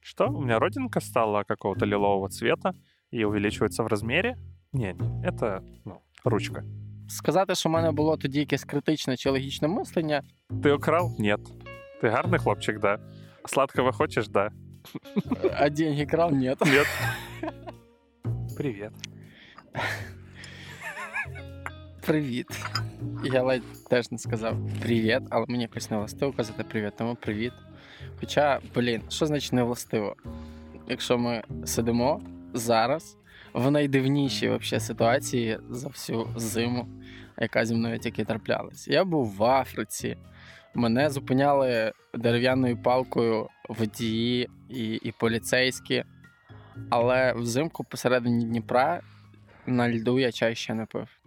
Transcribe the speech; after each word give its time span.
Что? 0.00 0.28
У 0.28 0.40
меня 0.40 0.58
родинка 0.58 1.00
стала 1.00 1.42
какого-то 1.42 1.84
лилового 1.86 2.28
цвета 2.28 2.74
и 3.10 3.24
увеличивается 3.24 3.82
в 3.82 3.88
размере? 3.88 4.38
Не, 4.72 4.92
не, 4.92 5.28
это 5.28 5.60
ну, 5.84 6.00
ручка. 6.24 6.62
Сказати, 7.08 7.54
що 7.54 7.68
в 7.68 7.72
мене 7.72 7.92
було 7.92 8.16
тоді 8.16 8.38
якесь 8.38 8.64
критичне 8.64 9.16
чи 9.16 9.30
логічне 9.30 9.68
мислення, 9.68 10.22
Ты 10.50 10.72
украл? 10.72 11.16
Нет. 11.18 11.40
Ты 12.02 12.10
гарный 12.10 12.38
хлопчик, 12.38 12.80
да. 12.80 12.98
Сладкого 13.44 13.92
хочешь? 13.92 14.28
Да. 14.28 14.50
а 15.56 15.68
деньги 15.68 16.06
крав, 16.06 16.32
ні. 16.32 16.54
Нет. 16.66 16.88
Привет. 18.56 18.92
Привіт. 22.09 22.47
Я 23.23 23.43
ледь 23.43 23.83
теж 23.89 24.11
не 24.11 24.17
сказав 24.17 24.57
привіт, 24.81 25.21
але 25.29 25.45
мені 25.47 25.63
якось 25.63 25.91
не 25.91 25.97
властиво 25.97 26.33
казати 26.33 26.63
привіт, 26.63 26.93
тому 26.97 27.15
привіт. 27.15 27.53
Хоча, 28.19 28.59
блін, 28.75 29.01
що 29.09 29.25
значить 29.25 29.53
не 29.53 29.63
властиво? 29.63 30.15
Якщо 30.87 31.17
ми 31.17 31.43
сидимо 31.65 32.21
зараз 32.53 33.17
в 33.53 33.71
найдивнішій 33.71 34.49
вообще 34.49 34.79
ситуації 34.79 35.59
за 35.69 35.87
всю 35.87 36.27
зиму, 36.35 36.87
яка 37.37 37.65
зі 37.65 37.75
мною 37.75 37.99
тільки 37.99 38.25
траплялась. 38.25 38.87
Я 38.87 39.03
був 39.03 39.35
в 39.35 39.43
Африці, 39.43 40.17
мене 40.73 41.09
зупиняли 41.09 41.93
дерев'яною 42.13 42.81
палкою 42.81 43.47
водії 43.69 44.49
і, 44.69 44.93
і 44.95 45.11
поліцейські, 45.11 46.03
але 46.89 47.33
взимку 47.33 47.83
посередині 47.83 48.45
Дніпра 48.45 49.01
на 49.65 49.89
льду 49.89 50.19
я 50.19 50.31
чай 50.31 50.55
ще 50.55 50.73
не 50.73 50.85
пив. 50.85 51.18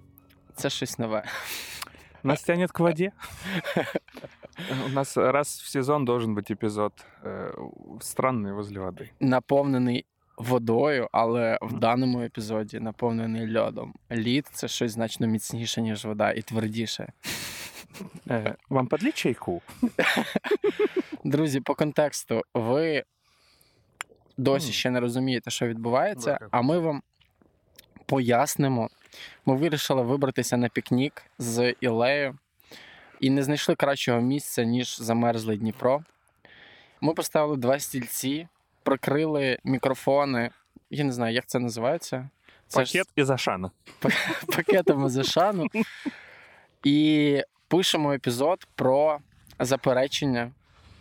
Це 0.56 0.70
щось 0.70 1.00
нове. 1.00 1.24
Нас 2.24 2.44
тянет 2.44 2.72
к 2.72 2.84
воде. 2.84 3.12
У 4.86 4.90
нас 4.90 5.18
раз 5.18 5.48
в 5.62 5.68
сезон 5.70 6.06
должен 6.06 6.36
быть 6.36 6.52
эпизод 6.52 6.94
э, 7.24 7.54
странный 8.02 8.54
возле 8.54 8.80
воды. 8.80 9.10
Наповнений 9.20 10.06
водою, 10.38 11.08
але 11.12 11.58
в 11.62 11.74
даному 11.80 12.22
епізоді 12.22 12.80
наповнений 12.80 13.58
льодом. 13.58 13.94
Лід 14.12 14.48
це 14.54 14.68
щось 14.68 14.92
значно 14.92 15.28
міцніше, 15.28 15.82
ніж 15.82 16.06
вода, 16.06 16.32
і 16.32 16.42
твердіше. 16.42 17.12
Э, 18.28 18.56
вам 18.70 18.88
подлить 18.88 19.16
чайку? 19.16 19.62
Друзі, 21.24 21.62
по 21.62 21.76
контексту, 21.76 22.42
ви 22.54 23.04
досі 24.38 24.66
Мгм. 24.66 24.74
ще 24.74 24.90
не 24.90 25.00
розумієте, 25.00 25.52
що 25.52 25.68
відбувається, 25.68 26.38
Да. 26.42 26.48
а 26.52 26.62
ми 26.62 26.80
вам 26.80 27.02
пояснимо. 28.06 28.90
Ми 29.47 29.57
вирішили 29.57 30.03
вибратися 30.03 30.57
на 30.57 30.69
пікнік 30.69 31.23
з 31.39 31.75
Ілею 31.81 32.39
і 33.21 33.31
не 33.31 33.43
знайшли 33.43 33.75
кращого 33.75 34.21
місця, 34.21 34.65
ніж 34.65 35.01
замерзлий 35.01 35.57
Дніпро. 35.57 36.03
Ми 37.01 37.15
поставили 37.15 37.57
два 37.57 37.79
стільці, 37.79 38.49
прикрили 38.83 39.59
мікрофони. 39.65 40.51
Я 40.91 41.05
не 41.05 41.13
знаю, 41.13 41.35
як 41.35 41.47
це 41.47 41.59
називається. 41.59 42.29
Це 42.67 42.85
ж 42.85 42.93
Пакет 42.93 43.09
из 43.19 43.31
Ашана. 43.31 43.71
пакетами 44.57 45.09
з 45.09 45.17
Ашану. 45.17 45.67
І 46.85 47.43
пишемо 47.69 48.13
епізод 48.13 48.67
про 48.75 49.19
заперечення 49.59 50.53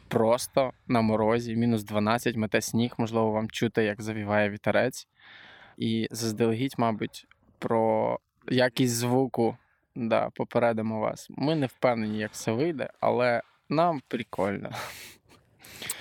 просто 0.07 0.73
на 0.87 1.01
морозі, 1.01 1.55
мінус 1.55 1.83
12, 1.83 2.35
мете 2.35 2.61
сніг, 2.61 2.93
можливо, 2.97 3.31
вам 3.31 3.49
чути, 3.49 3.83
як 3.83 4.01
завіває 4.01 4.49
вітерець. 4.49 5.07
І 5.77 6.07
заздалегідь, 6.11 6.75
мабуть, 6.77 7.27
про 7.61 8.19
якість 8.49 8.95
звуку 8.95 9.57
да, 9.95 10.29
попередимо 10.29 10.99
вас. 10.99 11.27
Ми 11.29 11.55
не 11.55 11.65
впевнені, 11.65 12.17
як 12.17 12.31
все 12.31 12.51
вийде, 12.51 12.89
але 12.99 13.41
нам 13.69 14.01
прикольно. 14.07 14.69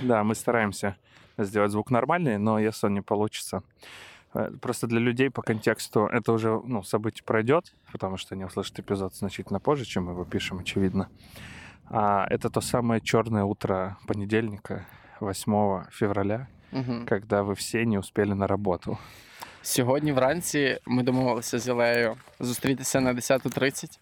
Да, 0.00 0.22
мы 0.25 0.34
стараемся 0.34 0.94
сделать 1.38 1.70
звук 1.70 1.91
нормальный, 1.91 2.38
но 2.38 2.59
если 2.60 2.87
он 2.87 2.94
не 2.94 3.03
получится. 3.03 3.62
Просто 4.60 4.87
для 4.87 5.00
людей 5.00 5.31
по 5.31 5.43
контексту 5.43 6.06
это 6.06 6.32
уже 6.32 6.60
ну, 6.65 6.82
событие 6.82 7.25
пройдет, 7.25 7.75
потому 7.93 8.16
что 8.16 8.34
они 8.34 8.44
услышат 8.44 8.78
эпизод 8.78 9.15
значительно 9.15 9.60
позже, 9.60 9.84
чем 9.84 10.04
мы 10.04 10.12
его 10.12 10.25
пишем, 10.25 10.59
очевидно. 10.59 11.09
А 11.87 12.26
это 12.31 12.50
то 12.50 12.60
самое 12.60 13.00
черное 13.00 13.44
утро 13.44 13.97
понедельника, 14.06 14.87
8 15.20 15.84
февраля, 15.91 16.47
Угу. 16.72 17.06
когда 17.06 17.43
вы 17.43 17.54
все 17.54 17.84
не 17.84 17.99
успели 17.99 18.32
на 18.32 18.47
работу. 18.47 18.99
Сьогодні 19.62 20.12
вранці 20.12 20.78
ми 20.87 21.03
домовилися 21.03 21.59
з 21.59 21.69
Ілею 21.69 22.16
зустрітися 22.41 23.00
на 23.00 23.15
10.30. 23.15 23.98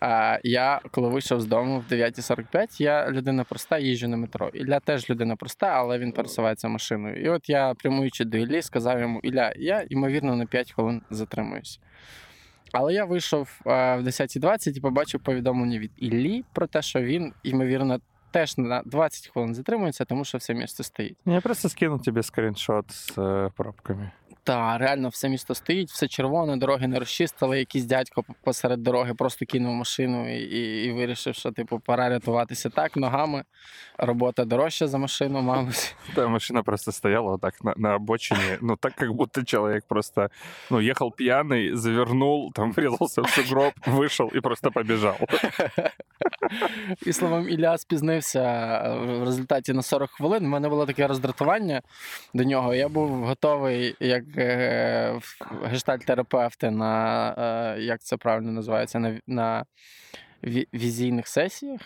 А 0.00 0.38
я, 0.42 0.80
коли 0.90 1.08
вийшов 1.08 1.40
з 1.40 1.46
дому 1.46 1.84
в 1.88 1.92
9.45, 1.92 2.82
я 2.82 3.10
людина 3.10 3.44
проста, 3.44 3.78
їжджу 3.78 4.08
на 4.08 4.16
метро. 4.16 4.48
Ілля 4.48 4.80
теж 4.80 5.10
людина 5.10 5.36
проста, 5.36 5.66
але 5.66 5.98
він 5.98 6.12
пересувається 6.12 6.68
машиною. 6.68 7.22
І 7.22 7.28
от 7.28 7.48
я, 7.48 7.74
прямуючи 7.74 8.24
до 8.24 8.36
Іллі, 8.36 8.62
сказав 8.62 9.00
йому: 9.00 9.20
Ілля, 9.20 9.52
я, 9.56 9.86
ймовірно, 9.90 10.36
на 10.36 10.46
5 10.46 10.72
хвилин 10.72 11.02
затримуюсь. 11.10 11.80
Але 12.72 12.94
я 12.94 13.04
вийшов 13.04 13.60
в 13.64 13.68
10.20 13.70 14.76
і 14.76 14.80
побачив 14.80 15.20
повідомлення 15.20 15.78
від 15.78 15.90
Іллі 15.96 16.44
про 16.52 16.66
те, 16.66 16.82
що 16.82 17.00
він, 17.00 17.32
ймовірно, 17.42 18.00
теж 18.30 18.58
на 18.58 18.82
20 18.82 19.26
хвилин 19.26 19.54
затримується, 19.54 20.04
тому 20.04 20.24
що 20.24 20.38
все 20.38 20.54
місто 20.54 20.82
стоїть. 20.82 21.16
Я 21.26 21.40
просто 21.40 21.68
скину 21.68 21.98
тебе 21.98 22.22
скриншот 22.22 22.90
с 22.90 23.12
э, 23.16 23.50
пробками. 23.56 24.10
Та 24.46 24.78
реально 24.78 25.08
все 25.08 25.28
місто 25.28 25.54
стоїть, 25.54 25.90
все 25.90 26.08
червоне, 26.08 26.56
дороги 26.56 26.86
не 26.86 26.98
розчистили. 26.98 27.58
Якийсь 27.58 27.84
дядько 27.84 28.24
посеред 28.44 28.82
дороги 28.82 29.14
просто 29.14 29.46
кинув 29.46 29.74
машину 29.74 30.36
і, 30.36 30.38
і, 30.38 30.84
і 30.84 30.92
вирішив, 30.92 31.34
що 31.34 31.52
типу 31.52 31.78
пора 31.78 32.08
рятуватися 32.08 32.70
так 32.70 32.96
ногами. 32.96 33.44
Робота 33.98 34.44
дорожча 34.44 34.88
за 34.88 34.98
машину, 34.98 35.42
мабуть. 35.42 35.94
Да, 36.14 36.28
машина 36.28 36.62
просто 36.62 36.92
стояла 36.92 37.38
так 37.38 37.64
на, 37.64 37.74
на 37.76 37.94
обочине, 37.94 38.58
ну 38.60 38.76
так 38.76 38.94
как 38.94 39.12
будто 39.12 39.44
человек 39.44 39.84
просто, 39.88 40.28
ну, 40.70 40.80
ехал 40.80 41.12
пьяный, 41.18 41.74
завернул, 41.74 42.52
там 42.52 42.72
врезался 42.72 43.22
в 43.22 43.30
сугроб, 43.30 43.72
вышел 43.86 44.30
и 44.36 44.40
просто 44.40 44.70
побежал. 44.70 45.16
І 47.06 47.12
словом, 47.12 47.48
Ілля 47.48 47.78
спізнився 47.78 48.42
в 49.06 49.24
результаті 49.24 49.72
на 49.72 49.82
40 49.82 50.10
хвилин. 50.10 50.44
У 50.46 50.48
мене 50.48 50.68
було 50.68 50.86
таке 50.86 51.06
роздратування 51.06 51.82
до 52.34 52.44
нього. 52.44 52.74
Я 52.74 52.88
був 52.88 53.10
готовий, 53.10 53.96
як 54.00 54.35
е, 54.36 55.20
гештальт-терапевти 55.64 56.70
на 56.70 57.34
е, 57.76 57.80
як 57.80 58.00
це 58.00 58.16
правильно 58.16 58.52
називається, 58.52 58.98
на, 58.98 59.20
на 59.26 59.64
візійних 60.74 61.28
сесіях. 61.28 61.80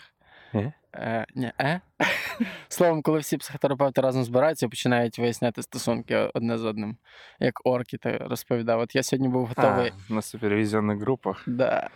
Е? 0.55 0.73
Е, 0.95 1.25
ні, 1.35 1.51
е? 1.61 1.81
Словом, 2.69 3.01
коли 3.01 3.19
всі 3.19 3.37
психотерапевти 3.37 4.01
разом 4.01 4.23
збираються 4.23 4.65
і 4.65 4.69
починають 4.69 5.19
виясняти 5.19 5.63
стосунки 5.63 6.15
одне 6.15 6.57
з 6.57 6.65
одним, 6.65 6.97
як 7.39 7.61
орки, 7.63 7.97
ти 7.97 8.17
розповідав. 8.17 8.79
От 8.79 8.95
я 8.95 9.03
сьогодні 9.03 9.27
був 9.27 9.45
готовий. 9.47 9.93
А, 10.09 10.13
на 10.13 10.21
супервизионных 10.21 10.99
группах. 10.99 11.43
Да. 11.47 11.89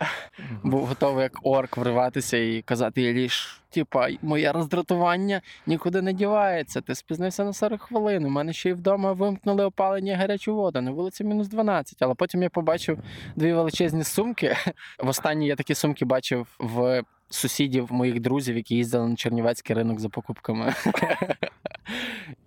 Був 0.62 0.86
готовий 0.86 1.22
як 1.22 1.32
орк 1.42 1.76
вриватися 1.76 2.36
і 2.36 2.62
казати 2.62 3.02
Іліш, 3.02 3.62
типа, 3.70 4.08
моє 4.22 4.52
роздратування 4.52 5.40
нікуди 5.66 6.02
не 6.02 6.12
дівається. 6.12 6.80
Ти 6.80 6.94
спізнився 6.94 7.44
на 7.44 7.52
40 7.52 7.82
хвилин. 7.82 8.24
У 8.24 8.28
мене 8.28 8.52
ще 8.52 8.70
й 8.70 8.72
вдома 8.72 9.12
вимкнули 9.12 9.64
опалення 9.64 10.12
і 10.12 10.16
гарячу 10.16 10.54
воду. 10.54 10.80
На 10.80 10.90
вулиці 10.90 11.24
мінус 11.24 11.48
12. 11.48 12.02
Але 12.02 12.14
потім 12.14 12.42
я 12.42 12.50
побачив 12.50 12.98
дві 13.36 13.52
величезні 13.52 14.04
сумки. 14.04 14.56
Востаннє 14.98 15.46
я 15.46 15.56
такі 15.56 15.74
сумки 15.74 16.04
бачив 16.04 16.46
в 16.58 17.02
сусідів 17.30 17.92
моїх 17.92 18.20
друзів, 18.20 18.56
які 18.56 18.74
їздили 18.74 19.08
на 19.08 19.16
Чернівецький 19.16 19.76
ринок 19.76 20.00
за 20.00 20.08
покупками. 20.08 20.74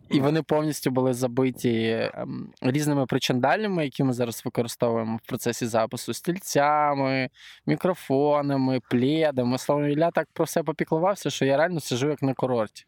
І 0.09 0.19
вони 0.19 0.43
повністю 0.43 0.91
були 0.91 1.13
забиті 1.13 2.09
ем, 2.13 2.53
різними 2.61 3.05
причандалями, 3.05 3.83
які 3.83 4.03
ми 4.03 4.13
зараз 4.13 4.41
використовуємо 4.45 5.19
в 5.23 5.27
процесі 5.27 5.67
запису: 5.67 6.13
стільцями, 6.13 7.29
мікрофонами, 7.65 8.79
пледами. 8.89 9.57
Словом, 9.57 9.89
Ілля 9.89 10.11
так 10.11 10.27
про 10.33 10.45
все 10.45 10.63
попіклувався, 10.63 11.29
що 11.29 11.45
я 11.45 11.57
реально 11.57 11.79
сижу 11.79 12.09
як 12.09 12.21
на 12.21 12.33
курорті. 12.33 12.85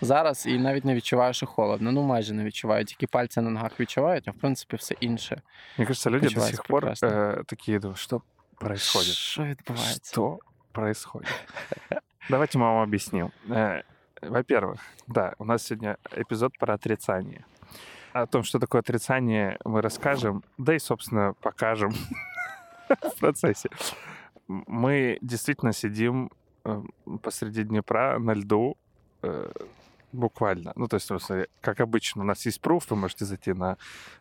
Зараз 0.00 0.46
і 0.46 0.58
навіть 0.58 0.84
не 0.84 0.94
відчуваю, 0.94 1.34
що 1.34 1.46
холодно. 1.46 1.92
Ну, 1.92 2.02
майже 2.02 2.34
не 2.34 2.44
відчуваю. 2.44 2.84
Тільки 2.84 3.06
пальці 3.06 3.40
на 3.40 3.50
ногах 3.50 3.80
відчувають, 3.80 4.28
а 4.28 4.30
в 4.30 4.34
принципі 4.34 4.76
все 4.76 4.94
інше. 5.00 5.42
Мне 5.78 5.86
кажется, 5.86 6.10
люди 6.10 6.28
до 6.28 6.40
сих 6.40 6.62
пор 6.64 6.86
э, 6.86 7.80
думают, 7.80 7.98
что 7.98 8.22
происходит? 8.58 9.14
Що 9.14 9.44
відбувається? 9.44 10.12
Что 10.12 10.38
происходит? 10.74 11.28
Давайте 12.28 12.58
мы 12.58 12.66
вам 12.66 12.82
объясним. 12.82 13.30
Э, 13.48 13.82
Во-первых, 14.20 14.80
да, 15.06 15.34
у 15.38 15.44
нас 15.44 15.62
сегодня 15.62 15.96
эпизод 16.12 16.58
про 16.58 16.74
отрицание. 16.74 17.46
О 18.12 18.26
том, 18.26 18.42
что 18.42 18.58
такое 18.58 18.80
отрицание, 18.80 19.58
мы 19.64 19.80
расскажем, 19.80 20.42
да 20.58 20.74
и, 20.74 20.78
собственно, 20.78 21.34
покажем 21.40 21.92
в 22.88 23.18
процессе. 23.18 23.70
Мы 24.46 25.18
действительно 25.22 25.72
сидим 25.72 26.30
э, 26.64 26.82
посреди 27.22 27.62
Днепра 27.62 28.18
на 28.18 28.32
льду, 28.34 28.76
э, 29.22 29.50
буквально. 30.12 30.72
Ну, 30.76 30.86
то 30.86 30.96
есть, 30.96 31.06
смысле, 31.06 31.48
как 31.60 31.80
обычно, 31.80 32.22
у 32.22 32.26
нас 32.26 32.46
есть 32.46 32.60
пруф, 32.60 32.90
вы 32.90 32.96
можете 32.96 33.24
зайти 33.24 33.52
на 33.52 33.76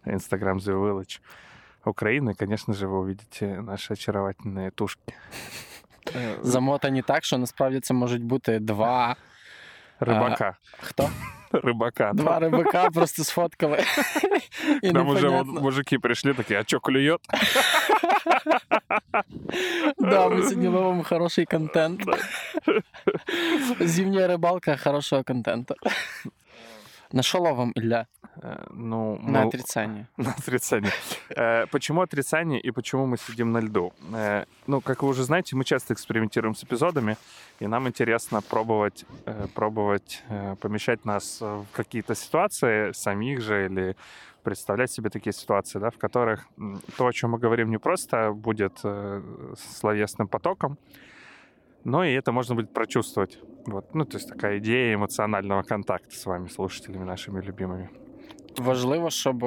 Instagram 0.05 0.57
The 0.57 0.73
Village. 0.73 1.19
Украины, 1.85 2.33
конечно 2.33 2.73
же, 2.73 2.87
вы 2.87 2.99
увидите 2.99 3.61
наши 3.61 3.93
очаровательные 3.93 4.71
тушки. 4.71 5.13
Э, 6.16 6.36
Замотані 6.42 7.02
так, 7.02 7.24
що 7.24 7.38
насправді 7.38 7.80
це 7.80 7.94
можуть 7.94 8.22
бути 8.22 8.58
два. 8.58 9.16
Рыбака. 10.00 10.54
Хто? 10.80 11.10
Рыбака. 11.52 12.14
Два 12.14 12.38
рибака 12.38 12.90
просто 12.90 13.24
сфоткали. 13.24 13.84
І 14.82 14.90
Там 14.92 15.08
уже 15.08 15.28
вот 15.28 15.36
непонятно. 15.38 15.60
мужики 15.60 15.98
пришли 15.98 16.34
такие, 16.34 16.60
а 16.60 16.64
чё 16.64 16.80
клюет? 16.80 17.20
Да, 19.98 20.28
ми 20.28 20.42
сьогодні 20.42 20.68
ловимо 20.68 21.02
хороший 21.04 21.44
контент. 21.44 22.00
Зимня 23.80 24.26
рибалка 24.26 24.76
хорошого 24.76 25.22
контенту. 25.24 25.74
На 27.15 27.23
що 27.23 27.39
ловим, 27.39 27.71
Ілля? 27.75 28.05
Э, 28.43 28.57
Ну, 28.73 29.19
На 29.23 29.39
мы- 29.41 29.47
отрицання. 29.47 30.05
На 30.17 30.29
отрицание. 30.29 30.91
Э, 31.37 31.65
Почему 31.71 32.01
отрицание 32.01 32.59
и 32.67 32.71
почему 32.71 33.05
мы 33.05 33.17
сидим 33.17 33.51
на 33.51 33.61
льду? 33.61 33.91
Э, 34.13 34.45
Ну, 34.67 34.81
как 34.81 35.03
вы 35.03 35.09
уже 35.09 35.23
знаете, 35.23 35.55
мы 35.55 35.63
часто 35.63 35.93
экспериментируем 35.93 36.55
с 36.55 36.63
эпизодами, 36.63 37.15
и 37.61 37.67
нам 37.67 37.87
интересно 37.87 38.41
пробовать, 38.41 39.05
э, 39.27 39.47
пробовать 39.53 40.23
э, 40.29 40.55
помещать 40.55 41.05
нас 41.05 41.41
в 41.41 41.65
какие-то 41.71 42.15
ситуации 42.15 42.91
самих 42.93 43.41
же 43.41 43.65
или 43.65 43.95
представлять 44.43 44.91
себе 44.91 45.09
такие 45.09 45.33
ситуации, 45.33 45.79
да, 45.79 45.89
в 45.89 45.97
которых 45.97 46.47
то, 46.97 47.05
о 47.07 47.13
чем 47.13 47.29
мы 47.31 47.37
говорим, 47.39 47.69
не 47.69 47.77
просто 47.79 48.31
будет 48.31 48.81
э, 48.85 49.21
словесным 49.57 50.27
потоком, 50.27 50.77
но 51.83 52.03
и 52.03 52.13
это 52.13 52.31
можно 52.31 52.55
будет 52.55 52.73
прочувствовать. 52.73 53.39
Вот. 53.65 53.95
Ну, 53.95 54.05
то 54.05 54.17
есть 54.17 54.29
такая 54.29 54.57
идея 54.57 54.95
эмоционального 54.95 55.63
контакта 55.63 56.15
с 56.15 56.25
вами, 56.25 56.47
слушателями 56.47 57.05
нашими 57.05 57.41
любимыми. 57.41 57.89
Важливо, 58.57 59.09
щоб 59.09 59.43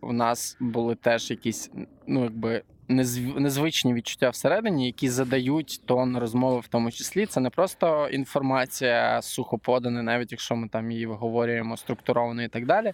у 0.00 0.12
нас 0.12 0.56
були 0.60 0.94
теж 0.94 1.30
якісь, 1.30 1.70
ну 2.06 2.24
якби. 2.24 2.62
Незв- 2.88 3.40
Незвичні 3.40 3.94
відчуття 3.94 4.30
всередині, 4.30 4.86
які 4.86 5.08
задають 5.08 5.80
тон 5.86 6.18
розмови, 6.18 6.60
в 6.60 6.68
тому 6.68 6.90
числі. 6.90 7.26
Це 7.26 7.40
не 7.40 7.50
просто 7.50 8.08
інформація 8.08 9.22
сухо 9.22 9.58
подана, 9.58 10.02
навіть 10.02 10.32
якщо 10.32 10.56
ми 10.56 10.68
там 10.68 10.90
її 10.90 11.06
виговорюємо 11.06 11.76
структуровано 11.76 12.42
і 12.42 12.48
так 12.48 12.66
далі. 12.66 12.92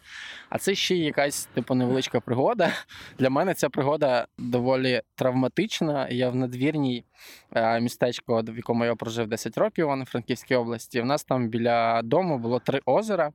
А 0.49 0.59
це 0.59 0.75
ще 0.75 0.94
й 0.94 1.05
якась 1.05 1.44
типу 1.47 1.75
невеличка 1.75 2.21
пригода. 2.21 2.73
Для 3.19 3.31
мене 3.31 3.55
ця 3.55 3.69
пригода 3.69 4.27
доволі 4.39 5.03
травматична. 5.15 6.09
Я 6.09 6.31
в 6.31 6.37
Надвірній 6.37 7.05
е, 7.53 7.81
містечко, 7.81 8.43
в 8.49 8.56
якому 8.56 8.85
я 8.85 8.94
прожив 8.94 9.27
10 9.27 9.59
років, 9.59 9.85
Івано-Франківській 9.85 10.55
області. 10.55 11.00
У 11.00 11.05
нас 11.05 11.25
там 11.25 11.49
біля 11.49 12.03
дому 12.03 12.39
було 12.39 12.59
три 12.59 12.81
озера. 12.87 13.33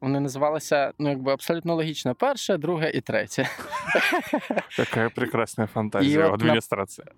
Вони 0.00 0.20
називалися 0.20 0.92
ну 0.98 1.10
якби 1.10 1.32
абсолютно 1.32 1.74
логічно: 1.74 2.14
перше, 2.14 2.56
друге 2.56 2.90
і 2.94 3.00
третє. 3.00 3.48
Какая 4.76 5.10
прекрасная 5.10 5.66
И 6.06 6.08
у 6.26 6.30
вот 6.30 6.40
на- 6.40 6.54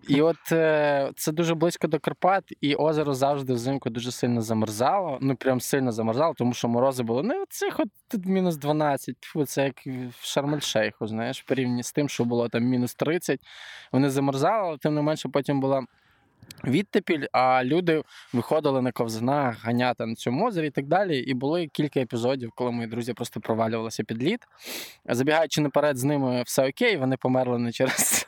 І 0.08 0.22
от 0.22 0.52
е, 0.52 1.10
це 1.16 1.32
дуже 1.32 1.54
близько 1.54 1.88
до 1.88 2.00
Карпат, 2.00 2.44
і 2.60 2.74
озеро 2.74 3.14
завжди 3.14 3.52
взимку 3.52 3.90
дуже 3.90 4.10
сильно 4.12 4.40
замерзало. 4.40 5.18
Ну 5.20 5.36
прям 5.36 5.60
сильно 5.60 5.92
замерзало, 5.92 6.34
тому 6.36 6.52
що 6.52 6.68
морози 6.68 7.02
були. 7.02 7.22
Ну, 7.22 7.44
цих 7.48 7.80
от 7.80 7.88
тут 8.08 8.26
мінус 8.26 8.56
12. 8.56 9.16
Фу, 9.20 9.44
це 9.46 9.64
як 9.64 9.86
в 9.86 10.24
Шарм-ель-Шейху, 10.24 11.06
знаєш, 11.06 11.42
порівняно 11.42 11.82
з 11.82 11.92
тим, 11.92 12.08
що 12.08 12.24
було 12.24 12.48
там 12.48 12.64
мінус 12.64 12.94
30. 12.94 13.40
Вони 13.92 14.10
замерзали, 14.10 14.68
але 14.68 14.78
тим 14.78 14.94
не 14.94 15.02
менше 15.02 15.28
потім 15.28 15.60
була. 15.60 15.82
Відтепіль, 16.64 17.26
а 17.32 17.64
люди 17.64 18.02
виходили 18.32 18.82
на 18.82 18.92
ковзанах, 18.92 19.64
ганяти 19.64 20.06
на 20.06 20.14
цьому 20.14 20.46
озері 20.46 20.66
і 20.66 20.70
так 20.70 20.86
далі. 20.86 21.18
І 21.18 21.34
були 21.34 21.66
кілька 21.66 22.00
епізодів, 22.00 22.52
коли 22.54 22.70
мої 22.70 22.88
друзі 22.88 23.12
просто 23.12 23.40
провалювалися 23.40 24.04
під 24.04 24.22
лід. 24.22 24.40
Забігаючи 25.08 25.60
наперед, 25.60 25.96
з 25.96 26.04
ними 26.04 26.42
все 26.46 26.68
окей, 26.68 26.96
вони 26.96 27.16
померли 27.16 27.58
не 27.58 27.72
через 27.72 28.26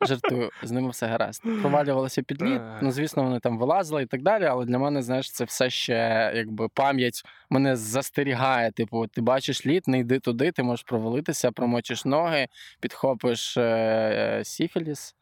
Жартую, 0.00 0.50
з 0.62 0.70
ними 0.70 0.90
все 0.90 1.06
гаразд. 1.06 1.42
Провалювалися 1.60 2.22
під 2.22 2.42
лід. 2.42 2.60
Ну, 2.82 2.90
звісно, 2.92 3.22
вони 3.22 3.40
там 3.40 3.58
вилазили 3.58 4.02
і 4.02 4.06
так 4.06 4.22
далі. 4.22 4.44
Але 4.44 4.64
для 4.64 4.78
мене, 4.78 5.02
знаєш, 5.02 5.32
це 5.32 5.44
все 5.44 5.70
ще 5.70 6.32
якби 6.34 6.68
пам'ять 6.68 7.22
мене 7.50 7.76
застерігає. 7.76 8.72
Типу, 8.72 9.06
ти 9.06 9.20
бачиш 9.20 9.66
лід, 9.66 9.82
не 9.88 9.98
йди 9.98 10.18
туди, 10.18 10.52
ти 10.52 10.62
можеш 10.62 10.84
провалитися, 10.84 11.52
промочиш 11.52 12.04
ноги, 12.04 12.46
підхопиш 12.80 13.56
е, 13.56 14.40
сіфіліс. 14.44 15.14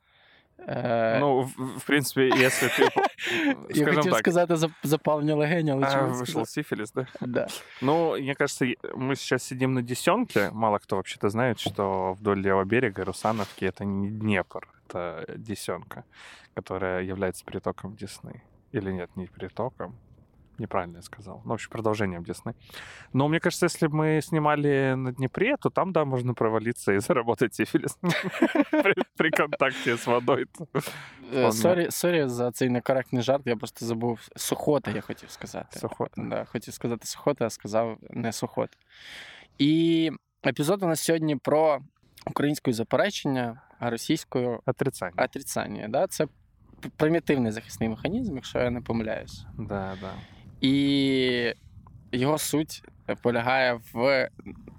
Е, 0.59 1.19
Ну, 1.21 1.43
в, 1.43 1.79
в 1.79 1.85
принципе, 1.87 2.29
если 2.29 2.69
ты, 2.69 2.89
я 3.75 3.85
хотів 3.87 4.13
так, 4.13 4.19
сказати 4.19 4.55
зап- 4.55 4.71
запалення 4.83 5.35
легень, 5.35 5.71
але 5.71 5.87
а, 5.87 6.09
вышел 6.09 6.25
сказав? 6.25 6.49
сифилис, 6.49 6.93
да? 6.93 7.07
Да. 7.21 7.47
Ну, 7.83 8.11
мне 8.19 8.35
кажется, 8.35 8.65
мы 8.95 9.17
сейчас 9.17 9.43
сидим 9.43 9.75
на 9.75 9.83
Десенке. 9.83 10.51
Мало 10.53 10.79
кто 10.79 10.97
вообще-то 10.97 11.31
знает, 11.31 11.59
что 11.61 12.13
вдоль 12.13 12.39
левого 12.41 12.65
берега 12.65 13.05
Русановки 13.05 13.65
это 13.67 13.85
не 13.85 14.09
Днепр, 14.11 14.69
это 14.89 15.25
Десенка, 15.37 16.05
которая 16.55 17.03
является 17.03 17.45
притоком 17.45 17.95
Десны. 17.97 18.41
Или 18.73 18.93
нет, 18.93 19.11
не 19.17 19.27
притоком 19.27 19.95
Неправильно 20.58 20.98
я 20.98 21.02
сказал. 21.02 21.42
Ну, 21.46 21.50
в 21.50 21.54
общем, 21.54 21.70
продолжением 21.72 22.24
Десны. 22.24 22.54
Но 23.14 23.28
мне 23.28 23.40
кажется, 23.40 23.66
если 23.66 23.88
бы 23.88 23.96
мы 23.96 24.22
снимали 24.22 24.94
на 24.96 25.12
Днепре, 25.12 25.58
то 25.58 25.70
там, 25.70 25.92
да, 25.92 26.06
можно 26.06 26.34
провалиться 26.34 26.92
и 26.94 27.00
заработать 27.00 27.56
сифилис 27.56 27.98
при, 28.72 28.94
при 29.18 29.30
контакте 29.32 29.98
с 29.98 30.06
водой. 30.08 30.42
Е, 30.44 30.80
Вполне. 31.30 31.52
Сорі, 31.52 31.92
сорі 31.92 32.28
за 32.28 32.52
цей 32.52 32.70
некоректний 32.70 33.24
жарт, 33.24 33.48
я 33.48 33.56
просто 33.56 33.86
забув. 33.86 34.20
Сухота, 34.36 34.92
я 34.92 35.02
хотів 35.02 35.30
сказати. 35.30 35.80
Сухота. 35.80 36.22
Да, 36.22 36.46
хотів 36.46 36.74
сказати 36.74 37.08
сухота, 37.08 37.46
а 37.46 37.50
сказав 37.50 37.98
не 38.10 38.32
сухота. 38.32 38.78
І 39.58 40.12
епізод 40.48 40.84
у 40.84 40.88
нас 40.88 41.02
сьогодні 41.02 41.36
про 41.36 41.80
українською 42.28 42.74
заперечення, 42.74 43.62
а 43.80 43.90
російською 43.90 44.60
Отрицание. 44.66 45.26
отрицання. 45.26 45.88
Да? 45.88 46.08
Це 46.08 46.26
п- 46.26 46.90
примітивний 46.98 47.52
захисний 47.52 47.90
механізм, 47.90 48.36
якщо 48.36 48.60
я 48.60 48.70
не 48.70 48.82
помиляюсь. 48.82 49.46
Да, 49.58 49.98
да. 50.02 50.14
І 50.62 51.54
його 52.12 52.38
суть 52.38 52.84
полягає 53.22 53.80
в 53.94 54.30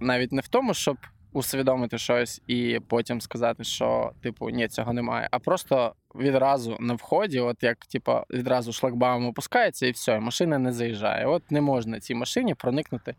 навіть 0.00 0.32
не 0.32 0.40
в 0.40 0.48
тому, 0.48 0.74
щоб 0.74 0.96
усвідомити 1.32 1.98
щось 1.98 2.42
і 2.46 2.80
потім 2.88 3.20
сказати, 3.20 3.64
що 3.64 4.12
типу 4.22 4.50
ні, 4.50 4.68
цього 4.68 4.92
немає, 4.92 5.28
а 5.30 5.38
просто 5.38 5.94
відразу 6.14 6.76
на 6.80 6.94
вході, 6.94 7.40
от 7.40 7.62
як 7.62 7.78
типу, 7.78 8.12
відразу 8.30 8.72
шлагбаум 8.72 9.26
опускається, 9.26 9.86
і 9.86 9.90
все, 9.90 10.16
і 10.16 10.20
машина 10.20 10.58
не 10.58 10.72
заїжджає. 10.72 11.26
От 11.26 11.50
не 11.50 11.60
можна 11.60 12.00
цій 12.00 12.14
машині 12.14 12.54
проникнути 12.54 13.14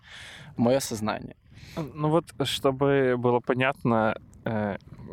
в 0.57 0.61
моє 0.61 0.81
сознання. 0.81 1.33
Ну 1.95 2.09
вот, 2.09 2.25
чтобы 2.43 3.17
было 3.17 3.39
понятно, 3.39 4.15
э, 4.36 4.36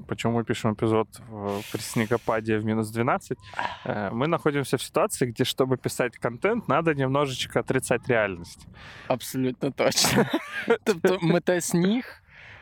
почему 0.07 0.39
мы 0.39 0.45
пишем 0.45 0.73
эпизод 0.73 1.09
в, 1.29 1.63
при 1.73 1.81
снегопаде 1.81 2.59
в 2.59 2.65
минус 2.65 2.91
12, 2.91 3.39
э, 3.85 4.11
мы 4.13 4.27
находимся 4.27 4.77
в 4.77 4.83
ситуации, 4.83 5.27
где, 5.27 5.45
чтобы 5.45 5.77
писать 5.77 6.19
контент, 6.19 6.69
надо 6.69 6.95
немножечко 6.95 7.61
отрицать 7.61 8.09
реальность. 8.09 8.67
Абсолютно 9.09 9.71
точно. 9.71 10.31
Тобто 10.85 11.19
мете 11.23 11.61
сніг. 11.61 12.05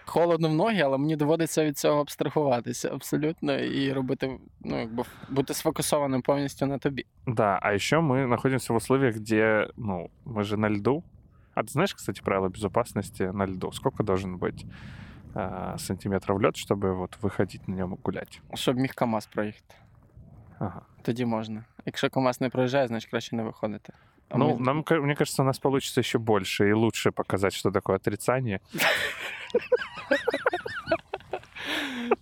Холодно 0.05 0.49
в 0.49 0.55
ноги, 0.55 0.81
але 0.81 0.99
мені 0.99 1.17
доводиться 1.17 1.65
від 1.65 1.79
цього 1.79 2.01
абстрахуватися 2.01 2.89
абсолютно 2.93 3.59
і 3.59 3.93
робити, 3.93 4.39
ну 4.61 4.81
якби 4.81 5.05
бути 5.29 5.55
сфокусованим 5.55 6.23
повністю 6.23 6.67
на 6.67 6.79
тобі. 6.79 7.07
Да, 7.27 7.59
а 7.63 7.75
еще 7.75 7.97
мы 7.97 8.27
находимся 8.27 8.73
в 8.73 8.77
условиях, 8.77 9.17
где, 9.17 9.69
ну, 9.77 10.11
мы 10.25 10.45
же 10.45 10.57
на 10.57 10.71
льду. 10.71 11.03
А 11.55 11.63
ты 11.63 11.69
знаешь, 11.73 11.95
кстати, 11.95 12.23
правила 12.23 12.49
безопасности 12.49 13.23
на 13.23 13.47
льду? 13.47 13.73
Сколько 13.73 14.03
должен 14.03 14.39
быть 14.39 14.65
э, 15.35 15.75
сантиметров 15.79 16.41
лед, 16.43 16.57
чтобы 16.57 16.95
вот 16.95 17.19
выходить 17.23 17.69
на 17.69 17.75
нем 17.75 17.95
и 17.95 17.97
гулять? 18.05 18.41
Щоб 18.55 18.77
міг 18.77 18.95
КАМАЗ 18.95 19.27
проїхати. 19.27 19.75
Ага. 20.59 20.81
Тоді 21.03 21.25
можна. 21.25 21.65
Якщо 21.87 22.11
КАМАЗ 22.11 22.41
не 22.41 22.49
проїжджає, 22.49 22.87
значить 22.87 23.11
краще 23.11 23.37
не 23.37 23.43
виходити. 23.43 23.93
А 24.31 24.39
ну, 24.39 24.55
ми- 24.57 24.65
нам, 24.65 24.83
ка- 24.83 25.01
мне 25.01 25.15
кажется, 25.15 25.43
у 25.43 25.47
нас 25.47 25.59
получится 25.59 26.01
еще 26.01 26.19
больше 26.19 26.69
и 26.69 26.73
лучше 26.73 27.11
показать, 27.11 27.53
что 27.55 27.71
такое 27.71 27.97
отрицание. 27.97 28.61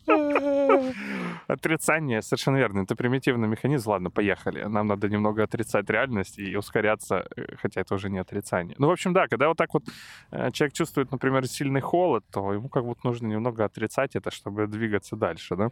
Отрицание, 1.51 2.21
совершенно 2.21 2.55
верно. 2.55 2.83
Это 2.83 2.95
примитивный 2.95 3.47
механизм. 3.47 3.89
Ладно, 3.89 4.09
поехали. 4.09 4.63
Нам 4.63 4.87
надо 4.87 5.09
немного 5.09 5.43
отрицать 5.43 5.89
реальность 5.89 6.39
и 6.39 6.55
ускоряться, 6.55 7.25
э, 7.35 7.55
хотя 7.61 7.81
это 7.81 7.95
уже 7.95 8.09
не 8.09 8.19
отрицание. 8.19 8.73
Ну, 8.79 8.87
в 8.87 8.91
общем, 8.91 9.11
да, 9.11 9.27
когда 9.27 9.49
вот 9.49 9.57
так 9.57 9.73
вот 9.73 9.83
э, 10.31 10.51
человек 10.51 10.73
чувствует, 10.73 11.11
например, 11.11 11.45
сильный 11.47 11.81
холод, 11.81 12.23
то 12.31 12.53
ему 12.53 12.69
как 12.69 12.85
будто 12.85 13.05
нужно 13.05 13.27
немного 13.27 13.65
отрицать 13.65 14.15
это, 14.15 14.31
чтобы 14.31 14.65
двигаться 14.67 15.17
дальше, 15.17 15.57
да? 15.57 15.69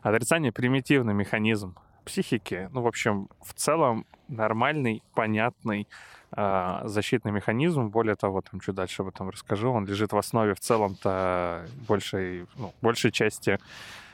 Отрицание— 0.00 0.50
примитивный 0.52 1.12
механизм 1.12 1.74
психики. 2.06 2.70
Ну, 2.72 2.80
в 2.80 2.86
общем, 2.86 3.28
в 3.42 3.52
целом 3.52 4.06
нормальный, 4.28 5.02
понятный 5.14 5.86
а, 6.32 6.88
защитный 6.88 7.32
механизм. 7.32 7.88
Более 7.88 8.14
того, 8.14 8.40
там 8.40 8.60
чуть 8.60 8.74
дальше 8.74 9.02
об 9.02 9.08
этом 9.08 9.28
расскажу. 9.28 9.70
Он 9.70 9.84
лежит 9.84 10.12
в 10.12 10.16
основе 10.16 10.54
в 10.54 10.60
целом-то 10.60 11.66
большей, 11.86 12.46
ну, 12.56 12.72
большей 12.80 13.12
части 13.12 13.58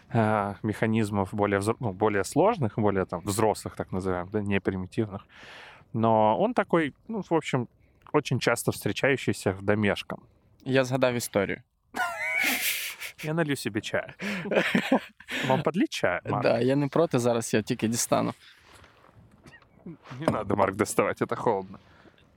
а, 0.09 0.55
механизмов 0.63 1.33
более, 1.33 1.59
взро- 1.59 1.77
ну, 1.79 1.91
более 1.91 2.23
сложных, 2.23 2.79
более 2.79 3.05
там 3.05 3.21
взрослых, 3.21 3.75
так 3.75 3.91
называемых, 3.91 4.29
да, 4.31 4.41
не 4.41 4.59
примитивных. 4.59 5.27
Но 5.93 6.39
он 6.39 6.53
такой, 6.53 6.93
ну, 7.07 7.21
в 7.29 7.33
общем, 7.33 7.67
очень 8.13 8.39
часто 8.39 8.71
встречающийся 8.71 9.51
в 9.51 9.61
домешком. 9.61 10.19
Я 10.65 10.83
згадав 10.83 11.15
історію. 11.15 11.61
Я 13.23 13.33
налью 13.33 13.55
себе 13.55 13.81
чая. 13.81 14.13
Вам 15.47 15.63
подлить 15.63 15.89
чая, 15.93 16.21
Марк? 16.25 16.43
Да, 16.43 16.59
я 16.59 16.75
не 16.75 16.87
проти, 16.87 17.19
зараз 17.19 17.53
я 17.53 17.61
тільки 17.61 17.87
дістану. 17.87 18.33
Не 20.19 20.27
надо, 20.31 20.55
Марк, 20.55 20.75
доставать, 20.75 21.21
это 21.21 21.35
холодно. 21.35 21.79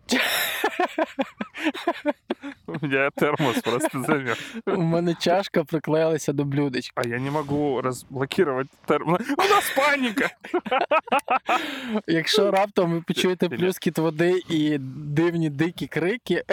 У 2.68 2.86
меня 2.86 3.10
термос 3.16 3.62
просто 3.62 4.04
замерз. 4.04 4.40
У 4.66 4.82
мене 4.82 5.16
чашка 5.16 5.64
приклеїлася 5.64 6.34
до 6.34 6.46
блюдечка. 6.46 7.02
А 7.06 7.08
я 7.08 7.20
не 7.20 7.32
могу 7.32 7.82
разблокировать 7.82 8.68
термос. 8.86 9.22
У 9.38 9.42
нас 9.42 9.74
паника! 9.76 10.30
Якщо 12.08 12.52
раптом 12.52 12.94
ви 12.94 13.02
почуєте 13.02 13.50
плюскіт 13.50 13.98
води 13.98 14.42
і 14.50 14.78
дивні 14.78 15.50
дикі 15.50 15.88
крики, 15.88 16.44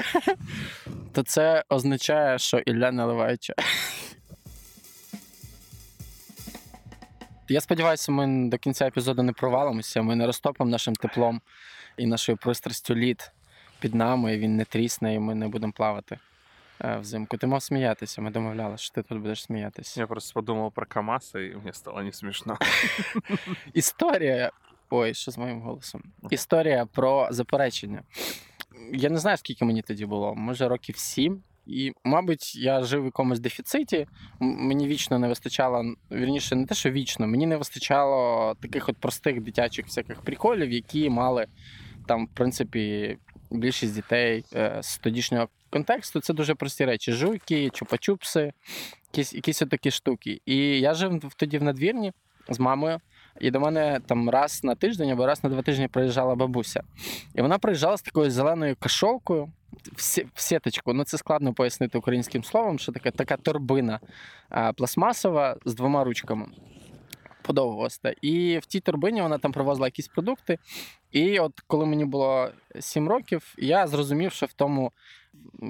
то 1.13 1.23
це 1.23 1.65
означає, 1.69 2.39
що 2.39 2.59
Ілля 2.59 2.93
наливає 2.93 3.37
чай. 3.37 3.57
Я 7.49 7.61
сподіваюся, 7.61 8.13
ми 8.13 8.49
до 8.49 8.59
кінця 8.59 8.87
епізоду 8.87 9.23
не 9.23 9.33
провалимося, 9.33 10.03
ми 10.03 10.17
не 10.17 10.27
розтопимо 10.27 10.71
нашим 10.71 10.95
теплом 10.95 11.41
і 11.97 12.07
нашою 12.07 12.39
пристрастю 12.39 12.95
лід 12.95 13.33
під 13.81 13.95
нами, 13.95 14.35
і 14.35 14.39
він 14.39 14.57
не 14.57 14.65
трісне, 14.65 15.15
і 15.15 15.19
ми 15.19 15.35
не 15.35 15.49
будемо 15.49 15.73
плавати 15.73 16.19
е, 16.85 16.99
взимку. 16.99 17.37
Ти 17.37 17.47
мав 17.47 17.63
сміятися, 17.63 18.23
ми 18.23 18.31
домовлялися, 18.31 18.85
що 18.85 18.95
ти 18.95 19.03
тут 19.03 19.19
будеш 19.19 19.43
сміятися. 19.43 20.01
Я 20.01 20.07
просто 20.07 20.35
подумал 20.35 20.73
про 20.73 20.87
КамАЗ, 20.87 21.33
и 21.35 21.57
мне 21.63 21.73
стало 21.73 22.03
не 22.03 22.13
смешно. 22.13 22.59
Історія. 23.75 24.51
Ой, 24.91 25.15
що 25.15 25.31
з 25.31 25.39
моїм 25.39 25.61
голосом? 25.61 26.03
Історія 26.31 26.87
про 26.87 27.29
заперечення. 27.31 28.03
Я 28.93 29.11
не 29.11 29.19
знаю, 29.19 29.37
скільки 29.37 29.65
мені 29.65 29.83
тоді 29.83 30.07
було, 30.07 30.35
може 30.35 30.69
років 30.69 30.97
сім. 30.97 31.43
І, 31.67 31.93
мабуть, 32.05 32.57
я 32.57 32.83
жив 32.83 33.03
в 33.03 33.05
якомусь 33.05 33.41
дефіциті. 33.41 34.07
Мені 34.41 34.89
вічно 34.89 35.19
не 35.19 35.29
вистачало, 35.29 35.95
вірніше, 36.13 36.57
не 36.57 36.67
те, 36.67 36.75
що 36.75 36.91
вічно, 36.91 37.27
мені 37.27 37.47
не 37.47 37.57
вистачало 37.57 38.55
таких 38.63 38.89
от 38.89 38.97
простих 38.97 39.41
дитячих 39.41 39.87
всяких 39.87 40.21
приколів, 40.23 40.71
які 40.71 41.11
мали 41.11 41.47
там, 42.07 42.27
в 42.27 42.29
принципі, 42.35 43.19
більшість 43.51 43.95
дітей 43.95 44.45
е, 44.55 44.79
з 44.83 44.99
тодішнього 44.99 45.49
контексту. 45.71 46.21
Це 46.21 46.35
дуже 46.35 46.55
прості 46.55 46.85
речі: 46.85 47.13
жуйки, 47.13 47.69
чупа-чупси, 47.69 48.53
якісь, 49.13 49.35
якісь 49.35 49.59
такі 49.59 49.91
штуки. 49.91 50.41
І 50.47 50.57
я 50.81 50.95
жив 50.95 51.33
тоді 51.37 51.59
в 51.59 51.63
надвірні 51.63 52.13
з 52.49 52.59
мамою. 52.59 53.01
І 53.41 53.51
до 53.51 53.61
мене 53.61 54.01
там 54.07 54.31
раз 54.31 54.65
на 54.65 54.75
тиждень 54.75 55.11
або 55.11 55.27
раз 55.27 55.45
на 55.45 55.51
два 55.51 55.63
тижні 55.63 55.89
приїжджала 55.89 56.35
бабуся. 56.35 56.83
І 57.35 57.43
вона 57.43 57.59
приїжджала 57.59 57.97
з 57.97 58.03
такою 58.03 58.31
зеленою 58.31 58.77
кашолкою 58.79 59.53
в 59.93 60.01
сі- 60.03 60.27
в 60.35 60.41
сіточку. 60.41 60.93
Ну 60.93 61.05
це 61.05 61.19
складно 61.19 61.53
пояснити 61.55 61.99
українським 61.99 62.45
словом, 62.45 62.79
що 62.79 62.93
таке 62.93 63.11
така 63.11 63.37
торбина 63.37 64.01
пластмасова 64.77 65.57
з 65.65 65.75
двома 65.75 66.05
ручками. 66.05 66.47
Подовгоста. 67.51 68.15
І 68.23 68.59
в 68.59 68.67
тій 68.67 68.81
торбині 68.81 69.23
вона 69.23 69.39
там 69.39 69.53
привозила 69.53 69.87
якісь 69.87 70.09
продукти. 70.09 70.59
І 71.11 71.39
от 71.39 71.61
коли 71.67 71.87
мені 71.87 72.05
було 72.05 72.51
7 72.81 73.09
років, 73.09 73.55
я 73.59 73.87
зрозумів, 73.87 74.33
що 74.33 74.47
в 74.47 74.53
тому 74.53 74.93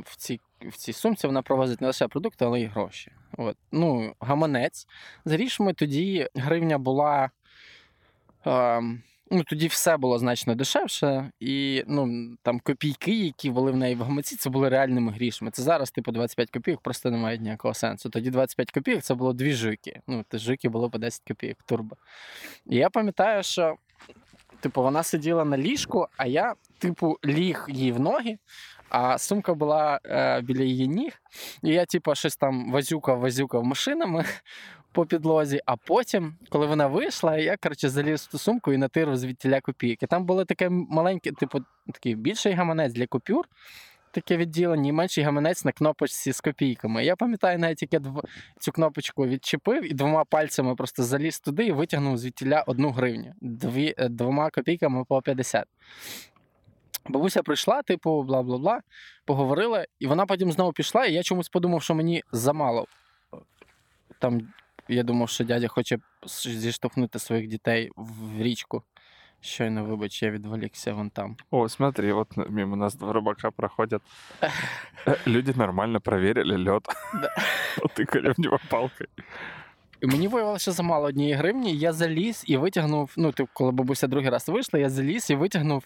в 0.07 0.17
цій, 0.17 0.41
в 0.61 0.77
цій 0.77 0.93
сумці 0.93 1.27
вона 1.27 1.43
провозить 1.43 1.81
не 1.81 1.87
лише 1.87 2.09
продукти, 2.09 2.45
але 2.45 2.61
й 2.61 2.65
гроші. 2.67 3.13
От. 3.39 3.57
Ну, 3.73 4.15
гаманець. 4.21 4.87
З 5.25 5.33
грішми 5.33 5.73
тоді 5.73 6.29
гривня 6.35 6.79
була. 6.79 7.31
Ем, 8.45 9.03
ну, 9.31 9.45
тоді 9.45 9.67
все 9.67 9.97
було 9.97 10.19
значно 10.19 10.55
дешевше, 10.55 11.31
і 11.41 11.85
ну, 11.87 12.29
там 12.43 12.61
копійки, 12.61 13.25
які 13.25 13.51
були 13.51 13.73
в 13.73 13.77
неї 13.77 13.95
в 13.95 14.03
гаманці, 14.03 14.37
це 14.37 14.51
були 14.51 14.69
реальними 14.69 15.13
грішми. 15.13 15.51
Це 15.51 15.63
зараз, 15.63 15.91
типу, 15.91 16.13
25 16.13 16.51
копійок 16.51 16.81
просто 16.81 17.11
не 17.11 17.17
має 17.17 17.39
ніякого 17.39 17.75
сенсу. 17.75 18.11
Тоді 18.11 18.31
25 18.31 18.71
копійок 18.71 19.03
це 19.03 19.15
було 19.15 19.33
дві 19.33 19.53
жуйки. 19.53 20.01
Ну, 20.07 20.25
те 20.29 20.39
жуйки 20.39 20.69
було 20.69 20.91
по 20.91 20.99
10 20.99 21.23
копійок 21.29 21.59
турбо. 21.67 21.97
І 22.67 22.77
я 22.77 22.91
пам'ятаю, 22.91 23.43
що 23.43 23.77
типу, 24.61 24.83
вона 24.83 25.03
сиділа 25.03 25.45
на 25.45 25.59
ліжку, 25.59 26.09
а 26.17 26.27
я, 26.27 26.55
типу, 26.79 27.19
ліг 27.25 27.67
їй 27.69 27.93
в 27.93 28.01
ноги. 28.01 28.39
А 28.89 29.19
сумка 29.19 29.55
була 29.55 30.01
е, 30.05 30.41
біля 30.41 30.63
її 30.63 30.89
ніг, 30.89 31.13
і 31.63 31.69
я, 31.69 31.85
типу, 31.87 32.15
щось 32.15 32.37
там 32.37 32.73
вазюкав, 32.73 33.19
вазюкав 33.19 33.65
машинами 33.65 34.25
по 34.93 35.07
підлозі. 35.07 35.61
А 35.67 35.77
потім, 35.77 36.35
коли 36.49 36.67
вона 36.67 36.87
вийшла, 36.87 37.37
я 37.37 37.57
коротше 37.57 37.89
заліз 37.89 38.21
в 38.21 38.31
ту 38.31 38.39
сумку 38.39 38.73
і 38.73 38.77
натирив 38.77 39.17
звідтіля 39.17 39.61
копійки. 39.61 40.07
Там 40.07 40.25
було 40.25 40.45
таке 40.45 40.69
маленьке, 40.71 41.33
типу, 41.33 41.59
такий 41.87 42.15
більший 42.15 42.53
гаманець 42.53 42.93
для 42.93 43.07
купюр. 43.07 43.49
Таке 44.13 44.37
відділення, 44.37 44.89
і 44.89 44.93
менший 44.93 45.25
гаманець 45.25 45.65
на 45.65 45.73
кнопочці 45.73 46.33
з 46.33 46.41
копійками. 46.41 47.05
Я 47.05 47.17
пам'ятаю, 47.17 47.59
навіть 47.59 47.83
як 47.83 47.93
я 47.93 48.01
цю 48.59 48.73
кнопочку 48.73 49.27
відчепив 49.27 49.91
і 49.91 49.95
двома 49.95 50.25
пальцями 50.25 50.75
просто 50.75 51.03
заліз 51.03 51.41
туди 51.41 51.67
і 51.67 51.73
витягнув 51.73 52.19
звідтіля 52.19 52.65
одну 52.67 52.91
гривню. 52.91 53.35
Дві... 53.41 53.95
е, 53.99 54.09
Двома 54.09 54.51
копійками 54.51 55.05
по 55.05 55.23
50. 55.23 55.65
Бабуся 57.09 57.43
прийшла, 57.43 57.83
типу, 57.83 58.23
бла 58.23 58.43
бла 58.43 58.59
бла, 58.59 58.81
поговорила, 59.25 59.87
і 59.99 60.07
вона 60.07 60.27
потім 60.27 60.53
знову 60.53 60.73
пішла, 60.73 61.07
і 61.07 61.13
я 61.13 61.23
чомусь 61.23 61.49
подумав, 61.49 61.83
що 61.83 61.95
мені 61.95 62.23
замало. 62.33 62.87
Там 64.19 64.49
я 64.90 65.04
думав, 65.04 65.30
що 65.30 65.44
дядя 65.44 65.68
хоче 65.68 65.98
зіштовхнути 66.46 67.20
своїх 67.20 67.48
дітей 67.48 67.92
в 67.96 68.42
річку. 68.42 68.84
Щойно, 69.42 69.86
вибач, 69.86 70.24
я 70.24 70.32
відволікся 70.32 70.94
вон 70.94 71.10
там. 71.10 71.38
О, 71.52 71.70
смотри, 71.70 72.14
вот 72.14 72.38
мимо 72.50 72.76
нас 72.76 72.96
два 72.96 73.14
рыбака 73.14 73.52
проходят. 73.52 74.02
Э, 75.06 75.18
Люди 75.28 75.54
нормально 75.56 76.02
проверили 76.02 76.56
лед. 76.56 76.88
Да. 77.14 77.30
Потыкали 77.78 78.34
в 78.34 78.40
него 78.40 78.60
палкой. 78.70 79.08
І 80.01 80.07
мені 80.07 80.29
виявилося 80.29 80.73
замало 80.73 81.07
однієї 81.07 81.35
гривні, 81.35 81.77
я 81.77 81.93
заліз 81.93 82.45
і 82.47 82.57
витягнув. 82.57 83.13
Ну, 83.17 83.33
типу, 83.33 83.49
коли 83.53 83.73
бабуся 83.73 84.07
другий 84.07 84.31
раз 84.31 84.49
вийшла, 84.49 84.81
я 84.81 84.91
заліз 84.91 85.31
і 85.31 85.35
витягнув 85.35 85.85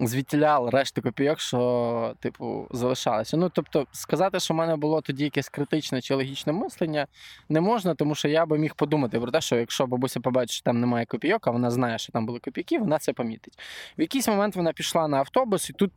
звідтіля 0.00 0.70
решти 0.70 1.00
копійок, 1.00 1.40
що, 1.40 2.14
типу, 2.20 2.68
залишалося. 2.70 3.36
Ну, 3.36 3.48
тобто, 3.48 3.86
сказати, 3.92 4.40
що 4.40 4.54
в 4.54 4.56
мене 4.56 4.76
було 4.76 5.00
тоді 5.00 5.24
якесь 5.24 5.48
критичне 5.48 6.00
чи 6.00 6.14
логічне 6.14 6.52
мислення, 6.52 7.06
не 7.48 7.60
можна, 7.60 7.94
тому 7.94 8.14
що 8.14 8.28
я 8.28 8.46
би 8.46 8.58
міг 8.58 8.74
подумати 8.74 9.20
про 9.20 9.30
те, 9.30 9.40
що 9.40 9.56
якщо 9.56 9.86
бабуся 9.86 10.20
побачить, 10.20 10.50
що 10.50 10.64
там 10.64 10.80
немає 10.80 11.06
копійок, 11.06 11.46
а 11.46 11.50
вона 11.50 11.70
знає, 11.70 11.98
що 11.98 12.12
там 12.12 12.26
були 12.26 12.38
копійки, 12.38 12.78
вона 12.78 12.98
це 12.98 13.12
помітить. 13.12 13.58
В 13.98 14.00
якийсь 14.00 14.28
момент 14.28 14.56
вона 14.56 14.72
пішла 14.72 15.08
на 15.08 15.18
автобус, 15.18 15.70
і 15.70 15.72
тут 15.72 15.92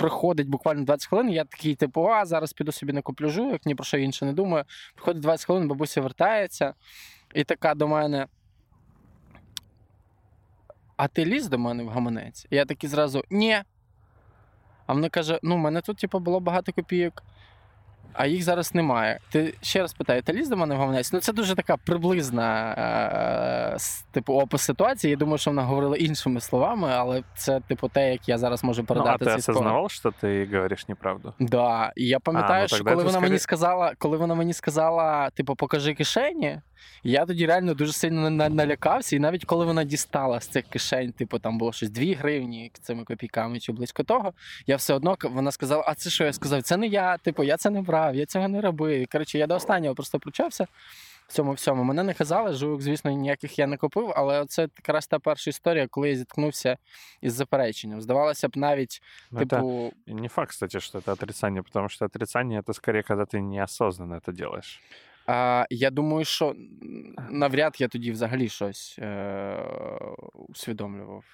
приходить 0.00 0.48
буквально 0.48 0.84
20 0.84 1.08
хвилин. 1.08 1.30
Я 1.30 1.44
такий, 1.44 1.74
типу, 1.74 2.06
а 2.06 2.24
зараз 2.24 2.52
піду 2.52 2.72
собі 2.72 2.92
не 2.92 3.02
куплю 3.02 3.28
жуйок, 3.28 3.66
ні 3.66 3.74
про 3.74 3.84
що 3.84 3.98
інше 3.98 4.24
не 4.24 4.32
думаю. 4.32 4.64
Приходить 4.94 5.22
20 5.22 5.46
хвилин, 5.46 5.68
бабуся 5.68 6.00
вертається, 6.00 6.74
і 7.34 7.44
така 7.44 7.74
до 7.74 7.88
мене. 7.88 8.26
А 10.96 11.08
ти 11.08 11.24
ліз 11.24 11.48
до 11.48 11.58
мене 11.58 11.82
в 11.82 11.88
гаманець? 11.88 12.46
І 12.50 12.56
я 12.56 12.64
такий 12.64 12.90
зразу 12.90 13.24
ні. 13.30 13.62
А 14.86 14.92
вона 14.92 15.08
каже: 15.08 15.38
ну, 15.42 15.54
в 15.54 15.58
мене 15.58 15.80
тут, 15.80 15.96
типу, 15.98 16.18
було 16.18 16.40
багато 16.40 16.72
копійок, 16.72 17.22
а 18.12 18.26
їх 18.26 18.42
зараз 18.42 18.74
немає. 18.74 19.18
Ти 19.30 19.54
ще 19.60 19.80
раз 19.80 19.92
питаю, 19.92 20.22
ти 20.22 20.32
ліз 20.32 20.48
до 20.48 20.56
мене 20.56 20.74
в 20.74 20.78
гаманець? 20.78 21.12
Ну, 21.12 21.20
це 21.20 21.32
дуже 21.32 21.54
така 21.54 21.76
приблизна 21.76 22.74
е, 23.74 23.76
типу, 24.10 24.34
опис 24.34 24.62
ситуації. 24.62 25.10
Я 25.10 25.16
думаю, 25.16 25.38
що 25.38 25.50
вона 25.50 25.62
говорила 25.62 25.96
іншими 25.96 26.40
словами, 26.40 26.88
але 26.92 27.22
це, 27.36 27.60
типу, 27.60 27.88
те, 27.88 28.12
як 28.12 28.28
я 28.28 28.38
зараз 28.38 28.64
можу 28.64 28.82
Ну, 28.82 28.86
а 28.88 28.94
передати 28.94 29.24
ты 29.24 29.28
цей 29.28 29.36
осознавал, 29.36 29.88
что 29.88 30.12
ты 30.22 30.46
неправду? 30.88 31.34
Да, 31.38 31.92
і 31.96 32.06
я 32.06 32.20
пам'ятаю, 32.20 32.66
ну, 32.70 32.76
що 32.76 32.84
коли 32.84 33.04
вона 33.04 33.20
вона 33.20 33.28
мені 33.28 33.38
сказала, 33.38 33.92
коли 33.98 34.16
вона 34.16 34.34
мені 34.34 34.52
сказала, 34.52 35.30
типу, 35.30 35.54
покажи 35.54 35.94
кишені, 35.94 36.60
я 37.03 37.25
тоді 37.25 37.45
реально 37.45 37.73
дуже 37.73 37.93
сильно 37.93 38.29
на- 38.29 38.49
налякався. 38.49 39.15
І 39.15 39.19
навіть 39.19 39.45
коли 39.45 39.65
вона 39.65 39.83
дістала 39.83 40.39
з 40.39 40.47
цих 40.47 40.65
кишень, 40.65 41.11
типу, 41.11 41.39
там 41.39 41.57
було 41.57 41.73
щось 41.73 41.89
2 41.89 42.15
гривні 42.15 42.71
цими 42.81 43.03
копійками 43.03 43.59
чи 43.59 43.71
близько 43.71 44.03
того, 44.03 44.33
я 44.67 44.75
все 44.75 44.93
одно 44.93 45.15
к- 45.15 45.27
вона 45.27 45.51
сказала: 45.51 45.83
А 45.87 45.95
це 45.95 46.09
що? 46.09 46.23
Я 46.23 46.33
сказав, 46.33 46.63
це 46.63 46.77
не 46.77 46.87
я, 46.87 47.17
типу, 47.17 47.43
я 47.43 47.57
це 47.57 47.69
не 47.69 47.81
брав, 47.81 48.15
я 48.15 48.25
цього 48.25 48.47
не 48.47 48.61
робив. 48.61 48.99
І, 49.01 49.05
Коротше, 49.05 49.37
я 49.37 49.47
до 49.47 49.55
останнього 49.55 49.95
просто 49.95 50.19
пручався. 50.19 50.67
В 51.27 51.33
цьому 51.33 51.53
всьому 51.53 51.83
мене 51.83 52.03
не 52.03 52.13
казали, 52.13 52.53
жук, 52.53 52.81
звісно, 52.81 53.11
ніяких 53.11 53.59
я 53.59 53.67
не 53.67 53.77
купив, 53.77 54.13
але 54.15 54.45
це 54.45 54.61
якраз 54.61 55.07
та 55.07 55.19
перша 55.19 55.49
історія, 55.49 55.87
коли 55.87 56.09
я 56.09 56.15
зіткнувся 56.15 56.77
із 57.21 57.33
запереченням. 57.33 58.01
Здавалося 58.01 58.47
б, 58.47 58.57
навіть, 58.57 59.01
Ну, 59.31 59.39
это 59.39 59.45
типу, 59.47 59.93
не 60.07 60.27
факт, 60.27 60.49
кстати, 60.51 60.79
что 60.79 60.99
это 60.99 61.11
отрицание, 61.11 61.61
потому 61.61 61.89
что 61.89 62.05
отрицание 62.05 62.59
это 62.61 62.73
скорее, 62.73 63.03
когда 63.03 63.23
ты 63.23 63.39
неосознанно 63.41 64.15
это 64.15 64.31
делаешь. 64.33 64.81
А, 65.26 65.66
я 65.70 65.90
думаю, 65.90 66.24
що 66.24 66.54
навряд 67.30 67.76
я 67.78 67.88
тоді 67.88 68.12
взагалі 68.12 68.48
щось 68.48 68.96
е- 68.98 69.64
усвідомлював. 70.48 71.24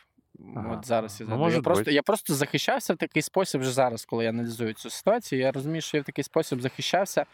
Ага. 0.56 0.76
От 0.78 0.86
зараз 0.86 1.20
я, 1.20 1.26
Ну, 1.30 1.36
може 1.36 1.56
я, 1.56 1.62
просто, 1.62 1.80
бути. 1.80 1.92
я 1.92 2.02
просто 2.02 2.34
захищався 2.34 2.94
в 2.94 2.96
такий 2.96 3.22
спосіб 3.22 3.60
вже 3.60 3.70
зараз, 3.72 4.04
коли 4.04 4.24
я 4.24 4.30
аналізую 4.30 4.72
цю 4.72 4.90
ситуацію. 4.90 5.40
Я 5.40 5.52
розумію, 5.52 5.80
що 5.80 5.96
я 5.96 6.02
в 6.02 6.06
такий 6.06 6.24
спосіб 6.24 6.60
захищався, 6.60 7.26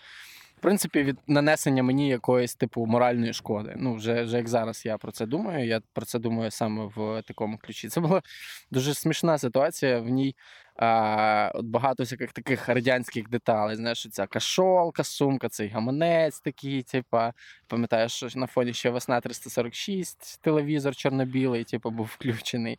принципі, 0.62 1.02
від 1.02 1.18
нанесення 1.26 1.82
мені 1.82 2.08
якоїсь 2.08 2.54
типу 2.54 2.86
моральної 2.86 3.32
шкоди. 3.32 3.74
Ну, 3.76 3.94
вже, 3.94 4.22
вже 4.22 4.36
як 4.36 4.48
зараз 4.48 4.86
я 4.86 4.98
про 4.98 5.12
це 5.12 5.26
думаю. 5.26 5.66
Я 5.66 5.80
про 5.92 6.04
це 6.04 6.18
думаю 6.18 6.50
саме 6.50 6.90
в 6.96 7.22
такому 7.22 7.58
ключі. 7.58 7.88
Це 7.88 8.00
була 8.00 8.22
дуже 8.70 8.94
смішна 8.94 9.38
ситуація. 9.38 10.00
В 10.00 10.08
ній 10.08 10.34
а, 10.76 11.50
от 11.54 11.66
багато 11.66 12.02
всяких 12.02 12.32
таких 12.32 12.68
радянських 12.68 13.28
деталей. 13.28 13.76
Знаєш, 13.76 14.08
ця 14.10 14.26
кашолка, 14.26 15.04
сумка, 15.04 15.48
цей 15.48 15.68
гаманець 15.68 16.40
такий, 16.40 16.82
типа, 16.82 17.32
пам'ятаєш, 17.66 18.12
що 18.12 18.28
на 18.34 18.46
фоні 18.46 18.72
ще 18.72 18.90
весна 18.90 19.20
346, 19.20 20.40
телевізор 20.42 20.96
чорно-білий, 20.96 21.64
типу, 21.64 21.90
був 21.90 22.06
включений. 22.06 22.78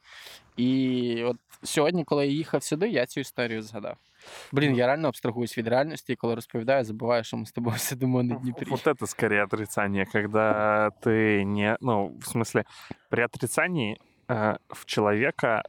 І 0.58 1.24
от 1.24 1.38
сьогодні, 1.63 2.04
коли 2.04 2.28
я 2.28 2.34
їхав 2.34 2.63
сюди, 2.63 2.90
я 2.90 3.06
цю 3.06 3.20
історію 3.20 3.62
згадав. 3.62 3.98
Блін, 4.53 4.75
я 4.75 4.87
реально 4.87 5.09
абстрагуюсь 5.09 5.59
від 5.59 5.69
реальності, 5.69 6.12
і 6.12 6.17
коли 6.17 6.35
розповідаю, 6.35 6.85
забуваю, 6.85 7.25
що 7.25 7.37
ми 7.37 7.47
з 7.47 7.53
тобою 7.53 7.79
сидимо 7.79 8.23
на 8.23 8.35
Дніпрі. 8.35 8.71
Вот 8.71 8.87
это 8.87 9.07
скорее 9.07 9.45
отрицание, 9.45 10.07
когда 10.07 10.91
ты 11.03 11.45
не... 11.45 11.77
Ну, 11.81 12.19
в 12.21 12.37
смысле, 12.37 12.65
при 13.09 13.23
отрицании 13.23 13.97
э, 14.29 14.57
в 14.69 14.85
человека 14.85 15.62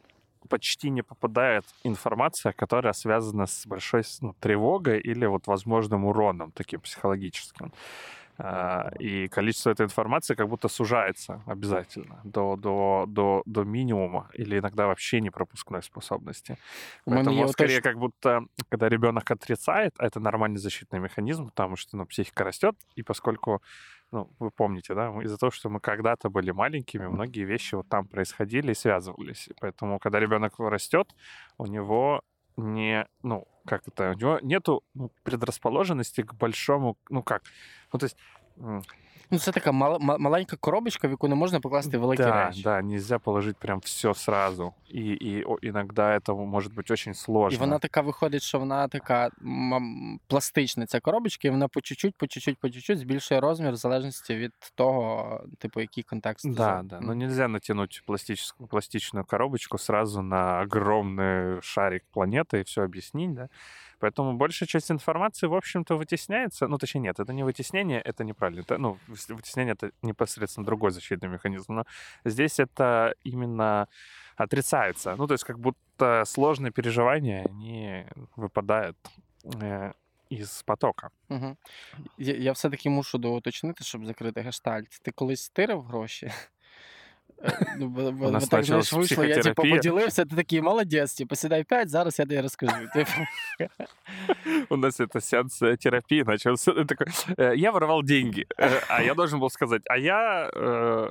почти 0.49 0.89
не 0.89 1.03
попадает 1.03 1.63
информация, 1.83 2.53
которая 2.53 2.93
связана 2.93 3.45
с 3.45 3.67
большой 3.67 4.03
ну, 4.21 4.33
тревогой 4.39 4.99
или 4.99 5.27
вот 5.27 5.47
возможным 5.47 6.05
уроном 6.05 6.51
таким 6.51 6.81
психологическим. 6.81 7.71
А, 8.38 8.90
И 8.98 9.28
количество 9.28 9.70
этой 9.70 9.86
информации 9.86 10.34
как 10.34 10.48
будто 10.48 10.68
сужается 10.68 11.42
обязательно 11.46 12.20
до, 12.24 12.56
до, 12.56 13.04
до, 13.06 13.42
до 13.46 13.64
минимума 13.64 14.28
или 14.34 14.58
иногда 14.58 14.86
вообще 14.86 15.20
непропускной 15.20 15.82
способности. 15.82 16.56
Поэтому 17.06 17.40
є 17.40 17.48
скорее 17.48 17.78
отож- 17.78 17.82
как 17.82 17.98
будто, 17.98 18.46
когда 18.68 18.88
ребенок 18.88 19.30
отрицает, 19.30 19.92
а 19.98 20.06
это 20.06 20.20
нормальный 20.20 20.58
защитный 20.58 21.00
механизм, 21.00 21.46
потому 21.46 21.76
что 21.76 21.96
ну, 21.96 22.06
психика 22.06 22.44
растет, 22.44 22.74
и 22.96 23.02
поскольку, 23.02 23.62
ну, 24.12 24.28
вы 24.40 24.50
помните, 24.50 24.94
да, 24.94 25.08
из-за 25.22 25.36
того, 25.36 25.50
что 25.50 25.68
мы 25.68 25.80
когда-то 25.80 26.28
были 26.28 26.50
маленькими, 26.52 27.06
многие 27.06 27.44
вещи 27.44 27.76
вот 27.76 27.88
там 27.88 28.06
происходили 28.06 28.72
и 28.72 28.74
связывались. 28.74 29.48
И 29.48 29.54
Поэтому, 29.60 29.98
когда 29.98 30.20
ребенок 30.20 30.58
растет, 30.58 31.14
у 31.58 31.66
него 31.66 32.22
не, 32.56 33.06
ну, 33.22 33.46
как 33.64 33.88
это, 33.88 34.10
у 34.10 34.14
него 34.14 34.38
нету 34.42 34.82
ну, 34.94 35.10
предрасположенности 35.22 36.22
к 36.22 36.34
большому, 36.34 36.96
ну 37.10 37.22
как, 37.22 37.42
ну 37.93 37.99
то 37.99 38.05
есть 38.05 38.17
м, 38.63 38.81
Ну, 39.31 39.39
це 39.39 39.51
така 39.51 39.71
мал- 39.71 39.99
ма- 39.99 40.17
маленька 40.17 40.55
коробочка, 40.55 41.07
в 41.07 41.11
яку 41.11 41.27
не 41.27 41.35
можна 41.35 41.59
покласти 41.59 41.97
великі 41.97 42.23
да, 42.23 42.45
речі. 42.47 42.61
да, 42.63 42.81
нельзя 42.81 43.19
положить 43.19 43.57
прям 43.57 43.79
все 43.79 44.13
сразу. 44.13 44.73
И, 44.95 45.17
и 45.21 45.43
о- 45.47 45.57
иногда 45.61 46.17
это 46.17 46.45
может 46.45 46.73
быть 46.73 46.91
очень 46.93 47.13
сложно. 47.13 47.55
І 47.57 47.59
вона 47.59 47.79
така 47.79 48.01
виходить, 48.01 48.41
що 48.41 48.59
вона 48.59 48.87
така 48.87 49.29
м, 49.41 50.19
пластична, 50.27 50.85
ця 50.85 50.99
коробочка, 50.99 51.47
і 51.47 51.51
вона 51.51 51.67
по 51.67 51.81
чуть-чуть, 51.81 52.15
по 52.17 52.27
чуть-чуть, 52.27 52.57
по 52.59 52.69
чуть-чуть 52.69 52.99
збільшує 52.99 53.41
розмір 53.41 53.71
в 53.71 53.75
залежності 53.75 54.35
від 54.35 54.53
того, 54.75 55.43
типу, 55.59 55.81
який 55.81 56.03
контекст. 56.03 56.45
Да, 56.47 56.51
взяв. 56.53 56.85
да, 56.85 56.97
М. 56.97 57.03
но 57.05 57.13
нельзя 57.15 57.47
натянуть 57.47 58.03
пластическую, 58.05 58.67
пластичную 58.67 59.25
коробочку 59.25 59.77
сразу 59.77 60.21
на 60.21 60.65
огромный 60.65 61.61
шарик 61.61 62.03
планеты 62.15 62.57
и 62.57 62.61
все 62.63 62.81
объяснить, 62.81 63.33
да. 63.33 63.49
Поэтому 64.04 64.36
большая 64.36 64.66
часть 64.66 64.90
информации, 64.90 65.48
в 65.48 65.54
общем-то, 65.54 65.96
вытесняется. 65.96 66.68
Ну, 66.68 66.78
точнее, 66.78 67.00
нет, 67.00 67.20
это 67.20 67.32
не 67.32 67.42
вытеснение, 67.42 68.02
это 68.02 68.24
неправильно. 68.24 68.60
Это, 68.60 68.78
ну, 68.78 68.98
вытеснение— 69.08 69.72
это 69.80 69.92
непосредственно 70.02 70.66
другой 70.66 70.90
защитный 70.90 71.30
механизм. 71.30 71.74
Но 71.74 71.84
здесь 72.26 72.60
это 72.60 73.14
именно 73.24 73.88
отрицается. 74.36 75.16
Ну, 75.16 75.26
то 75.26 75.34
есть 75.34 75.44
как 75.44 75.58
будто 75.58 76.24
сложные 76.26 76.70
переживания, 76.70 77.46
они 77.46 78.04
выпадают 78.36 78.96
э, 79.62 79.92
из 80.28 80.62
потока. 80.62 81.10
Угу. 81.30 81.56
Я, 82.18 82.34
я 82.34 82.52
все-таки 82.52 82.90
мушу 82.90 83.18
доуточнити, 83.18 83.84
щоб 83.84 84.06
закрити 84.06 84.40
гештальт. 84.40 85.00
Ти 85.02 85.10
колись 85.12 85.42
стирив 85.42 85.82
гроші? 85.82 86.30
Е, 87.43 87.75
Ну, 87.77 87.87
бо, 87.87 88.11
бо, 88.11 88.27
У 88.27 88.31
нас 88.31 88.43
бо 88.43 88.49
так, 88.49 88.63
знаєш, 88.63 88.89
почалась 88.89 88.93
вийшло, 88.93 89.23
я 89.23 89.29
типу 89.35 89.41
психотерапія. 89.41 89.75
поділився, 89.75 90.25
ти 90.25 90.35
такий 90.35 90.61
молодець, 90.61 91.13
типу, 91.13 91.35
сідай 91.35 91.63
п'ять, 91.63 91.89
зараз 91.89 92.19
я 92.19 92.25
тобі 92.25 92.41
розкажу. 92.41 92.75
Типу, 92.93 93.11
У 94.69 94.77
нас 94.77 94.99
это 94.99 95.21
сеанс 95.21 95.61
э, 95.61 95.77
терапии 95.77 96.23
начался. 96.23 96.71
Ты 96.71 96.85
такой, 96.85 97.07
э, 97.37 97.55
я 97.55 97.71
воровал 97.71 98.03
деньги, 98.03 98.45
э, 98.57 98.81
а 98.89 99.01
я 99.01 99.13
должен 99.13 99.39
был 99.39 99.49
сказать, 99.49 99.81
а 99.89 99.97
я... 99.97 100.49
э, 100.55 101.09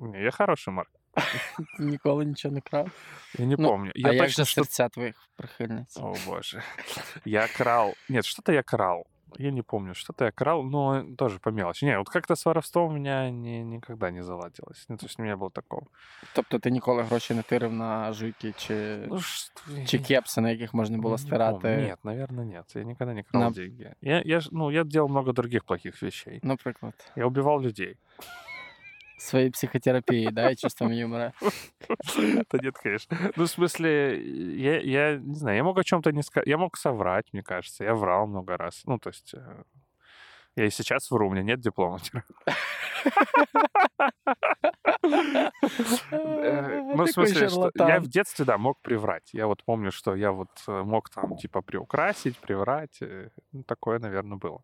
не, 0.00 0.22
я 0.22 0.30
хороший, 0.30 0.74
Марк. 0.74 0.90
ніколи 1.78 2.24
нічого 2.24 2.54
не 2.54 2.60
крав. 2.60 2.90
Я 3.38 3.46
не 3.46 3.56
Ну, 3.58 3.68
помню. 3.68 3.92
Я 3.94 4.10
а 4.10 4.12
як 4.12 4.26
точно 4.26 4.44
же 4.44 4.50
что... 4.50 4.60
серця 4.64 4.88
твоїх 4.88 5.14
прихильниць? 5.36 5.96
О, 5.96 6.14
боже. 6.26 6.62
Я 7.24 7.46
крал... 7.56 7.94
Нет, 8.08 8.24
что-то 8.24 8.52
я 8.52 8.62
крал. 8.62 9.06
Я 9.37 9.51
не 9.51 9.61
помню, 9.61 9.93
что-то 9.93 10.25
я 10.25 10.31
крал, 10.31 10.63
но 10.63 11.03
тоже 11.17 11.39
по 11.39 11.49
мелочи. 11.51 11.85
Не, 11.85 11.97
вот 11.97 12.09
как-то 12.09 12.35
с 12.35 12.45
воровством 12.45 12.89
у 12.91 12.93
меня 12.93 13.29
ни- 13.31 13.63
никогда 13.63 14.11
не 14.11 14.23
заладилось. 14.23 14.85
Ну, 14.89 14.97
то 14.97 15.05
есть 15.05 15.19
у 15.19 15.23
меня 15.23 15.35
было 15.35 15.51
такого. 15.51 15.87
Тобто 16.35 16.59
ти 16.59 16.71
ніколи 16.71 17.03
гроші 17.03 17.33
не 17.33 17.41
тирив 17.41 17.73
на 17.73 18.13
жуйки 18.13 18.53
чи, 18.57 18.97
Ну, 19.07 19.19
что... 19.19 19.61
чи 19.85 19.99
кепси, 19.99 20.41
на 20.41 20.49
яких 20.51 20.73
можна 20.73 20.97
було 20.97 21.13
Не 21.13 21.17
стирати? 21.17 21.59
помню. 21.61 21.77
Нет, 21.77 21.99
наверное, 22.03 22.45
нет. 22.45 22.75
Я 22.75 22.83
никогда 22.83 23.13
не 23.13 23.23
крал 23.23 23.43
На- 23.43 23.51
деньги. 23.51 23.93
Я, 24.01 24.21
я, 24.25 24.41
ну, 24.51 24.71
я 24.71 24.83
делал 24.83 25.09
много 25.09 25.33
других 25.33 25.63
плохих 25.63 26.03
вещей. 26.03 26.39
Наприклад, 26.43 27.11
Я 27.15 27.25
убивал 27.25 27.61
людей 27.61 27.97
своєї 29.22 29.50
психотерапії, 29.50 30.30
да, 30.32 30.50
і 30.50 30.56
чувством 30.56 30.92
юмора. 30.92 31.32
Да 32.50 32.58
нет, 32.62 32.78
конечно. 32.78 33.16
Ну, 33.36 33.44
в 33.44 33.48
смысле, 33.48 34.16
я, 34.56 34.80
я 34.80 35.16
не 35.16 35.34
знаю, 35.34 35.56
я 35.56 35.64
мог 35.64 35.78
о 35.78 35.84
чем-то 35.84 36.10
не 36.12 36.22
сказать. 36.22 36.48
Я 36.48 36.58
мог 36.58 36.76
соврать, 36.76 37.32
мне 37.32 37.42
кажется. 37.42 37.84
Я 37.84 37.94
врал 37.94 38.26
много 38.26 38.56
раз. 38.56 38.82
Ну, 38.86 38.98
то 38.98 39.10
есть, 39.10 39.34
э, 39.34 39.64
я 40.56 40.64
и 40.66 40.70
сейчас 40.70 41.10
вру, 41.10 41.28
у 41.28 41.30
меня 41.30 41.42
нет 41.42 41.60
диплома. 41.60 41.98
Э, 46.11 46.81
Ну, 46.95 47.05
в 47.05 47.11
смысле, 47.11 47.47
я 47.87 47.99
в 47.99 48.07
детстве, 48.07 48.45
да, 48.45 48.57
мог 48.57 48.79
приврать. 48.81 49.29
Я 49.33 49.47
вот 49.47 49.63
помню, 49.63 49.91
что 49.91 50.15
я 50.15 50.31
вот 50.31 50.49
э, 50.67 50.83
мог 50.83 51.09
там, 51.09 51.35
типа, 51.37 51.61
приукрасить, 51.61 52.37
приврать. 52.39 52.97
э, 53.01 53.29
Ну, 53.53 53.63
такое, 53.63 53.99
наверное, 53.99 54.37
было. 54.37 54.61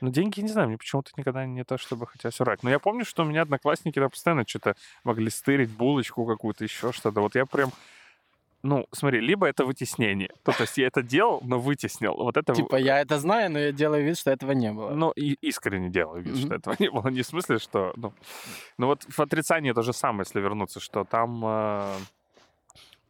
Но 0.00 0.10
деньги, 0.10 0.40
не 0.40 0.48
знаю, 0.48 0.68
мне 0.68 0.78
почему-то 0.78 1.10
никогда 1.16 1.46
не 1.46 1.64
то, 1.64 1.78
чтобы 1.78 2.06
хотелось 2.06 2.38
врать. 2.40 2.62
Но 2.62 2.70
я 2.70 2.78
помню, 2.78 3.04
что 3.04 3.22
у 3.22 3.26
меня 3.26 3.42
одноклассники 3.42 3.98
постоянно 4.08 4.44
что-то 4.46 4.74
могли 5.04 5.30
стырить, 5.30 5.70
булочку 5.70 6.26
какую-то, 6.26 6.64
еще 6.64 6.92
что-то. 6.92 7.20
Вот 7.20 7.34
я 7.34 7.46
прям 7.46 7.70
ну, 8.63 8.85
смотри, 8.91 9.21
либо 9.21 9.47
это 9.47 9.65
вытеснение. 9.65 10.29
То, 10.43 10.51
то 10.51 10.63
есть 10.63 10.77
я 10.77 10.87
это 10.87 11.01
делал, 11.01 11.39
но 11.43 11.59
вытеснил. 11.59 12.15
Вот 12.15 12.37
это... 12.37 12.53
Типа, 12.55 12.75
я 12.75 12.99
это 13.01 13.17
знаю, 13.19 13.51
но 13.51 13.59
я 13.59 13.71
делаю 13.71 14.03
вид, 14.03 14.17
что 14.17 14.31
этого 14.31 14.51
не 14.53 14.73
было. 14.73 14.89
Ну, 14.95 15.11
и 15.11 15.37
искренне 15.41 15.89
делаю 15.89 16.23
вид, 16.23 16.35
что 16.37 16.47
Мгм. 16.47 16.55
этого 16.55 16.75
не 16.79 16.89
было. 16.89 17.09
Не 17.09 17.21
в 17.21 17.25
смысле, 17.25 17.59
что... 17.59 17.93
Ну, 17.95 18.13
ну 18.77 18.87
вот 18.87 19.05
в 19.09 19.19
отрицании 19.21 19.73
то 19.73 19.81
же 19.83 19.93
самое, 19.93 20.21
если 20.21 20.41
вернуться, 20.41 20.79
что 20.79 21.03
там... 21.05 21.45
э, 21.45 21.93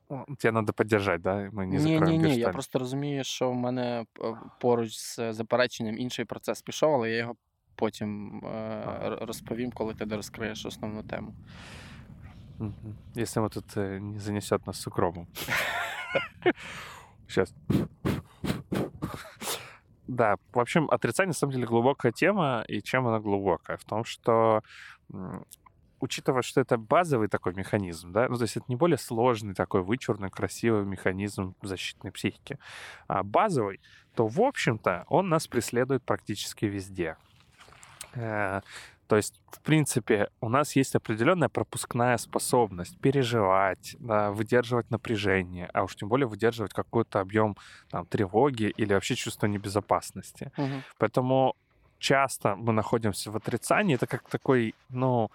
ну, 0.09 0.25
тебе 0.37 0.51
надо 0.51 0.73
поддержать, 0.73 1.21
да? 1.21 1.49
Мы 1.53 1.65
не 1.65 1.77
ні, 1.77 1.79
закроем 1.79 2.03
ні, 2.03 2.17
ні. 2.17 2.23
Я 2.23 2.29
гештальт. 2.35 2.53
просто 2.53 2.79
розумію, 2.79 3.23
що 3.23 3.49
в 3.49 3.55
мене 3.55 4.05
е, 4.21 4.35
поруч 4.59 4.91
з 4.97 5.33
запереченням 5.33 5.97
інший 5.97 6.25
процес 6.25 6.61
пішов, 6.61 6.93
але 6.93 7.09
я 7.09 7.17
його 7.17 7.35
потім 7.75 8.41
е, 8.45 8.49
р- 9.05 9.17
розповім, 9.21 9.71
коли 9.71 9.93
ти 9.93 10.05
розкриєш 10.15 10.65
основну 10.65 11.03
тему. 11.03 11.33
Если 13.14 13.40
мы 13.40 13.50
тут 13.50 13.66
э, 13.76 13.98
не 13.98 14.18
занесет 14.18 14.66
нас 14.66 14.80
с 14.80 14.86
укромом. 14.86 15.28
Сейчас. 17.28 17.54
Да, 20.06 20.36
в 20.52 20.58
общем, 20.58 20.88
отрицание 20.90 21.28
на 21.28 21.34
самом 21.34 21.54
деле 21.54 21.66
глубокая 21.66 22.12
тема, 22.12 22.64
и 22.68 22.82
чем 22.82 23.06
она 23.06 23.18
глубокая? 23.18 23.76
В 23.76 23.84
том, 23.84 24.04
что 24.04 24.62
учитывая, 26.02 26.42
что 26.42 26.60
это 26.60 26.76
базовый 26.76 27.28
такой 27.28 27.54
механизм, 27.54 28.12
да, 28.12 28.28
ну, 28.28 28.36
то 28.36 28.42
есть 28.42 28.56
это 28.56 28.66
не 28.68 28.76
более 28.76 28.98
сложный 28.98 29.54
такой 29.54 29.82
вычурный, 29.82 30.30
красивый 30.30 30.84
механизм 30.84 31.54
защитной 31.62 32.10
психики, 32.10 32.58
а 33.06 33.22
базовый, 33.22 33.80
то, 34.14 34.26
в 34.26 34.40
общем-то, 34.40 35.04
он 35.08 35.28
нас 35.28 35.46
преследует 35.46 36.02
практически 36.02 36.64
везде. 36.64 37.16
То 39.12 39.16
есть, 39.16 39.34
в 39.50 39.60
принципе, 39.60 40.30
у 40.40 40.48
нас 40.48 40.74
есть 40.74 40.96
определенная 40.96 41.50
пропускная 41.50 42.16
способность 42.16 42.98
переживать, 42.98 43.94
да, 44.00 44.30
выдерживать 44.30 44.90
напряжение, 44.90 45.68
а 45.74 45.82
уж 45.82 45.96
тем 45.96 46.08
более 46.08 46.26
выдерживать 46.26 46.72
какой-то 46.72 47.20
объем 47.20 47.54
там, 47.90 48.06
тревоги 48.06 48.72
или 48.78 48.94
вообще 48.94 49.14
чувство 49.14 49.48
небезопасности. 49.48 50.50
Угу. 50.56 50.82
Поэтому 50.96 51.54
часто 51.98 52.56
мы 52.56 52.72
находимся 52.72 53.30
в 53.30 53.36
отрицании. 53.36 53.96
Это 53.96 54.06
как 54.06 54.26
такой, 54.30 54.74
ну, 54.88 55.30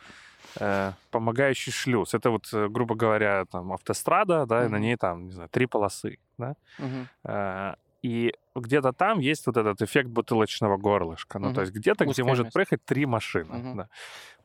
э, 0.60 0.94
помогающий 1.12 1.72
шлюз. 1.72 2.16
Это 2.16 2.32
вот, 2.32 2.50
э, 2.54 2.70
грубо 2.70 2.96
говоря, 2.96 3.46
там 3.46 3.72
автострада, 3.74 4.48
да, 4.48 4.66
и 4.66 4.70
на 4.70 4.80
ней 4.80 4.98
там, 4.98 5.26
не 5.26 5.34
знаю, 5.34 5.50
три 5.50 5.68
полосы, 5.68 6.18
да. 6.40 6.56
Угу. 6.80 7.08
Э, 7.26 7.76
И 8.02 8.34
где-то 8.62 8.94
там 8.94 9.20
есть 9.20 9.46
вот 9.48 9.58
этот 9.58 9.82
эффект 9.82 10.10
бутылочного 10.10 10.78
горлышка. 10.78 11.40
Ну, 11.40 11.48
Мгм. 11.48 11.56
то 11.56 11.62
есть 11.62 11.74
где-то, 11.74 12.06
где 12.06 12.24
может 12.24 12.46
место. 12.46 12.54
проехать 12.54 12.86
три 12.86 13.06
машины. 13.06 13.58
Мгм. 13.58 13.78
да. 13.78 13.90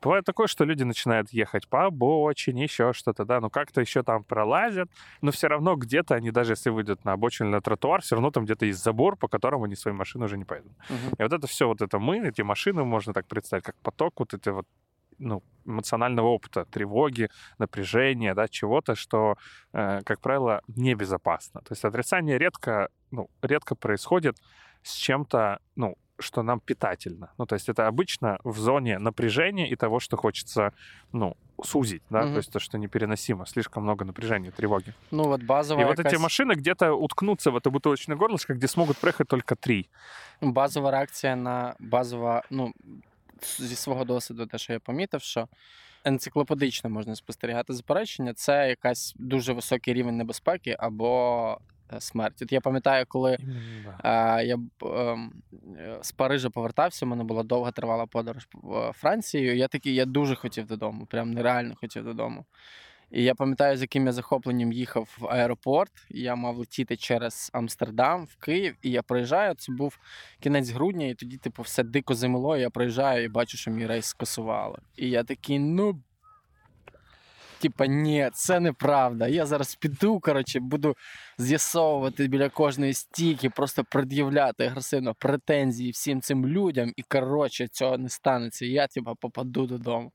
Бывает 0.01 0.25
такое, 0.25 0.47
что 0.47 0.65
люди 0.65 0.83
начинают 0.83 1.31
ехать 1.31 1.67
по 1.69 1.85
обочине, 1.85 2.63
еще 2.63 2.93
что-то, 2.93 3.25
да, 3.25 3.39
ну 3.39 3.49
как-то 3.49 3.81
еще 3.81 4.03
там 4.03 4.23
пролазят, 4.23 4.89
но 5.21 5.31
все 5.31 5.47
равно 5.47 5.75
где-то 5.75 6.15
они, 6.15 6.31
даже 6.31 6.53
если 6.53 6.69
выйдут 6.71 7.05
на 7.05 7.13
обочину 7.13 7.49
или 7.49 7.55
на 7.55 7.61
тротуар, 7.61 8.01
все 8.01 8.15
равно 8.15 8.31
там 8.31 8.45
где-то 8.45 8.65
есть 8.65 8.83
забор, 8.83 9.15
по 9.15 9.27
которому 9.27 9.63
они 9.65 9.75
свои 9.75 9.93
машины 9.93 10.25
уже 10.25 10.37
не 10.37 10.45
поедут. 10.45 10.73
Мгм. 10.89 11.13
И 11.17 11.23
вот 11.23 11.33
это 11.33 11.47
все, 11.47 11.67
вот 11.67 11.81
это 11.81 11.99
мы, 11.99 12.19
эти 12.27 12.41
машины, 12.41 12.83
можно 12.83 13.13
так 13.13 13.27
представить, 13.27 13.63
как 13.63 13.75
поток 13.81 14.19
вот 14.19 14.33
эти 14.33 14.49
вот 14.49 14.67
ну, 15.23 15.41
эмоционального 15.65 16.27
опыта, 16.27 16.65
тревоги, 16.65 17.29
напряжения, 17.57 18.33
да, 18.35 18.47
чего-то, 18.47 18.95
что, 18.95 19.35
э, 19.73 20.01
как 20.03 20.19
правило, 20.19 20.61
небезопасно. 20.67 21.61
То 21.61 21.73
есть 21.73 21.85
отрицание 21.85 22.37
редко, 22.37 22.89
ну, 23.11 23.29
редко 23.41 23.75
происходит 23.75 24.35
с 24.83 24.93
чем-то, 24.95 25.59
ну, 25.75 25.95
что 26.19 26.43
нам 26.43 26.59
питательно. 26.59 27.27
Ну, 27.37 27.45
то 27.45 27.55
есть 27.55 27.69
это 27.69 27.87
обычно 27.87 28.37
в 28.43 28.57
зоне 28.57 28.99
напряжения 28.99 29.69
и 29.69 29.75
того, 29.75 29.99
что 29.99 30.17
хочется, 30.17 30.71
ну, 31.11 31.35
сузить, 31.63 32.03
да, 32.09 32.21
Мгм. 32.23 32.31
то 32.33 32.37
есть 32.37 32.51
то, 32.51 32.59
что 32.59 32.77
непереносимо, 32.77 33.45
слишком 33.45 33.83
много 33.83 34.05
напряжения, 34.05 34.51
тревоги. 34.51 34.93
Ну, 35.11 35.31
от 35.31 35.43
базова 35.43 35.81
и 35.81 35.85
вот 35.85 35.99
эти 35.99 36.15
машины 36.15 36.53
где-то 36.55 36.93
уткнутся 36.93 37.51
в 37.51 37.55
это 37.55 37.69
бутылочное 37.69 38.17
горлышко, 38.17 38.53
где 38.53 38.67
смогут 38.67 38.97
проехать 38.97 39.27
только 39.27 39.55
три. 39.55 39.89
базова 40.41 40.91
реакція 40.91 41.35
на 41.35 41.75
базова, 41.79 42.43
ну, 42.49 42.73
зі 43.45 43.75
свого 43.75 44.05
досвіду, 44.05 44.45
те, 44.45 44.57
що 44.57 44.73
я 44.73 44.79
помітив, 44.79 45.21
що 45.21 45.47
енциклопедично 46.05 46.89
можна 46.89 47.15
спостерігати 47.15 47.73
заперечення, 47.73 48.33
це 48.33 48.69
якась 48.69 49.13
дуже 49.19 49.53
високий 49.53 49.93
рівень 49.93 50.17
небезпеки 50.17 50.75
або 50.79 51.57
смерті. 51.99 52.05
смерть. 52.05 52.41
От 52.41 52.51
я 52.51 52.61
пам'ятаю, 52.61 53.05
коли 53.07 53.33
е, 53.33 53.39
я 54.45 54.57
ем, 54.81 55.33
е, 55.77 55.97
з 56.01 56.11
Парижа 56.11 56.49
повертався, 56.49 57.05
у 57.05 57.09
мене 57.09 57.23
була 57.23 57.43
довга 57.43 57.71
тривала 57.71 58.05
подорож 58.05 58.47
в 58.53 58.91
Франції. 58.93 59.57
Я 59.57 59.67
такий, 59.67 59.95
я 59.95 60.05
дуже 60.05 60.35
хотів 60.35 60.65
додому, 60.65 61.05
прям 61.05 61.31
нереально 61.31 61.75
хотів 61.75 62.03
додому. 62.03 62.45
І 63.13 63.23
я 63.23 63.35
пам'ятаю, 63.35 63.77
з 63.77 63.81
яким 63.81 64.05
я 64.05 64.11
захопленням 64.11 64.71
їхав 64.71 65.17
в 65.19 65.27
аеропорт. 65.27 65.91
Я 66.09 66.35
мав 66.35 66.57
летіти 66.57 66.97
через 66.97 67.49
Амстердам 67.53 68.25
в 68.25 68.35
Київ, 68.35 68.75
і 68.81 68.91
я 68.91 69.01
приїжджаю. 69.01 69.55
Це 69.55 69.71
був 69.71 69.99
кінець 70.39 70.69
грудня, 70.69 71.05
і 71.07 71.13
тоді, 71.13 71.37
типу, 71.37 71.61
все 71.61 71.83
дико 71.83 72.15
замило. 72.15 72.57
Я 72.57 72.69
приїжджаю 72.69 73.23
і 73.23 73.27
бачу, 73.27 73.57
що 73.57 73.71
мій 73.71 73.87
рейс 73.87 74.05
скасували. 74.05 74.77
І 74.95 75.09
я 75.09 75.23
такий, 75.23 75.59
ну. 75.59 76.01
Типа, 77.59 77.87
ні, 77.87 78.29
це 78.33 78.59
неправда. 78.59 79.27
Я 79.27 79.45
зараз 79.45 79.75
піду, 79.75 80.19
коротше, 80.19 80.59
буду 80.59 80.95
з'ясовувати 81.37 82.27
біля 82.27 82.49
кожної 82.49 82.93
стійки, 82.93 83.49
просто 83.49 83.83
пред'являти 83.83 84.65
агресивно 84.65 85.13
претензії 85.13 85.91
всім 85.91 86.21
цим 86.21 86.47
людям, 86.47 86.93
і 86.95 87.03
коротше, 87.03 87.67
цього 87.67 87.97
не 87.97 88.09
станеться. 88.09 88.65
Я, 88.65 88.87
типа, 88.87 89.15
попаду 89.15 89.65
додому. 89.65 90.11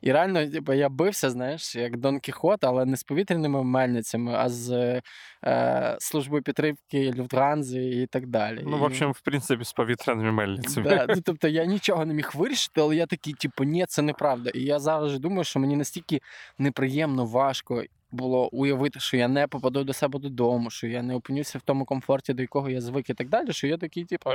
І 0.00 0.12
реально, 0.12 0.46
типу, 0.46 0.72
я 0.72 0.88
бився, 0.88 1.30
знаєш, 1.30 1.76
як 1.76 1.96
Дон 1.96 2.20
Кіхот, 2.20 2.64
але 2.64 2.84
не 2.84 2.96
з 2.96 3.02
повітряними 3.02 3.64
мельницями, 3.64 4.34
а 4.34 4.48
з 4.48 5.00
е, 5.44 5.96
службою 6.00 6.42
підтримки 6.42 7.12
Люфтганзи 7.12 7.84
і 7.84 8.06
так 8.06 8.26
далі. 8.26 8.62
Ну, 8.66 8.78
в 8.78 8.82
общем, 8.82 9.12
в 9.12 9.20
принципе, 9.20 9.64
с 9.64 9.72
повітряними 9.72 10.32
мельницями. 10.32 10.88
Да, 10.88 11.06
ну, 11.08 11.20
тобто 11.24 11.48
я 11.48 11.64
нічого 11.64 12.06
не 12.06 12.14
міг 12.14 12.30
вирішити, 12.34 12.80
але 12.80 12.96
я 12.96 13.06
такий, 13.06 13.34
типу, 13.34 13.64
ні, 13.64 13.84
це 13.88 14.02
неправда. 14.02 14.50
І 14.50 14.60
я 14.60 14.78
зараз 14.78 15.10
же 15.10 15.18
думаю, 15.18 15.44
що 15.44 15.60
мені 15.60 15.76
настільки 15.76 16.20
неприємно, 16.58 17.26
важко 17.26 17.84
було 18.10 18.48
уявити, 18.48 19.00
що 19.00 19.16
я 19.16 19.28
не 19.28 19.46
попаду 19.46 19.84
до 19.84 19.92
себе 19.92 20.18
додому, 20.18 20.70
що 20.70 20.86
я 20.86 21.02
не 21.02 21.14
опинюся 21.14 21.58
в 21.58 21.62
тому 21.62 21.84
комфорті, 21.84 22.32
до 22.32 22.42
якого 22.42 22.70
я 22.70 22.80
звик 22.80 23.10
і 23.10 23.14
так 23.14 23.28
далі. 23.28 23.52
Що 23.52 23.66
я 23.66 23.76
такий, 23.76 24.04
типу, 24.04 24.30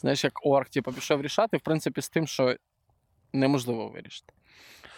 знаєш, 0.00 0.24
як 0.24 0.46
орк, 0.46 0.68
типу, 0.68 0.92
пішов 0.92 1.22
рішати, 1.22 1.56
в 1.56 1.60
принципі, 1.60 2.00
з 2.00 2.08
тим, 2.08 2.26
що 2.26 2.56
неможливо 3.32 3.88
вирішити. 3.88 4.32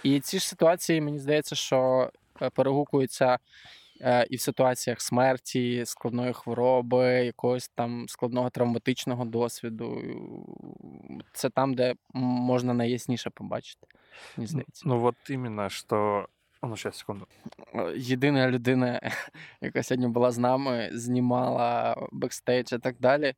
І 0.03 0.21
ці 0.21 0.39
ж 0.39 0.49
ситуації, 0.49 1.01
мені 1.01 1.19
здається, 1.19 1.55
що 1.55 2.11
е, 2.43 2.51
перегукуються 2.51 3.39
е, 4.01 4.27
і 4.31 4.37
в 4.37 4.41
ситуаціях 4.41 5.01
смерті, 5.01 5.83
складної 5.87 6.33
хвороби, 6.33 7.05
якогось 7.05 7.69
там 7.69 8.09
складного 8.09 8.51
травматичного 8.51 9.25
досвіду. 9.25 10.03
Це 11.33 11.51
там, 11.51 11.75
де 11.75 11.95
можна 12.15 12.75
найясніше 12.75 13.31
побачити. 13.31 13.87
Мені 14.37 14.47
здається. 14.47 14.83
Ну, 14.87 15.01
вот 15.01 15.17
именно, 15.31 15.69
что... 15.69 16.27
Ну, 16.63 16.77
сейчас, 16.77 16.99
секунду. 16.99 17.27
Е, 17.75 17.93
Єдина 17.97 18.51
людина, 18.51 19.01
яка 19.61 19.83
сьогодні 19.83 20.09
була 20.09 20.31
з 20.31 20.39
нами, 20.39 20.91
знімала 20.93 21.97
бекстейдж 22.13 22.73
і 22.73 22.79
так 22.79 22.97
далі. 23.01 23.35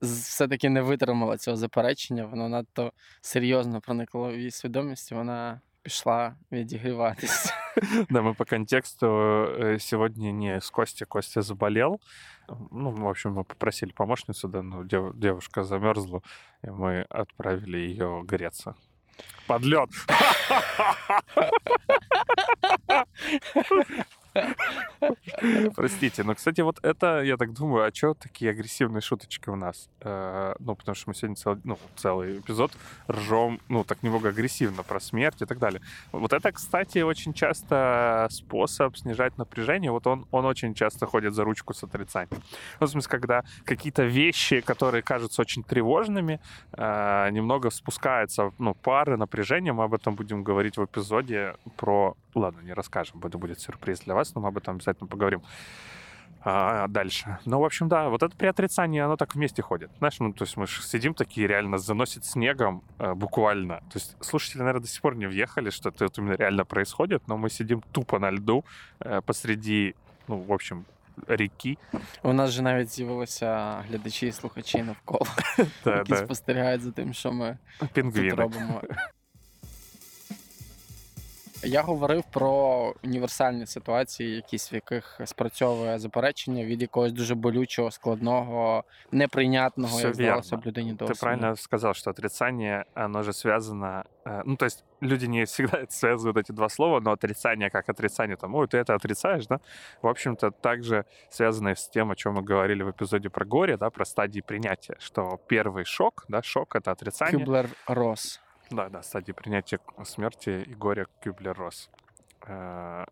з- 0.00 0.28
Все-таки 0.28 0.68
не 0.68 0.82
витримала 0.82 1.36
цього 1.38 1.56
заперечення, 1.56 2.26
воно 2.26 2.48
надто 2.48 2.92
серйозно 3.20 3.80
проникло 3.80 4.28
в 4.28 4.36
її 4.36 4.50
свідомість, 4.50 5.12
і 5.12 5.14
вона 5.14 5.60
пішла 5.82 6.34
відігріватися. 6.52 7.54
Да, 8.10 8.20
мы 8.20 8.34
по 8.34 8.44
контексту 8.44 9.06
э, 9.06 9.78
сегодня 9.78 10.32
не 10.32 10.56
с 10.56 10.70
Костей, 10.70 11.06
Костя 11.06 11.42
заболел. 11.42 12.00
Ну, 12.72 12.90
в 12.90 13.06
общем, 13.06 13.32
мы 13.38 13.44
попросили 13.44 13.92
помощницу, 13.92 14.48
да, 14.48 14.62
ну, 14.62 14.82
дев- 14.84 15.14
девушка 15.14 15.64
замерзла, 15.64 16.20
и 16.64 16.70
мы 16.70 17.06
отправили 17.08 17.78
ее 17.78 18.22
греться. 18.28 18.74
Под 19.46 19.64
лед. 19.64 19.88
Простите, 25.75 26.23
но, 26.23 26.35
кстати, 26.35 26.61
вот 26.61 26.79
это, 26.83 27.21
я 27.21 27.37
так 27.37 27.53
думаю, 27.53 27.87
а 27.87 27.93
что 27.93 28.13
такие 28.13 28.51
агрессивные 28.51 29.01
шуточки 29.01 29.49
у 29.49 29.55
нас? 29.55 29.89
Э, 30.01 30.55
Ну, 30.59 30.75
потому 30.75 30.95
что 30.95 31.09
мы 31.09 31.15
сегодня 31.15 31.35
целый, 31.35 31.59
ну, 31.63 31.77
целый 31.95 32.39
эпизод 32.39 32.71
ржем, 33.09 33.59
ну, 33.69 33.83
так 33.83 34.03
немного 34.03 34.29
агрессивно 34.29 34.83
про 34.83 34.99
смерть 34.99 35.41
и 35.41 35.45
так 35.45 35.59
далее. 35.59 35.81
Вот 36.11 36.33
это, 36.33 36.51
кстати, 36.51 36.99
очень 36.99 37.33
часто 37.33 38.27
способ 38.31 38.97
снижать 38.97 39.37
напряжение. 39.37 39.91
Вот 39.91 40.07
он, 40.07 40.25
он 40.31 40.45
очень 40.45 40.73
часто 40.73 41.05
ходит 41.05 41.33
за 41.33 41.43
ручку 41.43 41.73
с 41.73 41.83
отрицанием. 41.83 42.41
Ну, 42.79 42.87
в 42.87 42.89
смысле, 42.89 43.09
когда 43.09 43.43
какие-то 43.65 44.03
вещи, 44.03 44.61
которые 44.61 45.01
кажутся 45.03 45.41
очень 45.41 45.63
тревожными, 45.63 46.39
э, 46.73 47.29
немного 47.31 47.69
спускаются, 47.69 48.51
ну, 48.57 48.73
пары 48.73 49.17
напряжения. 49.17 49.73
Мы 49.73 49.83
об 49.83 49.93
этом 49.93 50.15
будем 50.15 50.43
говорить 50.43 50.77
в 50.77 50.85
эпизоде 50.85 51.55
про 51.77 52.15
Ладно, 52.34 52.60
не 52.60 52.72
расскажем, 52.72 53.20
это 53.24 53.38
будет 53.38 53.60
сюрприз 53.60 54.00
для 54.00 54.14
вас, 54.14 54.34
но 54.34 54.40
мы 54.40 54.48
об 54.48 54.56
этом 54.56 54.76
обязательно 54.76 55.08
поговорим 55.08 55.42
а, 56.42 56.88
дальше. 56.88 57.38
Ну, 57.44 57.60
в 57.60 57.64
общем, 57.64 57.88
да, 57.88 58.08
вот 58.08 58.22
это 58.22 58.34
при 58.36 58.46
отрицании, 58.46 59.00
оно 59.00 59.16
так 59.16 59.34
вместе 59.34 59.62
ходит. 59.62 59.90
Знаешь, 59.98 60.18
ну, 60.20 60.32
то 60.32 60.44
есть 60.44 60.56
мы 60.56 60.66
ж 60.66 60.82
сидим 60.82 61.14
такие, 61.14 61.46
реально 61.46 61.78
заносит 61.78 62.24
снегом 62.24 62.82
э, 62.98 63.14
буквально. 63.14 63.76
То 63.76 63.96
есть 63.96 64.16
слушатели, 64.20 64.58
наверное, 64.58 64.80
до 64.80 64.88
сих 64.88 65.02
пор 65.02 65.16
не 65.16 65.26
въехали, 65.26 65.70
что 65.70 65.90
это 65.90 66.04
вот 66.04 66.18
именно 66.18 66.36
реально 66.36 66.64
происходит, 66.64 67.28
но 67.28 67.36
мы 67.36 67.50
сидим 67.50 67.82
тупо 67.92 68.18
на 68.18 68.30
льду 68.30 68.64
э, 69.00 69.20
посреди, 69.20 69.94
ну, 70.28 70.38
в 70.38 70.52
общем, 70.52 70.86
реки. 71.28 71.78
У 72.22 72.32
нас 72.32 72.50
же 72.50 72.62
навіть 72.62 72.88
з'явилися 72.90 73.78
глядачі 73.88 74.26
і 74.26 74.32
слухачі 74.32 74.82
навколо, 74.82 75.26
Да, 75.84 75.96
які 75.96 76.12
да, 76.12 76.16
спостерігають 76.16 76.82
за 76.82 76.92
тим, 76.92 77.12
що 77.12 77.32
ми 77.32 77.58
тут 77.80 77.90
пингвины. 77.92 78.34
робимо. 78.34 78.82
Я 81.62 81.82
говорив 81.82 82.24
про 82.32 82.94
універсальні 83.04 83.66
ситуації, 83.66 84.36
якісь 84.36 84.72
в 84.72 84.74
яких 84.74 85.20
спрацьовує 85.24 85.98
заперечення 85.98 86.64
від 86.64 86.82
якогось 86.82 87.12
дуже 87.12 87.34
болючого, 87.34 87.90
складного, 87.90 88.84
неприйнятного, 89.12 89.98
Всё 89.98 90.04
як 90.06 90.14
здавалося 90.14 90.56
б 90.56 90.58
верно. 90.58 90.70
людині 90.70 90.92
Ты 90.92 90.96
досвіду. 90.96 91.20
правильно 91.20 91.56
сказал, 91.56 91.94
что 91.94 92.10
отрицание, 92.10 92.84
оно 92.94 93.22
же 93.22 93.32
связано... 93.32 94.04
э, 94.24 94.42
Ну, 94.46 94.56
то 94.56 94.64
есть 94.66 94.84
люди 95.02 95.26
не 95.28 95.44
всегда 95.44 95.86
связывают 95.88 96.36
эти 96.38 96.52
два 96.52 96.68
слова, 96.68 97.00
но 97.00 97.10
отрицание 97.10 97.70
как 97.70 97.88
отрицание, 97.90 98.36
там, 98.36 98.54
ой, 98.54 98.66
ты 98.66 98.78
это 98.78 98.94
отрицаешь, 98.94 99.46
да? 99.46 99.58
В 100.02 100.06
общем-то, 100.08 100.50
также 100.50 101.04
связано 101.30 101.68
и 101.68 101.74
с 101.74 101.88
тем, 101.88 102.10
о 102.10 102.16
чем 102.16 102.34
мы 102.34 102.42
говорили 102.42 102.82
в 102.82 102.90
эпизоде 102.90 103.28
про 103.28 103.44
горе, 103.44 103.76
да, 103.76 103.90
про 103.90 104.04
стадии 104.04 104.40
принятия, 104.40 104.96
что 104.98 105.38
первый 105.48 105.84
шок, 105.84 106.24
да, 106.28 106.42
шок — 106.42 106.76
это 106.76 106.90
отрицание. 106.90 107.38
Кюблер 107.38 107.68
Рос. 107.86 108.40
Да, 108.71 108.89
да, 108.89 109.03
стадии 109.03 109.31
принятия 109.31 109.79
смерти 110.03 110.63
и 110.67 110.73
горя 110.73 111.07
Кюблер-Росс. 111.21 111.89
Э, 112.47 113.05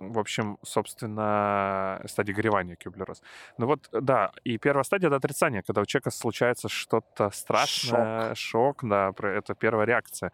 В 0.00 0.18
общем, 0.18 0.58
собственно, 0.62 2.00
стадия 2.06 2.32
горевания 2.34 2.76
Кюблер-Росс. 2.76 3.20
Ну 3.58 3.66
вот, 3.66 3.88
да, 3.92 4.30
и 4.44 4.56
первая 4.58 4.84
стадия— 4.84 5.08
это 5.08 5.16
отрицание, 5.16 5.62
когда 5.62 5.80
у 5.80 5.86
человека 5.86 6.10
случается 6.10 6.68
что-то 6.68 7.30
страшное, 7.30 8.34
шок, 8.34 8.84
да, 8.84 9.10
про- 9.12 9.30
это 9.38 9.54
первая 9.54 9.86
реакция. 9.86 10.30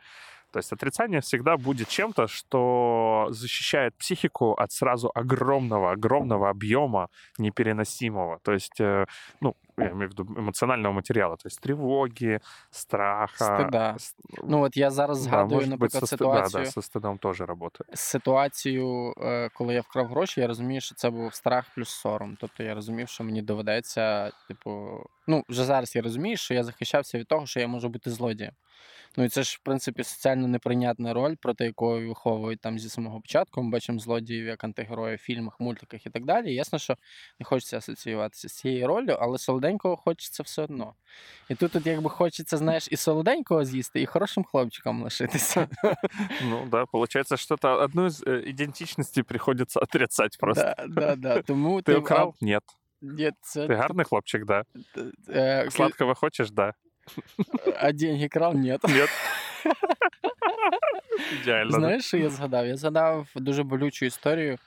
То 0.53 0.59
есть 0.59 0.73
отрицание 0.73 1.21
всегда 1.21 1.57
будет 1.57 1.89
чем-то, 1.89 2.29
что 2.29 3.27
защищает 3.31 3.97
психику 3.97 4.53
от 4.53 4.71
сразу 4.71 5.11
огромного, 5.15 5.91
огромного 5.93 6.49
объема 6.51 7.09
непереносимого. 7.39 8.39
То 8.43 8.53
есть, 8.53 8.81
э, 8.81 9.07
ну, 9.41 9.57
я 9.78 9.90
имею 9.92 10.10
в 10.10 10.12
виду 10.12 10.24
эмоционального 10.24 10.94
материала, 10.94 11.36
то 11.36 11.48
есть 11.48 11.62
тревоги, 11.62 12.40
страха. 12.72 13.46
Стыда. 13.46 13.96
с- 13.96 14.16
Ну 14.44 14.62
от 14.64 14.78
я 14.78 14.92
зараз 14.92 15.18
да, 15.18 15.24
згадую, 15.24 15.56
может 15.56 15.70
быть, 15.70 15.72
наприклад, 15.72 16.10
со, 16.10 16.16
стыда, 16.16 16.34
да, 16.42 16.46
ситуацію. 16.50 16.66
со 16.72 16.82
стыдом 17.00 17.18
тоже 17.18 17.46
работает. 17.46 17.98
Ситуацію, 17.98 19.14
е, 19.22 19.50
коли 19.54 19.74
я 19.74 19.82
вкрав 19.82 20.08
гроші, 20.08 20.42
я 20.42 20.48
розумію, 20.48 20.82
що 20.82 20.96
це 20.96 21.10
був 21.10 21.34
страх 21.34 21.66
плюс 21.76 21.90
сором. 21.90 22.38
Тобто 22.42 22.64
я 22.64 22.76
розумів, 22.76 23.08
що 23.10 23.24
мені 23.24 23.42
доведеться, 23.42 24.32
типу, 24.48 25.04
ну 25.28 25.44
вже 25.50 25.66
зараз 25.66 25.96
я 25.96 26.02
розумію, 26.02 26.38
що 26.38 26.54
я 26.54 26.64
захищався 26.64 27.18
від 27.20 27.28
того, 27.28 27.46
що 27.46 27.60
я 27.60 27.68
можу 27.68 27.90
бути 27.90 28.10
злодієм. 28.12 28.54
Ну 29.18 29.24
і 29.24 29.30
це 29.30 29.44
ж, 29.44 29.58
в 29.62 29.64
принципі, 29.64 30.04
соціально 30.04 30.48
неприйнятна 30.48 31.14
роль, 31.14 31.36
проти 31.42 31.66
якої 31.66 32.08
виховують 32.08 32.62
там 32.62 32.80
зі 32.80 32.90
самого 32.90 33.22
початку. 33.22 33.64
Ми 33.64 33.72
бачимо 33.72 34.00
злодіїв 34.00 34.46
як 34.46 34.64
антигероїв 34.64 35.18
в 35.18 35.22
фільмах, 35.22 35.60
мультиках 35.60 36.06
і 36.06 36.10
так 36.10 36.26
далі. 36.26 36.54
Ясно, 36.54 36.80
що 36.80 36.96
не 37.40 37.46
хочеться 37.46 37.78
асоціюватися 37.78 38.50
з 38.50 38.54
цією 38.54 38.88
роллю, 38.88 39.18
але 39.20 39.38
солоденького 39.38 39.96
хочеться 39.96 40.44
все 40.44 40.62
одно. 40.62 40.94
І 41.50 41.56
тут, 41.56 41.76
от 41.76 41.86
якби 41.86 42.10
хочеться, 42.10 42.58
знаєш, 42.58 42.88
і 42.92 42.98
солоденького 42.98 43.66
з'їсти, 43.66 44.02
і 44.02 44.06
хорошим 44.06 44.44
хлопчиком 44.44 45.04
лишитися. 45.04 45.68
Ну 46.44 46.68
да, 46.72 46.86
получается, 46.86 47.38
что-то 47.38 47.84
одну 47.84 48.06
из 48.06 48.24
э, 48.24 48.50
идентичностей 48.50 49.24
приходится 49.24 49.80
отрицать 49.80 50.38
просто. 50.38 50.76
Да, 50.78 50.88
да, 50.88 51.16
да. 51.16 51.42
Тому 51.42 51.78
Ты 51.78 51.84
ти 51.84 51.96
украл? 51.96 52.36
Нет. 52.42 52.64
Ні, 53.02 53.32
це 53.42 53.68
Ты 53.68 53.76
гарный 53.76 54.04
хлопчик, 54.04 54.46
да. 54.46 54.64
е, 55.30 55.68
Сладкого 55.72 56.16
хочешь, 56.16 56.52
да. 56.52 56.74
а 57.77 57.93
деньги 57.93 58.29
крав? 58.29 58.55
Ні. 58.55 58.79
Нет. 58.89 59.11
Идеально. 61.43 61.71
да. 61.71 61.79
Знаєш, 61.79 62.05
що 62.05 62.17
я 62.17 62.31
згадав? 62.31 62.67
Я 62.67 62.77
згадав 62.77 63.29
дуже 63.35 63.63
болючу 63.63 64.07
історію. 64.07 64.59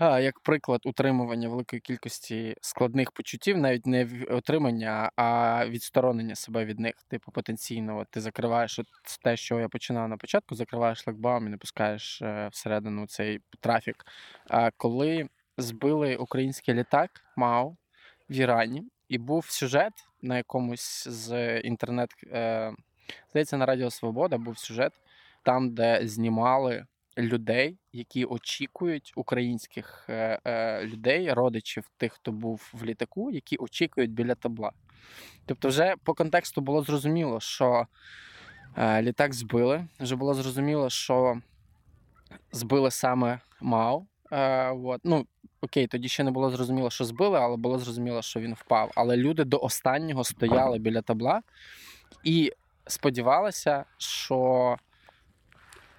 А, 0.00 0.20
як 0.20 0.40
приклад 0.40 0.80
утримування 0.84 1.48
великої 1.48 1.80
кількості 1.80 2.54
складних 2.60 3.12
почуттів, 3.12 3.58
навіть 3.58 3.86
не 3.86 4.08
отримання, 4.30 5.10
а 5.16 5.64
відсторонення 5.66 6.34
себе 6.34 6.64
від 6.64 6.80
них. 6.80 6.94
Типу 7.08 7.32
потенційно, 7.32 8.06
ти 8.10 8.20
закриваєш 8.20 8.80
те, 9.24 9.36
що 9.36 9.60
я 9.60 9.68
починав 9.68 10.08
на 10.08 10.16
початку, 10.16 10.54
закриваєш 10.54 10.98
шлагбаум 10.98 11.46
і 11.46 11.50
не 11.50 11.56
пускаєш 11.56 12.22
е, 12.22 12.48
всередину 12.52 13.06
цей 13.06 13.40
трафік. 13.60 14.04
А 14.48 14.70
коли 14.76 15.28
збили 15.56 16.16
український 16.16 16.74
літак 16.74 17.10
МАУ 17.36 17.76
в 18.30 18.34
Ірані, 18.34 18.82
і 19.08 19.18
був 19.18 19.46
сюжет 19.46 19.92
на 20.22 20.36
якомусь 20.36 21.08
з 21.08 21.58
інтернет, 21.60 22.10
е, 22.32 22.72
здається, 23.30 23.56
на 23.56 23.66
Радіо 23.66 23.90
Свобода 23.90 24.38
був 24.38 24.58
сюжет, 24.58 24.92
там, 25.42 25.74
де 25.74 26.00
знімали 26.08 26.86
людей, 27.18 27.78
які 27.92 28.24
очікують 28.24 29.12
українських 29.16 30.06
е, 30.08 30.38
е, 30.44 30.86
людей, 30.86 31.32
родичів 31.32 31.90
тих, 31.96 32.12
хто 32.12 32.32
був 32.32 32.70
в 32.72 32.84
літаку, 32.84 33.30
які 33.30 33.56
очікують 33.56 34.10
біля 34.10 34.34
табла. 34.34 34.72
Тобто, 35.46 35.68
вже 35.68 35.94
по 36.04 36.14
контексту 36.14 36.60
було 36.60 36.82
зрозуміло, 36.82 37.40
що 37.40 37.86
літак 38.78 39.34
збили. 39.34 39.86
Вже 40.00 40.16
було 40.16 40.34
зрозуміло, 40.34 40.90
що 40.90 41.40
збили 42.52 42.90
саме 42.90 43.40
МАУ. 43.60 44.06
Е, 44.32 44.70
от. 44.70 45.00
Ну, 45.04 45.26
окей, 45.60 45.86
тоді 45.86 46.08
ще 46.08 46.24
не 46.24 46.30
було 46.30 46.50
зрозуміло, 46.50 46.90
що 46.90 47.04
збили, 47.04 47.38
але 47.38 47.56
було 47.56 47.78
зрозуміло, 47.78 48.22
що 48.22 48.40
він 48.40 48.54
впав. 48.54 48.90
Але 48.94 49.16
люди 49.16 49.44
до 49.44 49.58
останнього 49.58 50.24
стояли 50.24 50.78
біля 50.78 51.02
табла 51.02 51.42
і 52.24 52.52
сподівалися, 52.86 53.84
що 53.98 54.76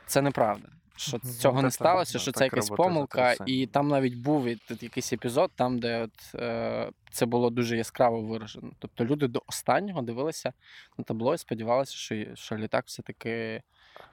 це 0.05 0.21
неправда. 0.21 0.67
Що 0.95 1.19
Ну, 1.23 1.31
цього 1.31 1.61
не 1.61 1.71
сталося, 1.71 2.19
що 2.19 2.31
це 2.31 2.43
якась 2.43 2.69
помилка, 2.69 3.35
і 3.45 3.67
там 3.67 3.87
навіть 3.87 4.15
був 4.15 4.47
якийсь 4.69 5.13
епізод, 5.13 5.51
там, 5.55 5.79
де 5.79 6.01
от, 6.03 6.35
е, 6.35 6.91
це 7.11 7.25
було 7.25 7.49
дуже 7.49 7.77
яскраво 7.77 8.21
виражено. 8.21 8.71
Тобто 8.79 9.05
люди 9.05 9.27
до 9.27 9.43
останнього 9.47 10.01
дивилися 10.01 10.53
на 10.97 11.03
табло 11.03 11.33
і 11.33 11.37
сподівалися, 11.37 11.95
що, 11.95 12.35
що 12.35 12.57
літак 12.57 12.83
все-таки 12.87 13.61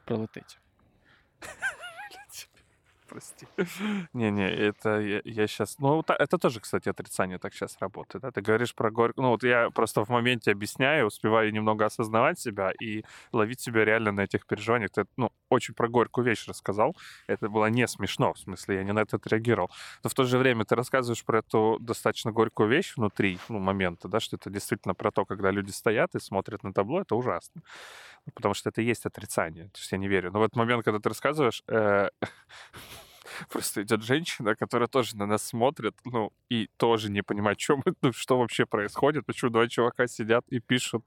прилетить. 0.04 0.58
Прости. 3.16 3.46
Не-не, 4.12 4.46
это 4.50 5.00
я, 5.00 5.46
сейчас... 5.46 5.78
Ну, 5.78 6.04
это 6.06 6.36
тоже, 6.36 6.60
кстати, 6.60 6.90
отрицание 6.90 7.38
так 7.38 7.54
сейчас 7.54 7.78
работает. 7.80 8.34
Ты 8.34 8.42
говоришь 8.42 8.74
про 8.74 8.90
горько... 8.90 9.22
Ну, 9.22 9.30
вот 9.30 9.42
я 9.42 9.70
просто 9.70 10.04
в 10.04 10.10
моменте 10.10 10.50
объясняю, 10.50 11.06
успеваю 11.06 11.50
немного 11.50 11.86
осознавать 11.86 12.38
себя 12.38 12.72
и 12.78 13.04
ловить 13.32 13.60
себя 13.60 13.86
реально 13.86 14.12
на 14.12 14.20
этих 14.20 14.46
переживаниях. 14.46 14.90
Ты, 14.90 15.06
ну, 15.16 15.30
очень 15.48 15.72
про 15.72 15.88
горькую 15.88 16.26
вещь 16.26 16.46
рассказал. 16.46 16.94
Это 17.26 17.48
было 17.48 17.70
не 17.70 17.88
смешно, 17.88 18.34
в 18.34 18.38
смысле, 18.38 18.76
я 18.76 18.84
не 18.84 18.92
на 18.92 19.00
это 19.00 19.16
отреагировал. 19.16 19.70
Но 20.04 20.10
в 20.10 20.14
то 20.14 20.24
же 20.24 20.36
время 20.36 20.66
ты 20.66 20.74
рассказываешь 20.74 21.24
про 21.24 21.38
эту 21.38 21.78
достаточно 21.80 22.32
горькую 22.32 22.68
вещь 22.68 22.96
внутри, 22.96 23.38
ну, 23.48 23.58
момента, 23.58 24.08
да, 24.08 24.20
что 24.20 24.36
это 24.36 24.50
действительно 24.50 24.94
про 24.94 25.10
то, 25.10 25.24
когда 25.24 25.50
люди 25.50 25.70
стоят 25.70 26.14
и 26.14 26.20
смотрят 26.20 26.64
на 26.64 26.74
табло, 26.74 27.00
это 27.00 27.16
ужасно. 27.16 27.62
Потому 28.34 28.54
что 28.54 28.68
это 28.68 28.82
и 28.82 28.84
есть 28.84 29.06
отрицание. 29.06 29.64
То 29.68 29.78
есть 29.78 29.92
я 29.92 29.98
не 29.98 30.08
верю. 30.08 30.32
Но 30.32 30.40
в 30.40 30.42
этот 30.42 30.56
момент, 30.56 30.84
когда 30.84 30.98
ты 30.98 31.08
рассказываешь, 31.08 31.62
э, 31.68 32.10
просто 33.48 33.82
идет 33.82 34.02
женщина, 34.02 34.54
которая 34.54 34.88
тоже 34.88 35.16
на 35.16 35.26
нас 35.26 35.42
смотрит, 35.42 35.94
ну, 36.04 36.30
и 36.52 36.68
тоже 36.76 37.10
не 37.10 37.22
понимает, 37.22 37.60
что, 37.60 37.76
мы, 37.76 37.82
ну, 38.02 38.12
что 38.12 38.38
вообще 38.38 38.66
происходит, 38.66 39.26
почему 39.26 39.50
два 39.50 39.68
чувака 39.68 40.06
сидят 40.06 40.44
и 40.48 40.60
пишут, 40.60 41.04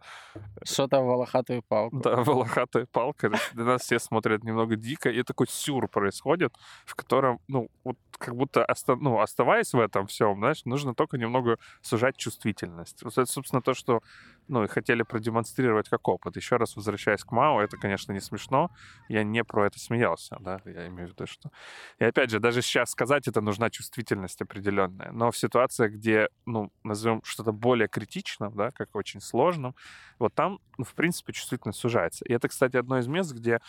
Що 0.64 0.88
там 0.88 1.06
волохатою 1.06 1.62
палкою? 1.62 2.02
да, 2.02 2.16
волохатая 2.16 2.86
палка, 2.86 3.30
на 3.54 3.64
нас 3.64 3.82
все 3.82 4.00
смотрят 4.00 4.44
немного 4.44 4.76
дико, 4.76 5.10
и 5.10 5.24
такой 5.24 5.48
сюр 5.48 5.88
происходит, 5.88 6.52
в 6.86 6.96
котором, 6.96 7.40
ну, 7.48 7.70
вот 7.84 7.98
как 8.18 8.36
будто, 8.36 8.66
оста- 8.66 8.96
ну, 8.96 9.20
оставаясь 9.20 9.74
в 9.74 9.80
этом 9.80 10.06
всем, 10.08 10.36
знаешь, 10.40 10.66
нужно 10.66 10.94
только 10.94 11.18
немного 11.18 11.58
сужать 11.82 12.18
чувствительность. 12.18 13.04
Вот 13.04 13.14
это, 13.18 13.26
собственно, 13.26 13.62
то, 13.62 13.74
что, 13.74 14.02
ну, 14.50 14.64
и 14.64 14.68
хотели 14.68 15.04
продемонстрировать 15.04 15.88
как 15.90 16.08
опыт. 16.08 16.36
Еще 16.36 16.58
раз 16.58 16.76
возвращаясь 16.76 17.24
к 17.24 17.32
Мао, 17.32 17.62
это, 17.62 17.78
конечно, 17.78 18.12
не 18.12 18.20
смешно, 18.20 18.72
я 19.08 19.24
не 19.24 19.44
про 19.44 19.68
это 19.68 19.80
смеялся, 19.80 20.38
да, 20.40 20.60
я 20.66 20.88
имею 20.88 21.10
в 21.10 21.12
виду, 21.14 21.28
что... 21.28 21.52
И 22.00 22.04
опять 22.04 22.32
же, 22.32 22.40
даже 22.40 22.62
сейчас 22.62 22.92
сказать 22.92 23.28
это 23.28 23.42
нужна 23.42 23.70
чувствительность 23.70 24.42
определенная, 24.42 25.12
но 25.12 25.32
в 25.32 25.38
ситуациях, 25.38 25.94
где, 25.94 26.30
ну, 26.46 26.72
назовем 26.84 27.22
что-то 27.24 27.52
более 27.52 27.88
критичным, 27.88 28.56
да, 28.56 28.72
как 28.72 28.96
очень 28.96 29.22
сложным, 29.22 29.76
вот 30.18 30.34
там, 30.34 30.60
ну, 30.78 30.84
в 30.84 30.94
принципе, 30.96 31.34
чувствительность 31.34 31.80
сужается. 31.80 32.26
И 32.26 32.34
это, 32.34 32.48
кстати, 32.48 32.76
одно 32.76 32.98
из 32.98 33.08
мест, 33.08 33.34
где, 33.34 33.60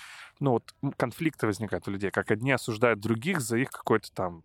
ну, 0.40 0.52
вот 0.52 0.74
конфликты 0.96 1.46
возникают 1.46 1.86
у 1.88 1.90
людей, 1.90 2.10
как 2.10 2.30
одни 2.30 2.52
осуждают 2.52 3.00
других 3.00 3.40
за 3.40 3.58
их 3.58 3.70
какой-то 3.70 4.12
там 4.12 4.42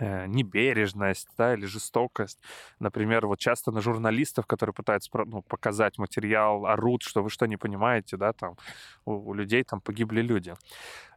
небережность, 0.00 1.28
да, 1.36 1.54
или 1.54 1.66
жестокость. 1.66 2.38
Например, 2.78 3.26
вот 3.26 3.38
часто 3.38 3.72
на 3.72 3.80
журналистов, 3.80 4.46
которые 4.46 4.74
пытаются 4.74 5.10
ну, 5.26 5.42
показать 5.42 5.98
материал, 5.98 6.66
орут, 6.66 7.02
что 7.02 7.22
вы 7.22 7.30
что, 7.30 7.46
не 7.46 7.56
понимаете, 7.56 8.16
да, 8.16 8.32
там 8.32 8.56
у, 9.04 9.12
у 9.12 9.34
людей 9.34 9.64
там 9.64 9.80
погибли 9.80 10.20
люди. 10.20 10.54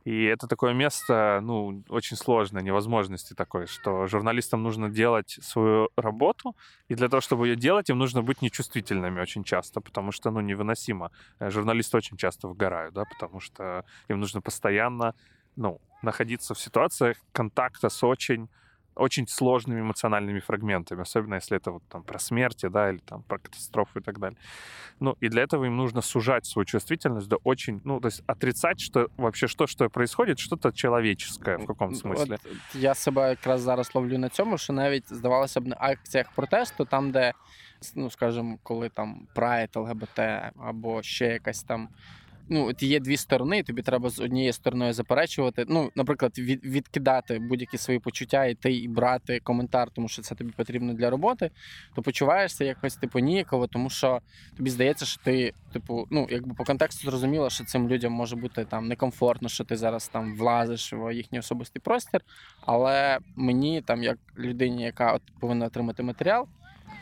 И 0.03 0.23
это 0.23 0.47
такое 0.47 0.73
место, 0.73 1.39
ну, 1.43 1.83
очень 1.89 2.17
сложное, 2.17 2.63
невозможности 2.63 3.35
такой, 3.35 3.67
что 3.67 4.07
журналистам 4.07 4.63
нужно 4.63 4.89
делать 4.89 5.37
свою 5.41 5.89
работу, 5.95 6.55
и 6.87 6.95
для 6.95 7.07
того, 7.07 7.21
чтобы 7.21 7.47
ее 7.47 7.55
делать, 7.55 7.89
им 7.89 7.99
нужно 7.99 8.23
быть 8.23 8.41
нечувствительными 8.41 9.21
очень 9.21 9.43
часто, 9.43 9.79
потому 9.79 10.11
что, 10.11 10.31
ну, 10.31 10.39
невыносимо. 10.41 11.11
Э, 11.39 11.51
Журналисты 11.51 11.97
очень 11.97 12.17
часто 12.17 12.47
выгорают, 12.47 12.95
да, 12.95 13.03
потому 13.05 13.39
что 13.39 13.85
им 14.07 14.19
нужно 14.19 14.41
постоянно, 14.41 15.13
ну, 15.56 15.80
находиться 16.02 16.54
в 16.54 16.58
ситуациях 16.58 17.16
контакта 17.32 17.88
с 17.88 18.06
очень 18.06 18.48
очень 18.96 19.28
сложными 19.28 19.80
эмоциональными 19.80 20.40
фрагментами, 20.40 21.02
особенно 21.02 21.34
если 21.34 21.56
это 21.56 21.70
вот 21.70 21.82
там 21.88 22.02
про 22.02 22.18
смерти, 22.18 22.68
да, 22.68 22.90
или 22.90 22.98
там 22.98 23.22
про 23.22 23.38
катастрофу 23.38 23.98
и 23.98 24.02
так 24.02 24.18
далее. 24.18 24.38
Ну, 25.00 25.16
и 25.20 25.28
для 25.28 25.42
этого 25.42 25.66
им 25.66 25.76
нужно 25.76 26.02
сужать 26.02 26.46
свою 26.46 26.64
чувствительность 26.64 27.28
до 27.28 27.36
очень, 27.44 27.80
ну, 27.84 28.00
то 28.00 28.08
есть 28.08 28.22
отрицать, 28.26 28.80
что 28.80 29.08
вообще 29.16 29.46
что, 29.48 29.66
что 29.66 29.90
происходит, 29.90 30.38
что-то 30.38 30.72
человеческое 30.72 31.58
в 31.58 31.66
каком 31.66 31.94
смысле. 31.94 32.34
От 32.34 32.74
я 32.74 32.94
себе 32.94 33.28
якраз 33.28 33.60
зараз 33.60 33.94
ловлю 33.94 34.18
на 34.18 34.28
цьому, 34.28 34.58
що 34.58 34.72
навіть 34.72 35.14
здавалося 35.14 35.60
б 35.60 35.66
на 35.66 35.76
акціях 35.78 36.32
протесту, 36.32 36.84
там, 36.84 37.10
де, 37.10 37.32
ну 37.94 38.10
скажімо, 38.10 38.58
коли 38.62 38.88
там 38.88 39.26
прайд 39.34 39.70
ЛГБТ 39.74 40.20
або 40.58 41.02
ще 41.02 41.26
якась 41.26 41.62
там. 41.62 41.88
Ну, 42.53 42.67
от 42.67 42.83
є 42.83 42.99
дві 42.99 43.17
сторони, 43.17 43.57
і 43.57 43.63
тобі 43.63 43.81
треба 43.81 44.09
з 44.09 44.19
однією 44.19 44.53
стороною 44.53 44.93
заперечувати. 44.93 45.65
Ну, 45.67 45.91
наприклад, 45.95 46.39
від, 46.39 46.65
відкидати 46.65 47.39
будь-які 47.39 47.77
свої 47.77 47.99
почуття, 47.99 48.45
іти 48.45 48.73
і 48.73 48.87
брати 48.87 49.39
коментар, 49.39 49.89
тому 49.93 50.07
що 50.07 50.21
це 50.21 50.35
тобі 50.35 50.51
потрібно 50.51 50.93
для 50.93 51.09
роботи, 51.09 51.51
то 51.95 52.01
почуваєшся 52.01 52.63
якось 52.63 52.95
типу 52.95 53.19
ніяково, 53.19 53.67
тому 53.67 53.89
що 53.89 54.21
тобі 54.57 54.69
здається, 54.69 55.05
що 55.05 55.21
ти, 55.23 55.53
типу, 55.73 56.07
ну, 56.09 56.27
якби 56.29 56.53
по 56.53 56.63
контексту 56.63 57.09
зрозуміло, 57.11 57.49
що 57.49 57.63
цим 57.63 57.89
людям 57.89 58.11
може 58.13 58.35
бути 58.35 58.65
там 58.65 58.87
некомфортно, 58.87 59.49
що 59.49 59.63
ти 59.63 59.77
зараз 59.77 60.07
там 60.07 60.35
влазиш 60.35 60.93
в 60.93 61.15
їхній 61.15 61.39
особистий 61.39 61.81
простір. 61.81 62.21
Але 62.65 63.19
мені, 63.35 63.81
там, 63.81 64.03
як 64.03 64.17
людині, 64.37 64.83
яка 64.83 65.13
от 65.13 65.21
повинна 65.39 65.65
отримати 65.65 66.03
матеріал, 66.03 66.47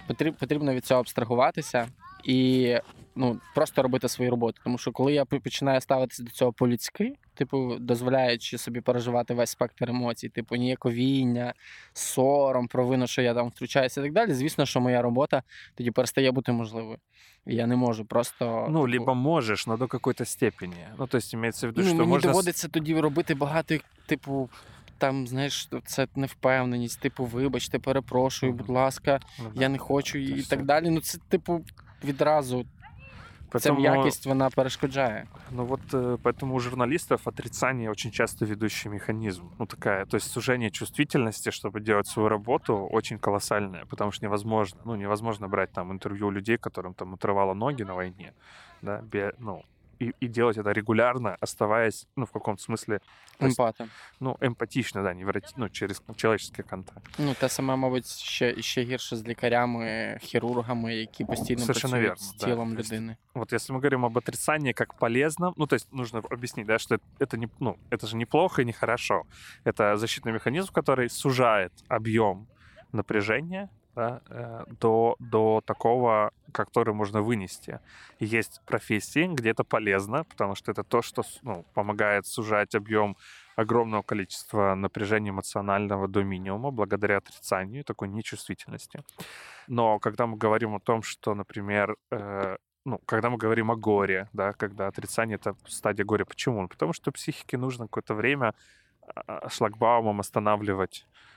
потріб- 0.07 0.39
потрібно 0.39 0.73
від 0.73 0.85
цього 0.85 0.99
абстрагуватися 0.99 1.87
і 2.23 2.75
ну, 3.15 3.39
просто 3.55 3.83
робити 3.83 4.09
свою 4.09 4.31
роботу. 4.31 4.61
Тому 4.63 4.77
що 4.77 4.91
коли 4.91 5.13
я 5.13 5.25
починаю 5.25 5.81
ставитися 5.81 6.23
до 6.23 6.31
цього 6.31 6.53
по-людськи, 6.53 7.13
типу, 7.33 7.75
дозволяючи 7.79 8.57
собі 8.57 8.81
переживати 8.81 9.33
весь 9.33 9.49
спектр 9.49 9.89
емоцій, 9.89 10.29
типу 10.29 10.55
ніяковіння, 10.55 11.53
сором, 11.93 12.67
провину, 12.67 13.07
що 13.07 13.21
я 13.21 13.33
там 13.33 13.47
втручаюся 13.47 14.01
і 14.01 14.03
так 14.03 14.13
далі. 14.13 14.33
Звісно, 14.33 14.65
що 14.65 14.81
моя 14.81 15.01
робота 15.01 15.43
тоді 15.75 15.91
перестає 15.91 16.31
бути 16.31 16.51
можливою. 16.51 16.97
Я 17.45 17.67
не 17.67 17.75
можу 17.75 18.05
просто. 18.05 18.67
Ну, 18.69 18.79
типу... 18.79 18.91
либо 18.91 19.15
можеш, 19.15 19.67
но 19.67 19.77
до 19.77 19.87
какой-то 19.87 20.25
степені. 20.25 20.85
Ну, 20.99 21.07
то 21.07 21.17
есть, 21.17 21.33
имеется 21.33 21.67
в 21.67 21.69
виду, 21.69 21.81
ну, 21.81 21.87
що 21.87 21.95
мені 21.97 22.09
можна... 22.09 22.31
доводиться 22.31 22.67
тоді 22.67 22.99
робити 22.99 23.35
багато, 23.35 23.75
типу. 24.05 24.49
Там, 24.97 25.27
знаєш, 25.27 25.69
це 25.85 26.07
невпевненість, 26.15 26.99
типу, 26.99 27.25
вибачте, 27.25 27.79
перепрошую, 27.79 28.53
будь 28.53 28.69
ласка, 28.69 29.19
Ну, 29.39 29.51
я 29.55 29.69
не 29.69 29.77
хочу 29.77 30.17
і 30.17 30.41
так 30.41 30.65
далі. 30.65 30.89
Ну, 30.89 31.01
це, 31.01 31.17
типу, 31.29 31.65
відразу 32.04 32.64
ця 33.58 33.72
Поэтому, 33.72 33.80
м'якість 33.80 34.26
вона 34.26 34.50
перешкоджає. 34.50 35.26
ну 35.50 35.64
вот 35.66 35.80
э, 35.92 36.18
поэтому 36.22 36.54
у 36.54 36.60
журналистов 36.60 37.20
отрицание 37.24 37.90
очень 37.90 38.10
часто 38.10 38.46
ведущий 38.46 38.88
механизм. 38.92 39.42
Ну 39.58 39.66
такая, 39.66 40.04
то 40.06 40.16
есть 40.16 40.30
сужение 40.30 40.70
чувствительности, 40.70 41.50
чтобы 41.50 41.80
делать 41.80 42.06
свою 42.06 42.28
работу, 42.28 42.88
очень 42.92 43.18
колоссальное, 43.18 43.84
потому 43.84 44.10
что 44.12 44.26
невозможно, 44.26 44.80
ну 44.84 44.96
невозможно 44.96 45.48
брать 45.48 45.72
там 45.72 45.92
интервью 45.92 46.26
у 46.26 46.32
людей, 46.32 46.56
которым 46.56 46.94
там 46.94 47.14
отрывало 47.14 47.54
ноги 47.54 47.84
на 47.84 47.94
войне, 47.94 48.32
да, 48.82 49.00
бе- 49.12 49.34
ну 49.38 49.62
и, 50.00 50.12
и 50.20 50.28
делать 50.28 50.58
это 50.58 50.72
регулярно, 50.72 51.36
оставаясь, 51.40 52.06
ну 52.16 52.26
в 52.26 52.32
каком-то 52.32 52.62
смысле, 52.62 53.00
то 53.38 53.46
есть, 53.46 53.58
Емпата. 53.58 53.88
ну 54.20 54.36
эмпатично, 54.40 55.02
да, 55.02 55.14
неврати- 55.14 55.54
ну 55.56 55.68
через 55.68 56.02
человеческий 56.16 56.62
контакт. 56.62 57.02
Ну, 57.18 57.34
те 57.34 57.48
саме, 57.48 57.76
мабуть, 57.76 58.06
ще, 58.06 58.62
ще 58.62 58.82
гірше 58.82 59.16
з 59.16 59.24
лікарями, 59.26 60.18
хірургами, 60.22 60.94
які 60.94 61.24
постійно 61.24 61.60
Совершенно 61.60 61.92
працюють 61.92 62.18
верно, 62.20 62.32
з 62.32 62.36
да. 62.36 62.46
тілом 62.46 62.74
То 62.74 62.80
есть 62.80 62.92
людини. 62.92 63.16
Вот 63.34 63.52
если 63.52 63.72
мы 63.72 63.78
говорим 63.78 64.04
об 64.04 64.18
отрицании 64.18 64.72
как 64.72 64.94
полезном, 64.94 65.54
ну, 65.56 65.66
то 65.66 65.74
есть 65.76 65.92
нужно 65.92 66.22
объяснить, 66.30 66.66
да, 66.66 66.78
что 66.78 66.94
это, 66.94 67.04
это 67.18 67.36
не, 67.36 67.48
ну, 67.60 67.76
это 67.90 68.06
же 68.06 68.16
неплохо 68.16 68.62
и 68.62 68.64
нехорошо. 68.64 69.22
Это 69.64 69.96
защитный 69.96 70.32
механизм, 70.32 70.72
который 70.72 71.08
сужает 71.08 71.72
объем 71.88 72.46
напряжения 72.92 73.68
да, 73.99 74.21
э, 74.29 74.63
до, 74.79 75.15
до 75.19 75.61
такого, 75.65 76.31
который 76.53 76.93
можно 76.93 77.21
вынести. 77.21 77.79
Есть 78.19 78.61
профессии, 78.65 79.27
где 79.27 79.49
это 79.49 79.65
полезно, 79.65 80.23
потому 80.23 80.55
что 80.55 80.71
это 80.71 80.83
то, 80.83 81.01
что 81.01 81.23
ну, 81.41 81.65
помогает 81.73 82.25
сужать 82.25 82.75
объем 82.75 83.17
огромного 83.57 84.03
количества 84.03 84.75
напряжения 84.75 85.31
эмоционального 85.31 86.07
до 86.07 86.23
минимума 86.23 86.71
благодаря 86.71 87.17
отрицанию 87.17 87.83
такой 87.83 88.07
нечувствительности. 88.07 89.03
Но 89.67 89.99
когда 89.99 90.25
мы 90.25 90.37
говорим 90.37 90.75
о 90.75 90.79
том, 90.79 91.01
что, 91.03 91.35
например, 91.35 91.97
э, 92.11 92.55
ну, 92.85 92.99
когда 93.05 93.29
мы 93.29 93.37
говорим 93.37 93.69
о 93.69 93.75
горе, 93.75 94.29
да, 94.33 94.53
когда 94.53 94.87
отрицание 94.87 95.35
это 95.35 95.55
стадия 95.67 96.05
горя, 96.05 96.23
почему? 96.23 96.61
Ну, 96.61 96.67
потому 96.69 96.93
что 96.93 97.11
психике 97.11 97.57
нужно 97.57 97.85
какое-то 97.85 98.13
время 98.13 98.53
а, 99.27 99.49
шлагбаумом 99.49 100.19
останавливать 100.21 101.05
а, 101.05 101.29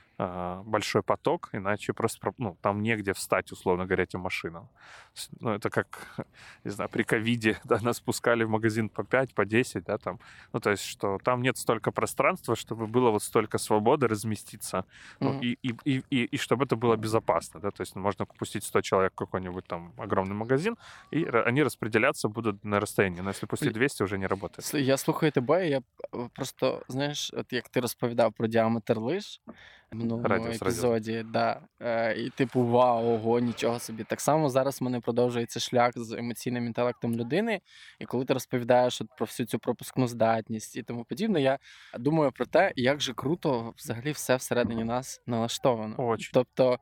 большой 0.64 1.02
поток, 1.02 1.50
иначе 1.52 1.92
просто 1.92 2.18
про- 2.20 2.34
ну, 2.38 2.56
там 2.60 2.82
негде 2.82 3.12
встать, 3.12 3.52
условно 3.52 3.84
говоря, 3.86 4.02
этим 4.02 4.20
машинам. 4.20 4.68
С- 5.14 5.30
Ну, 5.40 5.50
это 5.50 5.70
как, 5.70 5.86
не 6.64 6.70
знаю, 6.72 6.90
при 6.90 7.04
ковиде, 7.04 7.56
да, 7.64 7.78
нас 7.82 8.00
пускали 8.00 8.44
в 8.44 8.48
магазин 8.50 8.88
по 8.88 9.04
5, 9.04 9.34
по 9.34 9.44
10, 9.44 9.84
да, 9.84 9.96
там. 9.98 10.18
Ну, 10.52 10.60
то 10.60 10.70
есть, 10.70 10.82
что 10.84 11.18
там 11.22 11.42
нет 11.42 11.56
столько 11.56 11.92
пространства, 11.92 12.56
чтобы 12.56 12.86
было 12.86 13.10
вот 13.10 13.22
столько 13.22 13.58
свободы 13.58 14.08
разместиться, 14.08 14.84
ну, 15.20 15.30
Мгм. 15.32 15.40
и, 15.42 15.58
и, 15.62 15.74
и, 15.84 16.02
и, 16.10 16.24
и 16.34 16.36
чтобы 16.36 16.64
это 16.64 16.76
было 16.76 16.96
безопасно, 16.96 17.60
да, 17.60 17.70
то 17.70 17.82
есть 17.82 17.96
ну, 17.96 18.02
можно 18.02 18.26
пустить 18.26 18.64
100 18.64 18.80
человек 18.82 19.12
в 19.12 19.16
какой-нибудь 19.16 19.64
там 19.66 19.92
огромный 19.98 20.34
магазин, 20.34 20.76
и 21.12 21.24
ра- 21.24 21.48
они 21.48 21.62
распределяться 21.62 22.28
будут 22.28 22.64
на 22.64 22.80
расстоянии, 22.80 23.20
но 23.22 23.30
если 23.30 23.46
пустить 23.46 23.72
200, 23.72 24.02
уже 24.02 24.18
не 24.18 24.26
работает. 24.26 24.64
С- 24.64 24.78
Я 24.80 24.96
слухаю 24.96 25.32
тебе, 25.32 25.66
і 25.66 25.70
я 25.70 25.78
е, 25.78 26.28
просто, 26.34 26.82
знаєш, 26.88 27.30
от 27.36 27.52
як 27.52 27.68
ти 27.68 27.80
розповідав 27.80 28.32
про 28.32 28.46
діаметр 28.46 28.98
лиш 28.98 29.40
в 29.81 29.81
Минулому 29.93 30.27
Радіус, 30.27 30.47
радіус. 30.47 30.61
епізоді, 30.61 31.25
да, 31.33 31.61
е, 31.81 32.15
і 32.15 32.29
типу, 32.29 32.65
вау, 32.65 33.15
ого, 33.15 33.39
нічого 33.39 33.79
собі. 33.79 34.03
Так 34.03 34.21
само 34.21 34.49
зараз 34.49 34.81
в 34.81 34.83
мене 34.83 34.99
продовжується 34.99 35.59
шлях 35.59 35.91
з 35.95 36.11
емоційним 36.11 36.65
інтелектом 36.65 37.15
людини. 37.15 37.61
І 37.99 38.05
коли 38.05 38.25
ти 38.25 38.33
розповідаєш 38.33 39.01
от 39.01 39.07
про 39.17 39.25
всю 39.25 39.47
цю 39.47 39.59
пропускну 39.59 40.07
здатність 40.07 40.75
і 40.75 40.83
тому 40.83 41.03
подібне, 41.03 41.41
я 41.41 41.59
думаю 41.99 42.31
про 42.31 42.45
те, 42.45 42.73
як 42.75 43.01
же 43.01 43.13
круто 43.13 43.73
взагалі 43.77 44.11
все 44.11 44.35
всередині 44.35 44.83
нас 44.83 45.21
налаштовано. 45.27 45.95
Очень. 45.97 46.29
Тобто, 46.33 46.79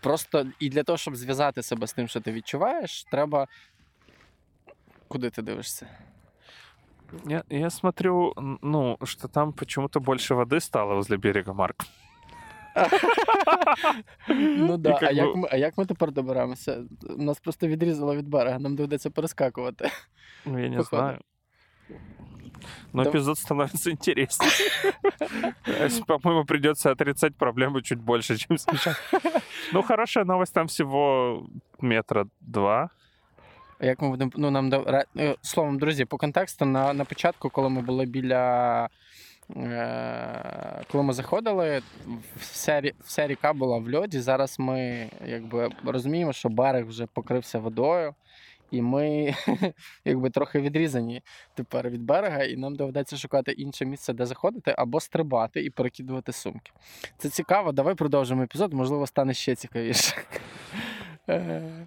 просто 0.00 0.46
і 0.60 0.68
для 0.68 0.82
того, 0.82 0.96
щоб 0.96 1.16
зв'язати 1.16 1.62
себе 1.62 1.86
з 1.86 1.92
тим, 1.92 2.08
що 2.08 2.20
ти 2.20 2.32
відчуваєш, 2.32 3.04
треба. 3.04 3.46
Куди 5.08 5.30
ти 5.30 5.42
дивишся? 5.42 5.86
Я, 7.26 7.44
я 7.48 7.70
смотрю, 7.70 8.34
ну, 8.62 8.98
что 9.04 9.28
там 9.28 9.52
почему-то 9.52 10.00
больше 10.00 10.34
воды 10.34 10.60
стало 10.60 10.94
возле 10.94 11.16
берега, 11.16 11.52
Марк. 11.52 11.84
Ну 14.28 14.76
да, 14.76 14.98
а 15.02 15.10
як 15.10 15.36
ми, 15.36 15.48
а 15.50 15.56
як 15.56 15.78
ми 15.78 15.86
тепер 15.86 16.12
доберемося? 16.12 16.82
Нас 17.18 17.40
просто 17.40 17.66
відрізало 17.66 18.16
від 18.16 18.28
берега, 18.28 18.58
нам 18.58 18.76
доведеться 18.76 19.10
перескакувати. 19.10 19.90
Ну, 20.46 20.58
я 20.62 20.68
не 20.68 20.76
Походу. 20.76 21.02
знаю. 21.02 21.18
Но 22.92 23.04
Да. 23.04 23.10
эпизод 23.10 23.38
становится 23.38 23.90
интереснее. 23.90 24.50
По-моему, 26.06 26.44
придется 26.44 26.90
отрицать 26.90 27.36
проблему 27.36 27.82
чуть 27.82 27.98
больше, 27.98 28.36
чем 28.38 28.58
сейчас. 28.58 28.96
Ну, 29.72 29.82
хорошая 29.82 30.24
новость, 30.24 30.54
там 30.54 30.66
всего 30.66 31.46
метра 31.80 32.26
два. 32.40 32.90
Як 33.80 34.02
ми 34.02 34.10
будемо. 34.10 34.30
Ну, 34.36 34.50
нам 34.50 34.74
е, 35.16 35.36
Словом, 35.42 35.78
друзі, 35.78 36.04
по 36.04 36.18
контексту, 36.18 36.64
на, 36.64 36.92
на 36.92 37.04
початку, 37.04 37.50
коли 37.50 37.68
ми 37.68 37.80
були 37.82 38.06
біля. 38.06 38.88
Е, 39.50 40.82
коли 40.92 41.04
ми 41.04 41.12
заходили, 41.12 41.82
вся, 42.36 42.82
вся 43.00 43.26
ріка 43.26 43.52
була 43.52 43.78
в 43.78 43.94
льоді. 43.94 44.20
Зараз 44.20 44.58
ми 44.58 45.10
якби 45.26 45.70
розуміємо, 45.84 46.32
що 46.32 46.48
берег 46.48 46.86
вже 46.86 47.06
покрився 47.06 47.58
водою, 47.58 48.14
і 48.70 48.82
ми 48.82 49.34
якби 50.04 50.30
трохи 50.30 50.60
відрізані 50.60 51.22
тепер 51.54 51.90
від 51.90 52.02
берега, 52.02 52.42
і 52.42 52.56
нам 52.56 52.76
доведеться 52.76 53.16
шукати 53.16 53.52
інше 53.52 53.84
місце, 53.84 54.12
де 54.12 54.26
заходити, 54.26 54.74
або 54.78 55.00
стрибати 55.00 55.60
і 55.60 55.70
перекидувати 55.70 56.32
сумки. 56.32 56.72
Це 57.18 57.28
цікаво. 57.28 57.72
Давай 57.72 57.94
продовжимо 57.94 58.42
епізод, 58.42 58.72
можливо, 58.72 59.06
стане 59.06 59.34
ще 59.34 59.54
цікавіше. 59.54 60.16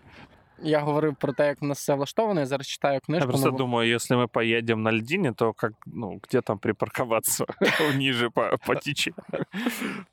Е, 0.58 0.68
Я 0.68 0.80
говорив 0.80 1.16
про 1.16 1.32
те, 1.32 1.46
як 1.46 1.62
в 1.62 1.64
нас 1.64 1.78
все 1.78 1.94
влаштовано. 1.94 2.40
Я 2.40 2.46
зараз 2.46 2.66
читаю 2.66 2.94
Я 2.94 3.00
книжку. 3.00 3.28
просто 3.28 3.46
нову. 3.46 3.58
думаю, 3.58 3.94
если 3.94 4.16
мы 4.16 4.28
поедем 4.28 4.82
на 4.82 4.92
льдине, 4.92 5.32
то 5.32 5.52
как, 5.52 5.72
ну, 5.86 6.20
где 6.28 6.40
там 6.40 6.58
припарковаться 6.58 7.46
ниже 7.96 8.30
по, 8.30 8.58
по 8.66 8.74
течению? 8.74 9.22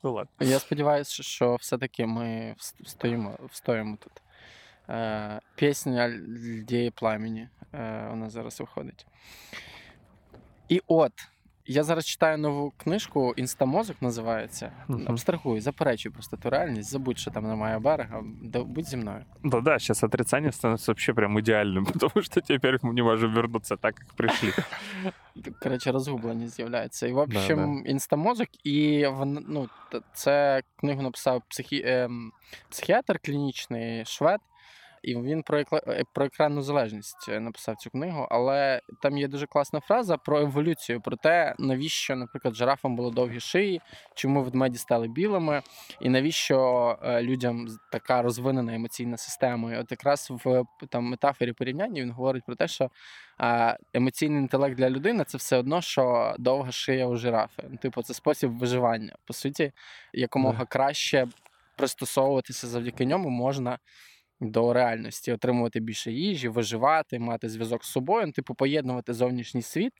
Ну 0.02 0.12
ладно. 0.12 0.30
Я 0.40 0.58
сподіваюся, 0.58 1.22
що 1.22 1.54
все-таки 1.56 2.06
ми 2.06 2.54
вс- 2.58 2.74
встоїмо, 2.84 3.38
встоїмо 3.50 3.96
тут. 4.02 4.12
Е, 4.88 5.40
пісня 5.54 6.08
Льдіє 6.08 6.90
пламені. 6.90 7.48
Е, 7.74 8.06
вона 8.10 8.30
зараз 8.30 8.60
виходить. 8.60 9.06
І 10.68 10.82
от, 10.86 11.12
я 11.67 11.83
зараз 11.83 12.05
читаю 12.05 12.37
нову 12.37 12.73
книжку 12.77 13.33
Інстамозок 13.35 14.01
називається. 14.01 14.71
Мгм. 14.87 15.05
Абстрагую, 15.07 15.61
заперечую 15.61 16.13
просто 16.13 16.37
ту 16.37 16.49
реальність, 16.49 16.89
забудь, 16.89 17.19
що 17.19 17.31
там 17.31 17.47
немає 17.47 17.79
берега. 17.79 18.23
Да, 18.43 18.63
будь 18.63 18.85
зі 18.85 18.97
мною. 18.97 19.25
Да-да, 19.43 19.79
сейчас 19.79 20.03
отрицание 20.03 20.51
становится 20.51 20.91
вообще 20.91 21.13
прям 21.13 21.39
идеальным, 21.39 21.85
потому 21.93 22.21
что 22.21 22.41
теперь 22.41 22.77
мы 22.81 22.93
не 22.93 23.03
можем 23.03 23.33
вернуться 23.33 23.75
так, 23.75 23.95
как 23.95 24.13
пришли. 24.13 24.53
Коротше, 25.61 25.91
розгубленість 25.91 26.55
з'являється. 26.55 27.07
І, 27.07 27.11
в 27.11 27.17
общем, 27.17 27.83
інстамозок, 27.85 28.47
і 28.63 29.07
вон, 29.07 29.45
ну, 29.47 29.69
це 30.13 30.63
книгу 30.75 31.01
написав 31.01 31.43
психі... 31.47 32.07
психіатр 32.69 33.19
клінічний 33.19 34.05
швед. 34.05 34.39
І 35.05 35.15
він 35.15 35.43
про, 35.43 35.59
е, 35.59 36.03
про 36.13 36.25
екранну 36.25 36.61
залежність 36.61 37.29
е, 37.29 37.39
написав 37.39 37.75
цю 37.75 37.89
книгу, 37.89 38.27
але 38.31 38.81
там 39.01 39.17
є 39.17 39.27
дуже 39.27 39.47
класна 39.47 39.79
фраза 39.79 40.17
про 40.17 40.39
еволюцію, 40.41 41.01
про 41.01 41.15
те, 41.15 41.55
навіщо, 41.59 42.15
наприклад, 42.15 42.55
жирафам 42.55 42.95
було 42.95 43.11
довгі 43.11 43.39
шиї, 43.39 43.81
чому 44.15 44.43
ведмеді 44.43 44.77
стали 44.77 45.07
білими, 45.07 45.61
і 46.01 46.09
навіщо 46.09 46.99
е, 47.03 47.21
людям 47.21 47.67
така 47.91 48.21
розвинена 48.21 48.75
емоційна 48.75 49.17
система. 49.17 49.73
І 49.73 49.77
от 49.77 49.91
якраз 49.91 50.27
в 50.31 50.63
там 50.89 51.03
метафорі 51.03 51.53
порівняння 51.53 52.01
він 52.01 52.11
говорить 52.11 52.43
про 52.45 52.55
те, 52.55 52.67
що 52.67 52.89
а 53.37 53.77
емоційний 53.93 54.41
інтелект 54.41 54.77
для 54.77 54.89
людини 54.89 55.23
це 55.27 55.37
все 55.37 55.57
одно, 55.57 55.81
що 55.81 56.35
довга 56.39 56.71
шия 56.71 57.07
у 57.07 57.15
жирафи. 57.15 57.63
Типу, 57.81 58.03
це 58.03 58.13
спосіб 58.13 58.51
виживання. 58.51 59.15
По 59.25 59.33
суті, 59.33 59.71
якомога 60.13 60.65
краще 60.65 61.27
пристосовуватися 61.75 62.67
завдяки 62.67 63.05
ньому 63.05 63.29
можна 63.29 63.79
до 64.40 64.72
реальності, 64.72 65.32
отримувати 65.32 65.80
більше 65.80 66.12
їжі, 66.12 66.48
виживати, 66.48 67.18
мати 67.18 67.48
зв'язок 67.48 67.84
з 67.84 67.90
собою, 67.90 68.26
ну, 68.26 68.32
типу, 68.32 68.54
поєднувати 68.54 69.12
зовнішній 69.14 69.62
світ 69.62 69.92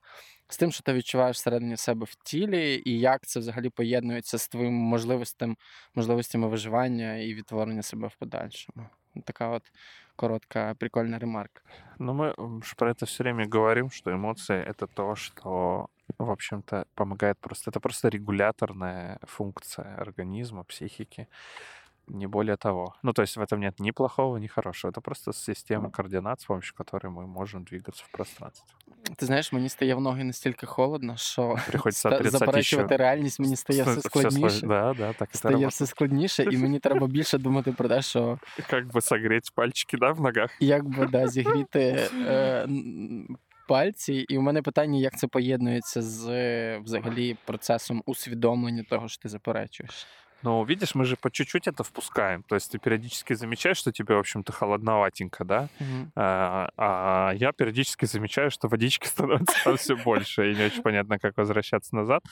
з 0.49 0.57
тим, 0.57 0.73
що 0.73 0.83
ти 0.83 0.93
відчуваєш 0.93 1.37
всередині 1.37 1.77
себе 1.77 2.07
в 2.11 2.15
тілі, 2.15 2.83
і 2.85 2.99
як 2.99 3.27
це 3.27 3.41
взагалі 3.41 3.71
поєднується 3.71 4.39
з 4.39 4.49
твоїм 4.49 4.75
можливостям, 4.75 5.57
можливостями 5.95 6.49
виживання 6.49 7.17
і 7.17 7.35
відтворення 7.35 7.83
себе 7.83 8.09
в 8.09 8.15
подальшому. 8.15 8.87
Така 9.25 9.49
от 9.49 9.63
коротка, 10.17 10.75
прикольна 10.75 11.19
ремарка. 11.19 11.63
Ну, 11.99 12.13
мы 12.13 12.35
м, 12.39 12.63
ж 12.63 12.75
про 12.77 12.91
это 12.91 13.07
все 13.07 13.23
время 13.23 13.47
говорим, 13.53 13.91
что 13.91 14.11
эмоции — 14.11 14.69
это 14.71 14.87
то, 14.95 15.17
что, 15.17 15.89
в 16.19 16.31
общем-то, 16.31 16.85
помогает 16.95 17.39
просто... 17.39 17.71
Это 17.71 17.81
просто 17.81 18.09
регуляторная 18.09 19.19
функция 19.23 19.97
организма, 19.99 20.63
психики, 20.65 21.27
не 22.09 22.27
более 22.27 22.57
того. 22.57 22.95
Ну, 23.03 23.13
то 23.13 23.23
есть 23.23 23.37
в 23.37 23.41
этом 23.41 23.57
нет 23.61 23.81
ни 23.81 23.93
плохого, 23.93 24.37
ни 24.39 24.49
хорошего. 24.49 24.91
Это 24.93 25.01
просто 25.01 25.33
система 25.33 25.91
координат, 25.91 26.41
с 26.41 26.45
помощью 26.47 26.75
которой 26.77 27.09
мы 27.13 27.27
можем 27.27 27.63
двигаться 27.65 28.05
в 28.09 28.11
пространстве. 28.13 28.67
Ти 29.17 29.27
знаєш, 29.27 29.53
мені 29.53 29.69
стає 29.69 29.95
в 29.95 30.01
ноги 30.01 30.25
настільки 30.25 30.67
холодно, 30.67 31.17
що 31.17 31.57
Приходится 31.69 32.09
ста- 32.09 32.17
отрицать 32.17 32.39
заперечувати 32.41 32.95
еще. 32.95 32.97
реальність 33.05 33.41
мені 33.41 33.57
стає 33.57 33.83
все 33.83 33.91
Всё 33.95 34.01
складніше. 34.09 34.67
сло- 34.67 34.69
Да, 34.69 34.95
да, 34.99 35.13
так 35.13 35.29
это 35.29 35.37
Стає 35.37 35.53
работает. 35.53 35.73
все 35.73 35.87
складніше, 35.87 36.43
і 36.51 36.57
мені 36.57 36.79
треба 36.79 37.07
більше 37.07 37.39
думати 37.39 37.73
про 37.73 37.89
те, 37.89 38.03
що 38.03 38.39
Как 38.71 38.87
бы 38.87 39.01
согреть 39.01 39.51
пальчики, 39.55 39.97
да, 39.97 40.13
в 40.13 40.21
ногах? 40.21 40.51
як 40.61 40.85
би 40.85 41.07
да, 41.07 41.29
зігріти 41.29 42.09
е, 42.27 42.63
н- 42.65 43.37
пальці. 43.69 44.15
І 44.15 44.39
у 44.39 44.41
мене 44.43 44.63
питання, 44.63 44.99
як 44.99 45.19
це 45.19 45.27
поєднується 45.27 46.03
з 46.03 46.29
е, 46.29 46.79
взагалі 46.85 47.37
процесом 47.45 48.03
усвідомлення 48.07 48.85
того, 48.91 49.09
що 49.09 49.23
ти 49.23 49.29
заперечуєш. 49.29 50.07
Ну, 50.45 50.65
видишь, 50.65 50.95
мы 50.95 51.05
же 51.05 51.17
по 51.17 51.31
чуть-чуть 51.31 51.69
это 51.69 51.83
впускаем. 51.85 52.43
То 52.43 52.55
есть 52.55 52.73
ты 52.73 52.79
периодически 52.79 53.35
замечаешь, 53.35 53.77
что 53.77 53.93
тебе, 53.93 54.15
в 54.15 54.19
общем-то, 54.19 54.53
холодноватенько, 54.53 55.45
да? 55.45 55.69
А, 56.17 56.71
а 56.77 57.33
я 57.35 57.53
периодически 57.53 58.07
замечаю, 58.07 58.51
что 58.51 58.69
водички 58.69 59.07
становится 59.07 59.65
там 59.65 59.77
все 59.77 59.97
больше, 59.97 60.51
и 60.53 60.57
не 60.57 60.65
очень 60.65 60.83
понятно, 60.83 61.19
как 61.19 61.37
возвращаться 61.37 61.95
назад. 61.97 62.23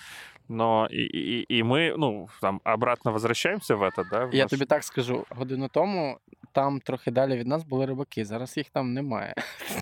Но 0.48 0.86
и, 0.90 1.02
и, 1.02 1.58
и 1.58 1.62
мы, 1.62 1.94
ну, 1.98 2.28
там, 2.40 2.60
обратно 2.64 3.12
возвращаемся 3.12 3.76
в 3.76 3.82
это, 3.82 4.04
да? 4.10 4.24
в 4.24 4.34
Я 4.34 4.44
наш- 4.44 4.50
тобі 4.50 4.64
так 4.64 4.84
скажу, 4.84 5.26
годину 5.30 5.68
тому 5.68 6.18
там 6.52 6.80
трохи 6.80 7.10
далі 7.10 7.36
від 7.36 7.46
нас 7.46 7.64
були 7.64 7.86
рибаки, 7.86 8.24
зараз 8.24 8.56
їх 8.56 8.70
там 8.70 8.92
немає. 8.94 9.34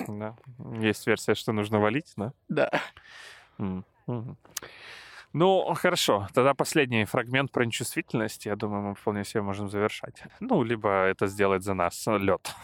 Да. 0.08 0.34
Есть 0.82 1.06
версия, 1.06 1.34
что 1.34 1.52
нужно 1.52 1.80
валить, 1.80 2.14
да? 2.16 2.32
Да. 2.48 2.70
М, 3.60 3.84
мгм. 4.06 4.36
Ну, 5.33 5.73
хорошо. 5.75 6.27
Тогда 6.33 6.53
последний 6.53 7.05
фрагмент 7.05 7.51
про 7.51 7.65
нечувствительность. 7.65 8.45
Я 8.45 8.55
думаю, 8.55 8.83
мы 8.83 8.95
вполне 8.95 9.25
себе 9.25 9.41
можем 9.41 9.69
завершать. 9.69 10.23
Ну, 10.39 10.63
либо 10.63 10.89
это 10.89 11.27
сделать 11.27 11.63
за 11.63 11.73
нас 11.73 12.07
лед. 12.07 12.55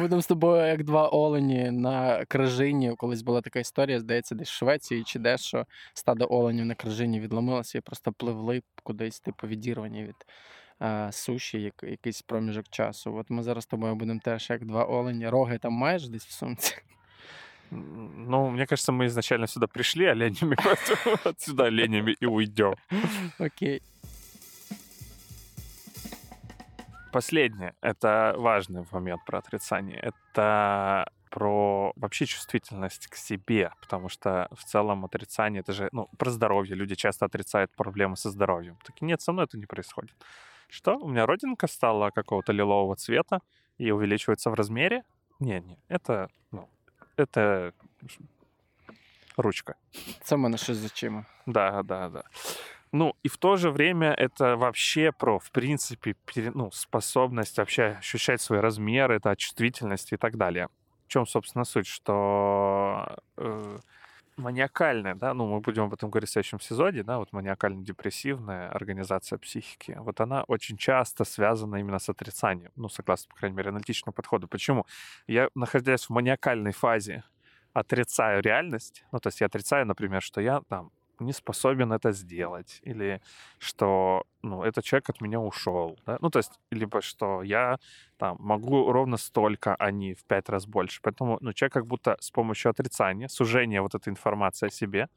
Будемо 0.00 0.22
з 0.22 0.26
тобою 0.26 0.66
як 0.66 0.84
два 0.84 1.08
олені 1.08 1.70
на 1.70 2.24
кражині. 2.24 2.94
Колись 2.96 3.22
була 3.22 3.40
така 3.40 3.58
історія, 3.60 4.00
здається, 4.00 4.34
десь 4.34 4.48
в 4.48 4.54
Швеції 4.54 5.04
чи 5.04 5.18
де, 5.18 5.38
що 5.38 5.66
стадо 5.94 6.26
оленів 6.30 6.64
на 6.64 6.74
кражині 6.74 7.20
відломилося 7.20 7.78
і 7.78 7.80
просто 7.80 8.12
пливли 8.12 8.62
кудись, 8.82 9.20
типу, 9.20 9.46
відірвані 9.46 10.04
від 10.04 10.26
суші, 11.14 11.60
як, 11.60 11.74
якийсь 11.82 12.22
проміжок 12.22 12.68
часу. 12.70 13.16
От 13.16 13.30
ми 13.30 13.42
зараз 13.42 13.64
з 13.64 13.66
тобою 13.66 13.94
будемо 13.94 14.20
теж 14.24 14.50
як 14.50 14.64
два 14.64 14.84
олені. 14.84 15.28
Роги 15.28 15.58
там 15.58 15.72
маєш 15.72 16.08
десь 16.08 16.26
в 16.26 16.30
сумці. 16.30 16.76
Ну, 17.70 18.50
мне 18.50 18.66
кажется, 18.66 18.92
мы 18.92 19.06
изначально 19.06 19.46
сюда 19.46 19.66
пришли 19.66 20.06
оленями, 20.06 20.56
поэтому 20.64 21.16
отсюда 21.24 21.64
оленями 21.64 22.16
и 22.20 22.26
уйдем. 22.26 22.74
Окей. 23.38 23.82
Последнее, 27.12 27.74
это 27.80 28.34
важный 28.36 28.84
момент 28.92 29.24
про 29.24 29.38
отрицание, 29.38 29.98
это 29.98 31.08
про 31.30 31.92
вообще 31.96 32.26
чувствительность 32.26 33.08
к 33.08 33.16
себе, 33.16 33.72
потому 33.80 34.08
что 34.08 34.48
в 34.52 34.64
целом 34.64 35.04
отрицание, 35.04 35.60
это 35.60 35.72
же, 35.72 35.88
ну, 35.92 36.08
про 36.18 36.30
здоровье. 36.30 36.74
Люди 36.74 36.94
часто 36.94 37.26
отрицают 37.26 37.70
проблемы 37.76 38.16
со 38.16 38.30
здоровьем. 38.30 38.78
Так 38.84 39.00
нет, 39.02 39.20
со 39.20 39.32
мной 39.32 39.44
это 39.44 39.58
не 39.58 39.66
происходит. 39.66 40.14
Что? 40.68 40.96
У 40.96 41.08
меня 41.08 41.26
родинка 41.26 41.66
стала 41.66 42.10
какого-то 42.10 42.52
лилового 42.52 42.96
цвета 42.96 43.40
и 43.78 43.90
увеличивается 43.90 44.50
в 44.50 44.54
размере? 44.54 45.02
Не, 45.38 45.60
не, 45.60 45.78
это, 45.88 46.28
ну, 46.50 46.68
это 47.16 47.72
ручка. 49.36 49.74
Це 50.22 50.34
в 50.34 50.38
мене 50.38 50.58
щось 50.58 50.76
з 50.76 50.84
очима. 50.84 51.24
Да, 51.46 51.82
да, 51.82 52.08
да. 52.08 52.22
Ну, 52.92 53.14
и 53.22 53.28
в 53.28 53.36
то 53.36 53.56
же 53.56 53.70
время 53.70 54.14
это 54.18 54.56
вообще 54.56 55.12
про, 55.12 55.38
в 55.38 55.48
принципе, 55.50 56.14
пере- 56.24 56.52
ну, 56.54 56.70
способность 56.72 57.58
вообще 57.58 57.96
ощущать 57.98 58.40
свои 58.40 58.60
размеры, 58.60 59.20
да, 59.20 59.36
чувствительность 59.36 60.12
и 60.12 60.16
так 60.16 60.36
далее. 60.36 60.68
В 61.06 61.08
чем, 61.08 61.26
собственно, 61.26 61.64
суть, 61.64 61.86
что 61.86 63.18
э, 63.36 63.78
маниакальная, 64.36 65.14
да, 65.14 65.34
ну, 65.34 65.46
мы 65.46 65.60
будем 65.60 65.84
об 65.84 65.94
этом 65.94 66.10
говорить 66.10 66.28
в 66.28 66.32
следующем 66.32 66.60
сезоне, 66.60 67.02
да, 67.02 67.18
вот 67.18 67.32
маниакально-депрессивная 67.32 68.68
организация 68.70 69.38
психики, 69.38 69.96
вот 69.98 70.20
она 70.20 70.44
очень 70.44 70.76
часто 70.76 71.24
связана 71.24 71.76
именно 71.76 71.98
с 71.98 72.08
отрицанием, 72.08 72.70
ну, 72.76 72.88
согласно, 72.88 73.28
по 73.30 73.36
крайней 73.36 73.56
мере, 73.56 73.70
аналитичному 73.70 74.12
подходу. 74.12 74.48
Почему? 74.48 74.86
Я, 75.26 75.48
находясь 75.54 76.06
в 76.06 76.10
маниакальной 76.10 76.72
фазе, 76.72 77.24
отрицаю 77.72 78.42
реальность, 78.42 79.04
ну, 79.12 79.18
то 79.18 79.28
есть 79.28 79.40
я 79.40 79.46
отрицаю, 79.46 79.86
например, 79.86 80.22
что 80.22 80.40
я 80.40 80.60
там 80.68 80.90
не 81.20 81.32
способен 81.32 81.92
это 81.92 82.12
сделать, 82.12 82.80
или 82.82 83.20
что, 83.58 84.24
ну, 84.42 84.62
этот 84.62 84.84
человек 84.84 85.10
от 85.10 85.20
меня 85.20 85.40
ушел, 85.40 85.98
да? 86.06 86.18
ну, 86.20 86.30
то 86.30 86.38
есть, 86.38 86.60
либо 86.70 87.00
что 87.00 87.42
я 87.42 87.78
там 88.18 88.36
могу 88.40 88.92
ровно 88.92 89.16
столько, 89.16 89.74
а 89.74 89.90
не 89.90 90.14
в 90.14 90.24
пять 90.24 90.48
раз 90.48 90.66
больше. 90.66 91.00
Поэтому, 91.02 91.38
ну, 91.40 91.52
человек 91.52 91.72
как 91.72 91.86
будто 91.86 92.16
с 92.20 92.30
помощью 92.30 92.70
отрицания, 92.70 93.28
сужения 93.28 93.82
вот 93.82 93.94
этой 93.94 94.08
информации 94.08 94.66
о 94.66 94.70
себе 94.70 95.08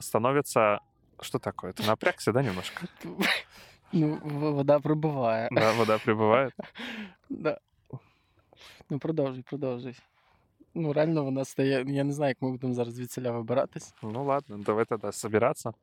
становится... 0.00 0.80
Что 1.20 1.38
такое? 1.38 1.72
Ты 1.72 1.82
напрягся, 1.86 2.32
да, 2.32 2.42
немножко? 2.42 2.86
Ну, 3.92 4.18
вода 4.22 4.80
прибуває. 4.80 5.48
Да, 5.50 5.72
вода 5.72 5.98
прибывает. 5.98 6.52
Да. 7.30 7.58
Ну, 8.90 8.98
продовжуй, 8.98 9.42
продовжуй 9.42 9.96
Ну, 10.77 10.93
реально 10.93 11.23
вона 11.23 11.45
стає. 11.45 11.85
Я 11.87 12.03
не 12.03 12.13
знаю, 12.13 12.29
як 12.29 12.41
ми 12.41 12.51
будемо 12.51 12.73
зараз 12.73 12.93
звідсіля 12.93 13.31
вибиратись. 13.31 13.93
Ну, 14.03 14.25
ладно, 14.25 14.57
давай 14.57 14.85
тогда 14.85 15.11
собираться. 15.11 15.73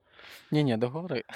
Ні, 0.50 0.64
ні, 0.64 0.76
договори. 0.76 1.24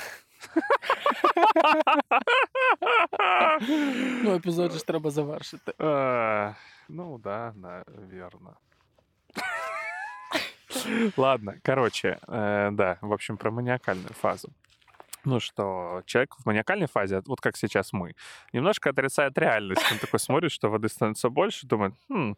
Ну, 4.23 4.35
епізод 4.35 4.73
же 4.73 4.79
ж 4.79 4.87
треба 4.87 5.11
завершити. 5.11 5.73
А, 5.79 6.53
Ну 6.89 7.19
да, 7.19 7.53
да, 7.57 7.85
верно. 8.11 8.57
Ладно, 11.17 11.55
короче, 11.65 12.19
э, 12.29 12.71
да, 12.73 12.99
в 13.01 13.13
общем, 13.13 13.37
про 13.37 13.51
маниакальную 13.51 14.13
фазу. 14.15 14.51
Ну 15.27 15.41
что, 15.41 16.03
человек 16.05 16.35
в 16.39 16.47
маниакальной 16.47 16.87
фазе, 16.87 17.23
вот 17.27 17.41
как 17.41 17.57
сейчас 17.57 17.93
мы, 17.95 18.15
немножко 18.53 18.91
отрицает 18.91 19.39
реальность. 19.39 19.83
Он 19.91 19.99
такой 19.99 20.21
смотрит, 20.21 20.53
что 20.53 20.69
воды 20.69 20.89
становится 20.89 21.31
больше, 21.31 21.67
думает, 21.67 21.95
«Хм, 22.11 22.37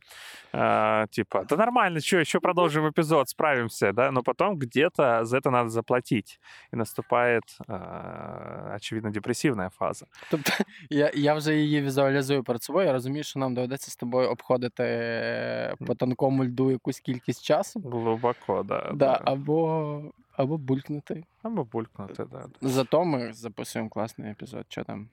а, 0.53 1.07
типа, 1.09 1.45
да 1.49 1.57
нормально, 1.57 2.01
что, 2.01 2.18
еще 2.18 2.39
продолжим 2.39 2.89
эпизод, 2.89 3.28
справимся, 3.28 3.93
да, 3.93 4.11
но 4.12 4.22
потом 4.22 4.57
где-то 4.57 5.24
за 5.24 5.39
это 5.39 5.51
надо 5.51 5.68
заплатить. 5.68 6.41
И 6.72 6.76
наступает, 6.76 7.43
а, 7.66 8.72
очевидно, 8.76 9.11
депрессивная 9.11 9.70
фаза. 9.70 10.07
Тобто, 10.30 10.53
я, 10.91 11.11
я 11.14 11.34
вже 11.34 11.57
її 11.57 11.82
візуалізую 11.82 12.45
перед 12.45 12.62
собою. 12.62 12.87
Я 12.87 12.93
розумію, 12.93 13.24
що 13.24 13.41
нам 13.41 13.55
доведеться 13.55 13.91
з 13.91 13.97
тобою 13.97 14.30
обходити 14.30 14.84
е, 14.87 15.74
по 15.87 15.95
тонкому 15.95 16.45
льду 16.45 16.70
якусь 16.70 17.01
кількість 17.01 17.45
часу. 17.45 17.80
Глубоко, 17.80 18.62
да. 18.62 18.91
Да, 18.95 19.20
або, 19.24 20.03
або 20.41 20.59
булькнути. 20.59 21.24
Або 21.43 21.64
булькнути, 21.64 22.24
да. 22.24 22.47
Зато 22.61 23.05
ми 23.05 23.32
записуємо 23.32 23.91
класний 23.91 24.30
епізод. 24.30 24.66
Що 24.68 24.84
там? 24.84 25.09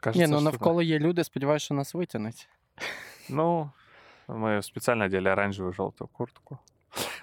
Кажется, 0.00 0.26
Ні, 0.26 0.32
ну 0.32 0.36
что 0.36 0.44
да. 0.44 0.50
навколо 0.50 0.82
є 0.82 0.98
люди, 0.98 1.24
сподіваюся, 1.24 1.64
що 1.64 1.74
нас 1.74 1.94
витягнуть. 1.94 2.48
Ну, 3.28 3.70
мы 4.28 4.62
специально 4.62 5.04
одели 5.04 5.28
оранжевую 5.28 5.72
и 5.72 5.74
желтую 5.76 6.08
куртку. 6.08 6.58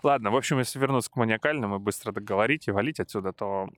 Ладно, 0.04 0.32
в 0.32 0.36
общем, 0.36 0.60
если 0.60 0.80
вернуться 0.80 1.12
к 1.12 1.20
маниакальному 1.20 1.76
и 1.76 1.80
быстро 1.80 2.12
договорить 2.12 2.68
и 2.68 2.72
валить 2.72 3.00
отсюда, 3.00 3.32
то 3.32 3.70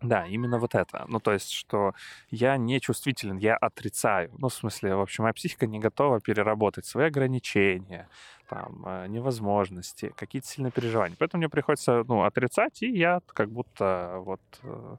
да, 0.00 0.26
именно 0.26 0.58
вот 0.58 0.74
это. 0.74 1.04
Ну, 1.08 1.20
то 1.20 1.32
есть, 1.32 1.50
что 1.50 1.94
я 2.30 2.56
не 2.56 2.80
чувствителен, 2.80 3.38
я 3.38 3.56
отрицаю. 3.56 4.30
Ну, 4.38 4.48
в 4.48 4.54
смысле, 4.54 4.96
в 4.96 5.00
общем, 5.00 5.22
моя 5.24 5.32
психика 5.32 5.66
не 5.66 5.78
готова 5.78 6.20
переработать 6.20 6.86
свои 6.86 7.06
ограничения, 7.06 8.08
там, 8.47 8.83
э, 8.85 9.07
невозможности, 9.07 10.13
какие-то 10.15 10.47
сильные 10.47 10.71
переживания. 10.71 11.15
Поэтому 11.19 11.39
мне 11.39 11.49
приходится, 11.49 12.03
ну, 12.07 12.23
отрицать, 12.23 12.81
и 12.81 12.89
я 12.89 13.21
как 13.33 13.49
будто 13.49 14.17
вот 14.19 14.41
э, 14.63 14.95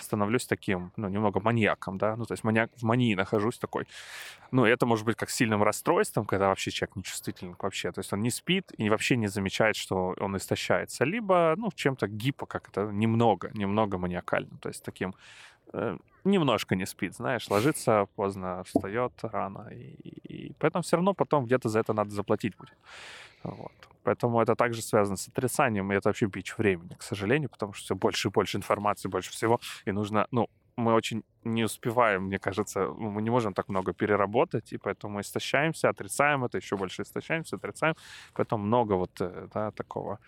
становлюсь 0.00 0.46
таким, 0.46 0.92
ну, 0.96 1.08
немного 1.08 1.40
маньяком, 1.40 1.98
да, 1.98 2.16
ну, 2.16 2.24
то 2.24 2.32
есть 2.32 2.44
маньяк, 2.44 2.70
в 2.76 2.82
мании 2.82 3.14
нахожусь 3.14 3.58
такой. 3.58 3.86
Ну, 4.50 4.64
это 4.64 4.86
может 4.86 5.04
быть 5.04 5.16
как 5.16 5.30
сильным 5.30 5.62
расстройством, 5.62 6.24
когда 6.24 6.48
вообще 6.48 6.70
человек 6.70 6.96
нечувствителен 6.96 7.56
вообще, 7.58 7.92
то 7.92 8.00
есть 8.00 8.12
он 8.12 8.20
не 8.20 8.30
спит 8.30 8.72
и 8.78 8.90
вообще 8.90 9.16
не 9.16 9.28
замечает, 9.28 9.76
что 9.76 10.14
он 10.20 10.36
истощается, 10.36 11.04
либо, 11.04 11.54
ну, 11.56 11.70
чем-то 11.74 12.06
гипо, 12.08 12.46
как 12.46 12.68
это, 12.68 12.90
немного, 12.92 13.50
немного 13.54 13.98
маниакально, 13.98 14.58
то 14.60 14.68
есть 14.68 14.82
таким 14.84 15.14
немножко 16.24 16.76
не 16.76 16.86
спит, 16.86 17.14
знаешь, 17.14 17.50
ложится 17.50 18.06
поздно, 18.16 18.62
встает 18.64 19.12
рано, 19.22 19.68
и, 19.72 19.94
и 20.28 20.52
поэтому 20.58 20.82
все 20.82 20.96
равно 20.96 21.14
потом 21.14 21.44
где-то 21.44 21.68
за 21.68 21.80
это 21.80 21.92
надо 21.92 22.10
заплатить 22.10 22.56
будет. 22.56 22.76
Вот. 23.44 23.72
Поэтому 24.02 24.40
это 24.40 24.54
также 24.54 24.82
связано 24.82 25.16
с 25.16 25.28
отрицанием, 25.28 25.92
и 25.92 25.96
это 25.96 26.08
вообще 26.08 26.26
бич 26.26 26.56
времени, 26.58 26.94
к 26.94 27.02
сожалению, 27.02 27.50
потому 27.50 27.72
что 27.72 27.84
все 27.84 27.94
больше 27.94 28.28
и 28.28 28.30
больше 28.30 28.56
информации, 28.56 29.08
больше 29.08 29.30
всего, 29.30 29.60
и 29.84 29.92
нужно, 29.92 30.26
ну, 30.30 30.48
мы 30.76 30.94
очень 30.94 31.24
не 31.44 31.64
успеваем, 31.64 32.22
мне 32.22 32.38
кажется, 32.38 32.88
мы 32.88 33.20
не 33.22 33.30
можем 33.30 33.52
так 33.52 33.68
много 33.68 33.92
переработать, 33.92 34.72
и 34.72 34.78
поэтому 34.78 35.14
мы 35.14 35.20
истощаемся, 35.20 35.88
отрицаем 35.88 36.44
это, 36.44 36.58
еще 36.58 36.76
больше 36.76 37.02
истощаемся, 37.02 37.56
отрицаем, 37.56 37.94
поэтому 38.34 38.64
много 38.64 38.94
вот 38.94 39.20
э, 39.20 39.48
да, 39.52 39.70
такого 39.72 40.18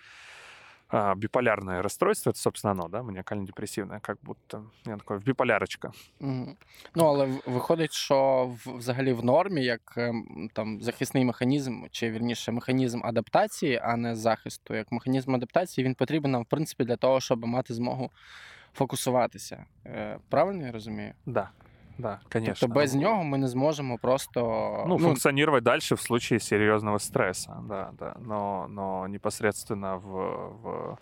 а, 0.93 1.15
биполярное 1.15 1.83
расстройство, 1.83 2.31
это, 2.31 2.39
собственно, 2.39 2.73
оно, 2.73 2.89
да, 2.89 3.03
маніакально-депресивне, 3.03 4.01
як 4.09 4.19
будто 4.23 4.65
я 4.87 4.97
такой 4.97 5.19
в 5.19 5.25
біполярочка. 5.25 5.93
Мгм. 6.21 6.57
Ну, 6.95 7.05
але 7.05 7.29
виходить, 7.47 7.93
що 7.93 8.51
взагалі 8.67 9.13
в 9.13 9.25
нормі, 9.25 9.65
як 9.65 9.95
ем, 9.97 10.51
там 10.53 10.83
захисний 10.83 11.25
механізм, 11.25 11.85
чи 11.91 12.11
вірніше 12.11 12.53
механізм 12.53 13.01
адаптації, 13.05 13.81
а 13.83 13.97
не 13.97 14.17
захисту, 14.17 14.75
як 14.75 14.93
механізм 14.93 15.35
адаптації, 15.35 15.85
він 15.85 15.95
потрібен 15.95 16.31
нам, 16.31 16.43
в 16.43 16.47
принципі, 16.47 16.85
для 16.85 16.97
того, 16.97 17.21
щоб 17.21 17.45
мати 17.47 17.75
змогу 17.75 18.11
фокусуватися. 18.75 19.65
Е, 19.87 20.19
Правильно 20.29 20.67
я 20.67 20.73
розумію? 20.73 21.13
Да, 21.27 21.51
да, 22.01 22.21
конечно. 22.29 22.57
Тобто 22.61 22.81
без 22.81 22.95
нього 22.95 23.25
ми 23.25 23.39
не 23.39 23.49
зможемо 23.49 23.99
просто 23.99 24.41
Ну, 24.89 24.99
функционировать 24.99 25.65
дальше 25.65 25.95
в 25.95 26.01
случае 26.01 26.41
серьезного 26.41 26.99
стресса, 26.99 27.57
да, 27.69 27.91
да. 27.99 28.17
Но, 28.21 28.67
но 28.69 29.07
непосредственно 29.09 29.97
в, 29.97 30.09
в 30.63 30.99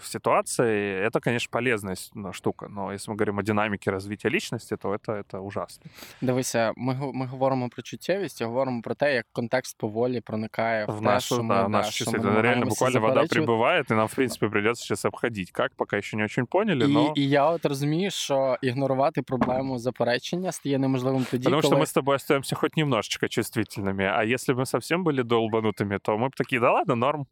ситуации 0.00 1.06
это, 1.06 1.20
конечно, 1.20 1.48
полезная 1.50 1.94
с- 1.94 2.10
ну, 2.14 2.32
штука. 2.32 2.66
Но 2.70 2.92
если 2.92 3.10
мы 3.12 3.16
говорим 3.16 3.38
о 3.38 3.42
динамике 3.42 3.90
развития 3.90 4.30
личности, 4.30 4.76
то 4.76 4.88
это, 4.94 5.12
это 5.22 5.38
ужасно. 5.40 5.90
Дивися, 6.20 6.72
ми, 6.76 6.94
го- 6.94 7.12
ми 7.12 7.26
говоримо 7.26 7.68
про 7.68 7.82
чуттєвість, 7.82 8.40
і 8.40 8.44
говоримо 8.44 8.82
про 8.82 8.94
те, 8.94 9.14
як 9.14 9.26
контекст 9.32 9.78
поволі 9.78 10.20
проникає 10.20 10.84
в, 10.86 10.90
В 10.92 10.98
те, 10.98 11.04
нашу, 11.04 11.34
що 11.34 11.42
ми, 11.42 11.54
да, 11.54 11.60
да, 11.60 11.66
в 11.66 11.70
нашу 11.70 11.90
що 11.92 12.04
часы. 12.04 12.10
ми 12.12 12.18
Это 12.18 12.22
реально 12.22 12.34
намагаємося 12.34 12.70
буквально 12.70 13.00
вода 13.00 13.14
заперечувати. 13.22 13.52
прибывает, 13.52 13.92
и 13.92 13.96
нам, 13.96 14.06
в 14.08 14.14
принципе, 14.14 14.48
придется 14.48 14.84
сейчас 14.84 15.04
обходить. 15.04 15.50
Как, 15.50 15.72
пока 15.76 15.96
еще 15.98 16.16
не 16.16 16.24
очень 16.24 16.46
поняли, 16.46 16.88
но... 16.88 17.12
І, 17.16 17.20
і 17.20 17.28
я 17.28 17.44
от 17.50 17.66
розумію, 17.66 18.10
що 18.10 18.56
ігнорувати 18.62 19.22
проблему 19.22 19.78
заперечення 19.78 20.52
стає 20.52 20.78
неможливим 20.78 21.26
тоді, 21.30 21.44
Потому 21.44 21.62
коли 21.62 21.72
что 21.72 21.80
мы 21.80 21.86
с 21.86 21.92
тобой 21.92 22.16
остаемся 22.16 22.56
хоть 22.56 22.76
немножечко 22.76 23.26
чувствительными. 23.26 24.04
А 24.04 24.24
если 24.24 24.54
бы 24.54 24.60
мы 24.60 24.66
совсем 24.66 25.04
были 25.04 25.22
долбанутыми, 25.22 25.98
то 26.02 26.12
мы 26.16 26.24
бы 26.26 26.36
такие, 26.36 26.60
да 26.60 26.72
ладно, 26.72 26.96
норм. 26.96 27.26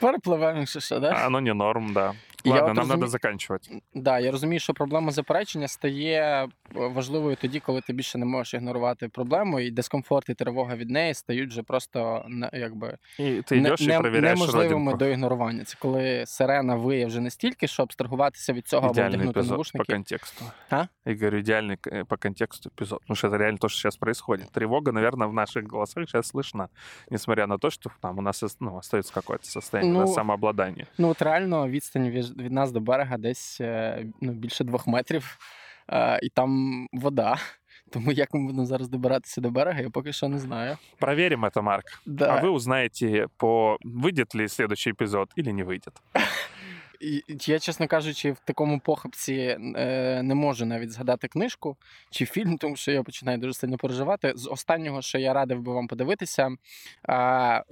перепливемо 0.00 0.66
ще, 0.69 0.99
да? 0.99 1.25
Оно 1.27 1.39
не 1.39 1.53
норм, 1.53 1.93
да. 1.93 2.13
Я 2.46 2.52
Ладно, 2.52 2.70
от 2.70 2.76
нам 2.76 2.88
надо 2.88 3.06
разуме- 3.06 3.08
заканчивать. 3.08 3.70
Да, 3.94 4.18
я 4.18 4.30
розумію, 4.30 4.60
що 4.60 4.74
проблема 4.74 5.10
заперечення 5.12 5.68
стає 5.68 6.20
е, 6.20 6.48
важливою 6.74 7.36
тоді, 7.36 7.60
коли 7.60 7.80
ти 7.80 7.92
більше 7.92 8.18
не 8.18 8.26
можеш 8.26 8.54
ігнорувати 8.54 9.08
проблему, 9.08 9.60
і 9.60 9.70
дискомфорт 9.70 10.28
і 10.28 10.34
тривога 10.34 10.76
від 10.76 10.90
неї 10.90 11.14
стають 11.14 11.50
вже 11.50 11.62
просто 11.62 12.24
не- 12.28 12.50
якби 12.52 12.96
И 13.20 13.22
ты 13.24 13.54
идешь 13.58 13.80
и 13.80 13.98
проверяешь 14.00 14.38
неможливими 14.38 14.70
родинку. 14.74 14.96
до 14.98 15.06
ігнорування. 15.06 15.64
Це 15.64 15.76
коли 15.80 16.24
сирена 16.26 16.76
виє 16.76 17.06
вже 17.06 17.20
настільки, 17.20 17.66
що 17.66 17.82
абстрагуватися 17.82 18.52
від 18.52 18.68
цього 18.68 18.86
або 18.88 19.00
Идеальный 19.00 19.08
вдягнути 19.08 19.40
эпизод 19.40 19.44
по 19.48 19.50
навушники. 19.50 19.92
контексту. 19.92 20.44
А? 20.70 20.84
И 21.08 21.14
говорю, 21.14 21.38
идеальный 21.38 21.78
э, 21.92 22.04
по 22.04 22.16
контексту 22.16 22.70
эпизод. 22.70 22.98
Потому 23.00 23.16
что 23.16 23.28
это 23.28 23.38
реально 23.38 23.58
то, 23.58 23.68
что 23.68 23.78
сейчас 23.80 23.96
происходит. 23.96 24.50
Тревога, 24.52 24.92
наверное, 24.92 25.28
в 25.28 25.32
наших 25.32 25.64
голосах 25.72 26.04
сейчас 26.10 26.34
слышна, 26.34 26.68
несмотря 27.10 27.46
на 27.46 27.58
то, 27.58 27.70
что 27.70 27.90
там 28.02 28.18
у 28.18 28.22
нас 28.22 28.44
ну, 28.60 28.76
остается 28.76 29.14
какое-то 29.14 29.44
состояние 29.48 29.92
Ну, 29.94 30.00
да, 30.00 30.06
самообладания. 30.06 30.86
Ну, 30.98 31.08
от 31.08 31.22
реально 31.22 31.68
відстань 31.68 32.10
від, 32.10 32.27
від 32.28 32.52
нас 32.52 32.72
до 32.72 32.80
берега 32.80 33.16
десь 33.16 33.60
е, 33.60 34.06
ну, 34.20 34.32
більше 34.32 34.64
двох 34.64 34.86
метрів, 34.86 35.38
е, 35.88 36.20
і 36.22 36.28
там 36.28 36.86
вода. 36.92 37.36
Тому 37.90 38.12
як 38.12 38.34
ми 38.34 38.46
будемо 38.46 38.66
зараз 38.66 38.88
добиратися 38.88 39.40
до 39.40 39.50
берега, 39.50 39.80
я 39.80 39.90
поки 39.90 40.12
що 40.12 40.28
не 40.28 40.38
знаю. 40.38 40.78
Проверим 40.98 41.44
это, 41.44 41.62
Марк. 41.62 41.84
Да. 42.06 42.26
А 42.26 42.42
вы 42.42 42.50
узнаете, 42.50 43.28
по 43.36 43.78
выйдет 43.84 44.34
ли 44.34 44.48
следующий 44.48 44.92
эпизод 44.92 45.28
или 45.38 45.52
не 45.52 45.64
выйдет. 45.64 45.92
Я, 47.01 47.59
чесно 47.59 47.87
кажучи, 47.87 48.31
в 48.31 48.39
такому 48.39 48.79
похабці 48.79 49.57
е, 49.75 50.21
не 50.23 50.35
можу 50.35 50.65
навіть 50.65 50.91
згадати 50.91 51.27
книжку 51.27 51.77
чи 52.09 52.25
фільм, 52.25 52.57
тому 52.57 52.75
що 52.75 52.91
я 52.91 53.03
починаю 53.03 53.37
дуже 53.37 53.53
сильно 53.53 53.77
переживати. 53.77 54.33
З 54.35 54.49
останнього, 54.49 55.01
що 55.01 55.17
я 55.17 55.33
радив 55.33 55.61
би 55.61 55.73
вам 55.73 55.87
подивитися, 55.87 56.49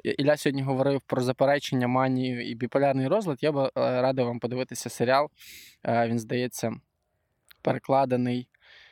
Ілля 0.04 0.38
сьогодні 0.38 0.62
говорив 0.62 1.02
про 1.02 1.22
заперечення, 1.22 1.88
манію 1.88 2.50
і 2.50 2.56
біполярний 2.56 3.08
розлад. 3.08 3.38
Я 3.42 3.52
би 3.52 3.66
е, 3.66 3.70
радив 3.76 4.26
вам 4.26 4.40
подивитися 4.40 4.90
серіал. 4.90 5.30
Е, 5.84 6.08
він 6.08 6.20
здається 6.20 6.72
перекладений 7.62 8.48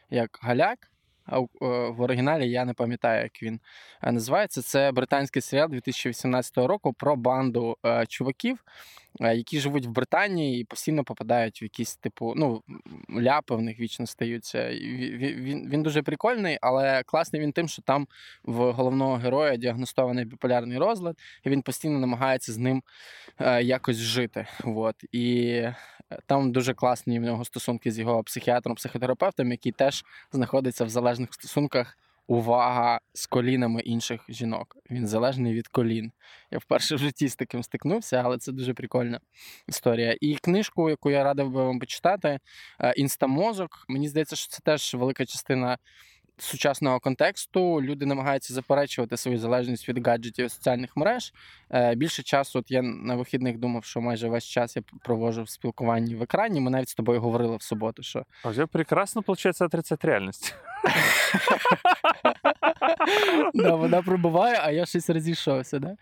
як 0.09 0.39
Галяк. 0.41 0.91
А 1.25 1.39
в 1.39 2.01
оригіналі 2.01 2.49
я 2.49 2.65
не 2.65 2.73
пам'ятаю, 2.73 3.23
як 3.23 3.43
він 3.43 3.59
називається. 4.03 4.61
Це 4.61 4.91
британський 4.91 5.41
серіал 5.41 5.69
2018 5.69 6.57
року 6.57 6.93
про 6.93 7.15
банду 7.15 7.77
чуваків, 8.07 8.63
які 9.20 9.59
живуть 9.59 9.86
в 9.86 9.89
Британії 9.89 10.61
і 10.61 10.63
постійно 10.63 11.03
попадають 11.03 11.61
в 11.61 11.63
якісь 11.63 11.95
типу, 11.95 12.34
ну, 12.36 12.63
ляпи 13.22 13.55
в 13.55 13.61
них 13.61 13.80
вічно 13.80 14.07
стаються. 14.07 14.70
Він, 14.70 15.70
він 15.70 15.84
дуже 15.84 16.01
прикольний, 16.01 16.57
але 16.61 17.03
класний 17.03 17.41
він 17.41 17.51
тим, 17.51 17.68
що 17.68 17.82
там 17.82 18.07
в 18.43 18.72
головного 18.72 19.16
героя 19.16 19.55
діагностований 19.55 20.26
біполярний 20.26 20.78
розлад, 20.78 21.18
і 21.43 21.49
він 21.49 21.61
постійно 21.61 21.99
намагається 21.99 22.53
з 22.53 22.57
ним 22.57 22.84
е, 23.39 23.63
якось 23.63 23.97
жити. 23.97 24.47
От. 24.63 24.95
І 25.11 25.45
е, 25.47 25.76
там 26.26 26.51
дуже 26.51 26.74
класні 26.74 27.20
в 27.20 27.24
нього 27.24 27.45
стосунки 27.45 27.91
з 27.91 27.99
його 27.99 28.24
психіатром, 28.24 28.76
психотерапевтом, 28.76 29.51
який 29.51 29.72
теж 29.72 30.05
знаходиться 30.32 30.86
в 30.86 30.89
залежних 30.89 31.34
стосунках. 31.34 31.97
Увага 32.28 32.99
з 33.13 33.26
колінами 33.26 33.82
інших 33.82 34.26
жінок. 34.30 34.78
Він 34.91 35.07
залежний 35.07 35.53
від 35.53 35.67
колін. 35.67 36.11
Я 36.51 36.57
вперше 36.57 36.95
в 36.95 36.97
житті 36.99 37.28
з 37.28 37.36
таким 37.36 37.63
стикнувся, 37.63 38.21
але 38.26 38.38
це 38.38 38.51
дуже 38.51 38.73
прикольна 38.73 39.19
історія. 39.67 40.17
І 40.21 40.36
книжку, 40.36 40.89
яку 40.89 41.11
я 41.11 41.23
радив 41.23 41.51
би 41.51 41.63
вам 41.63 41.80
почитати, 41.80 42.39
е, 42.80 42.93
Інстамозок. 42.93 43.86
Мені 43.88 44.07
здається, 44.07 44.36
що 44.36 44.47
це 44.47 44.59
теж 44.63 44.93
велика 44.93 45.26
частина 45.26 45.78
сучасного 46.38 46.99
контексту. 46.99 47.81
Люди 47.81 48.05
намагаються 48.05 48.53
заперечувати 48.53 49.17
свою 49.17 49.38
залежність 49.38 49.89
від 49.89 50.07
гаджетів 50.07 50.45
і 50.45 50.49
соціальних 50.49 50.97
мереж. 50.97 51.33
Е, 51.71 51.95
Більше 51.95 52.23
часу, 52.23 52.59
от 52.59 52.71
я 52.71 52.81
на 52.81 53.15
вихідних 53.15 53.57
думав, 53.57 53.83
що 53.83 54.01
майже 54.01 54.29
весь 54.29 54.45
час 54.45 54.75
я 54.75 54.83
провожу 55.03 55.43
в 55.43 55.49
спілкуванні 55.49 56.15
в 56.15 56.23
екрані. 56.23 56.61
Ми 56.61 56.71
навіть 56.71 56.89
з 56.89 56.95
тобою 56.95 57.21
говорили 57.21 57.57
в 57.57 57.61
суботу, 57.61 58.03
що 58.03 58.25
А 58.43 58.49
вже 58.49 58.65
прекрасно 58.65 59.23
виходить, 59.27 59.61
отрицать 59.61 60.05
реальность. 60.05 60.55
да, 63.55 63.74
вона 63.74 64.03
пробуває, 64.03 64.61
а 64.62 64.70
я 64.70 64.86
щось 64.86 65.11
розійшовся. 65.11 65.78
Да? 65.78 65.96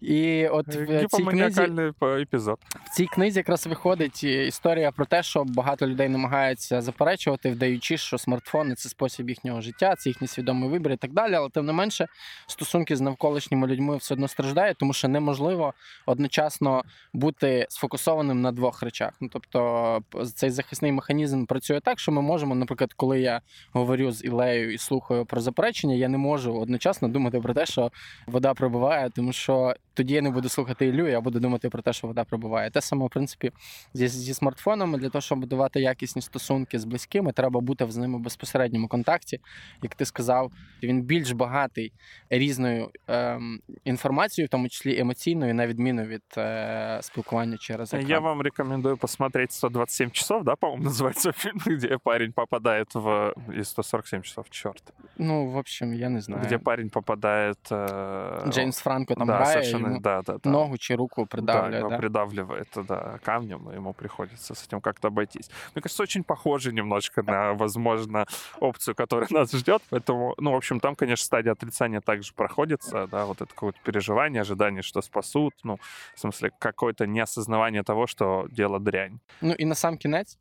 І 0.00 0.48
от 0.48 0.66
в 0.66 0.70
Э, 0.70 0.72
цій 0.72 0.86
книзі 0.86 1.02
Гипоманиакальный 1.06 1.92
по- 1.98 2.06
эпизод. 2.06 2.56
В 2.84 2.94
цій 2.96 3.06
книзі 3.06 3.38
якраз 3.38 3.66
виходить 3.66 4.24
і 4.24 4.46
історія 4.46 4.92
про 4.92 5.06
те, 5.06 5.22
що 5.22 5.44
багато 5.44 5.86
людей 5.86 6.08
намагаються 6.08 6.80
заперечувати, 6.80 7.50
вдаючи, 7.50 7.96
що 7.96 8.18
смартфони 8.18 8.74
це 8.74 8.88
спосіб 8.88 9.28
їхнього 9.28 9.60
життя, 9.60 9.94
це 9.96 10.10
їхній 10.10 10.26
свідомий 10.28 10.68
вибір 10.70 10.92
і 10.92 10.96
так 10.96 11.12
далі. 11.12 11.34
Але 11.34 11.48
тим 11.48 11.66
не 11.66 11.72
менше, 11.72 12.06
стосунки 12.46 12.96
з 12.96 13.00
навколишніми 13.00 13.66
людьми 13.66 13.96
все 13.96 14.14
одно 14.14 14.28
страждають, 14.28 14.76
тому 14.78 14.92
що 14.92 15.08
неможливо 15.08 15.74
одночасно 16.06 16.82
бути 17.12 17.66
сфокусованим 17.70 18.40
на 18.42 18.52
двох 18.52 18.82
речах. 18.82 19.12
Ну 19.20 19.28
тобто, 19.32 20.02
п- 20.10 20.24
цей 20.24 20.50
захисний 20.50 20.92
механізм 20.92 21.44
працює 21.46 21.80
так, 21.80 21.98
що 22.00 22.12
ми 22.12 22.22
можемо, 22.22 22.54
наприклад, 22.54 22.92
коли 22.92 23.20
я 23.20 23.40
говорю 23.72 24.12
з 24.12 24.24
Ілею 24.24 24.72
і 24.72 24.78
слухаю 24.78 25.24
про 25.24 25.40
заперечення, 25.40 25.94
я 25.94 26.08
не 26.08 26.18
можу 26.18 26.35
одночасно 26.45 27.07
думати 27.07 27.41
про 27.41 27.53
те, 27.53 27.65
що 27.65 27.91
вода 28.27 28.53
прибуває, 28.53 29.09
тому 29.09 29.33
що 29.33 29.73
тоді 29.97 30.13
я 30.13 30.21
не 30.21 30.29
буду 30.29 30.49
слухати 30.49 30.87
Іллю, 30.87 31.07
я 31.07 31.21
буду 31.21 31.39
думати 31.39 31.69
про 31.69 31.81
те, 31.81 31.93
що 31.93 32.07
вода 32.07 32.23
прибуває. 32.23 32.69
Те 32.69 32.81
саме, 32.81 33.05
в 33.05 33.09
принципі, 33.09 33.51
зі, 33.93 34.07
зі 34.07 34.33
смартфонами 34.33 34.97
для 34.97 35.09
того, 35.09 35.21
щоб 35.21 35.39
будувати 35.39 35.81
якісні 35.81 36.21
стосунки 36.21 36.79
з 36.79 36.85
близькими, 36.85 37.31
треба 37.31 37.59
бути 37.59 37.91
з 37.91 37.97
ними 37.97 38.17
в 38.17 38.21
безпосередньому 38.21 38.87
контакті. 38.87 39.39
Як 39.81 39.95
ти 39.95 40.05
сказав, 40.05 40.51
він 40.83 41.01
більш 41.01 41.31
багатий 41.31 41.91
різною 42.29 42.89
ем, 43.07 43.59
інформацією, 43.83 44.47
в 44.47 44.49
тому 44.49 44.69
числі 44.69 44.99
емоційною, 44.99 45.53
на 45.53 45.67
відміну 45.67 46.03
від 46.03 46.23
е, 46.37 46.99
спілкування 47.01 47.57
через 47.57 47.93
екран. 47.93 48.09
Я 48.09 48.19
вам 48.19 48.41
рекомендую 48.41 48.97
посмотреть 48.97 49.51
127 49.51 50.11
часов, 50.11 50.43
да, 50.43 50.55
по-моему, 50.55 50.83
называется 50.83 51.31
фильм, 51.31 51.57
где 51.65 51.97
парень 52.03 52.31
попадает 52.31 52.95
в... 52.95 53.33
И 53.59 53.63
147 53.63 54.21
часов, 54.21 54.49
черт. 54.49 54.83
Ну, 55.17 55.45
в 55.45 55.57
общем, 55.57 55.93
я 55.93 56.09
не 56.09 56.21
знаю. 56.21 56.43
Где 56.43 56.57
парень 56.57 56.89
попадает... 56.89 57.57
э, 57.71 58.49
Джеймс 58.49 58.77
Франко 58.77 59.15
там 59.15 59.27
да, 59.27 59.37
грає, 59.37 59.53
совершенно, 59.53 59.86
йому 59.86 60.00
да, 60.00 60.22
да, 60.22 60.38
да. 60.44 60.50
ногу 60.50 60.78
чи 60.78 60.94
руку 60.94 61.22
да, 61.22 61.26
придавлює. 61.26 61.78
его 61.78 61.90
Да, 61.90 61.98
придавливает 61.98 62.68
да, 62.88 63.18
камнем, 63.24 63.70
и 63.70 63.74
ему 63.74 63.92
приходится 63.92 64.54
с 64.54 64.66
этим 64.66 64.80
как-то 64.80 65.08
обойтись. 65.08 65.50
Мне 65.74 65.82
кажется, 65.82 66.02
очень 66.02 66.24
похоже 66.24 66.72
немножко 66.72 67.22
на, 67.22 67.52
возможно, 67.52 68.26
опцию, 68.60 68.94
которая 68.94 69.28
нас 69.30 69.52
ждет. 69.52 69.82
Поэтому, 69.90 70.34
ну, 70.38 70.52
в 70.52 70.56
общем, 70.56 70.80
там, 70.80 70.94
конечно, 70.94 71.24
стадия 71.24 71.52
отрицания 71.52 72.00
также 72.00 72.32
проходится, 72.34 73.06
да, 73.06 73.24
вот 73.24 73.40
это 73.40 73.54
какое-то 73.54 73.78
переживание, 73.84 74.42
ожидание, 74.42 74.82
что 74.82 75.02
спасут, 75.02 75.54
ну, 75.64 75.78
в 76.14 76.20
смысле, 76.20 76.50
какое-то 76.58 77.06
неосознавание 77.06 77.82
того, 77.82 78.06
что 78.06 78.46
дело 78.50 78.78
дрянь. 78.78 79.20
Ну 79.40 79.54
і 79.58 79.64
на 79.64 79.74
сам 79.74 79.96
кінець 79.96 80.38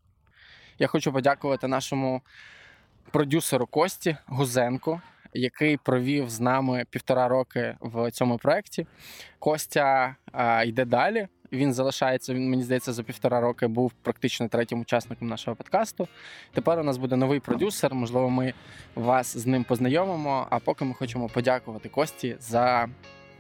я 0.79 0.87
хочу 0.87 1.13
подякувати 1.13 1.67
нашому 1.67 2.21
продюсеру 3.11 3.67
Кості 3.67 4.17
Гузенку, 4.27 5.01
Який 5.36 5.76
провів 5.76 6.30
з 6.30 6.40
нами 6.40 6.84
півтора 6.90 7.28
роки 7.28 7.76
в 7.80 8.10
цьому 8.10 8.38
проєкті. 8.38 8.86
Костя 9.38 10.16
йде 10.64 10.84
далі. 10.84 11.28
Він 11.52 11.72
залишається. 11.72 12.34
Він 12.34 12.50
мені 12.50 12.62
здається 12.62 12.92
за 12.92 13.02
півтора 13.02 13.40
роки 13.40 13.66
був 13.66 13.92
практично 14.02 14.48
третім 14.48 14.80
учасником 14.80 15.28
нашого 15.28 15.56
подкасту. 15.56 16.08
Тепер 16.52 16.78
у 16.78 16.82
нас 16.82 16.96
буде 16.96 17.16
новий 17.16 17.40
продюсер. 17.40 17.94
Можливо, 17.94 18.30
ми 18.30 18.54
вас 18.94 19.36
з 19.36 19.46
ним 19.46 19.64
познайомимо. 19.64 20.46
А 20.50 20.58
поки 20.58 20.84
ми 20.84 20.94
хочемо 20.94 21.28
подякувати 21.28 21.88
Кості 21.88 22.36
за 22.40 22.88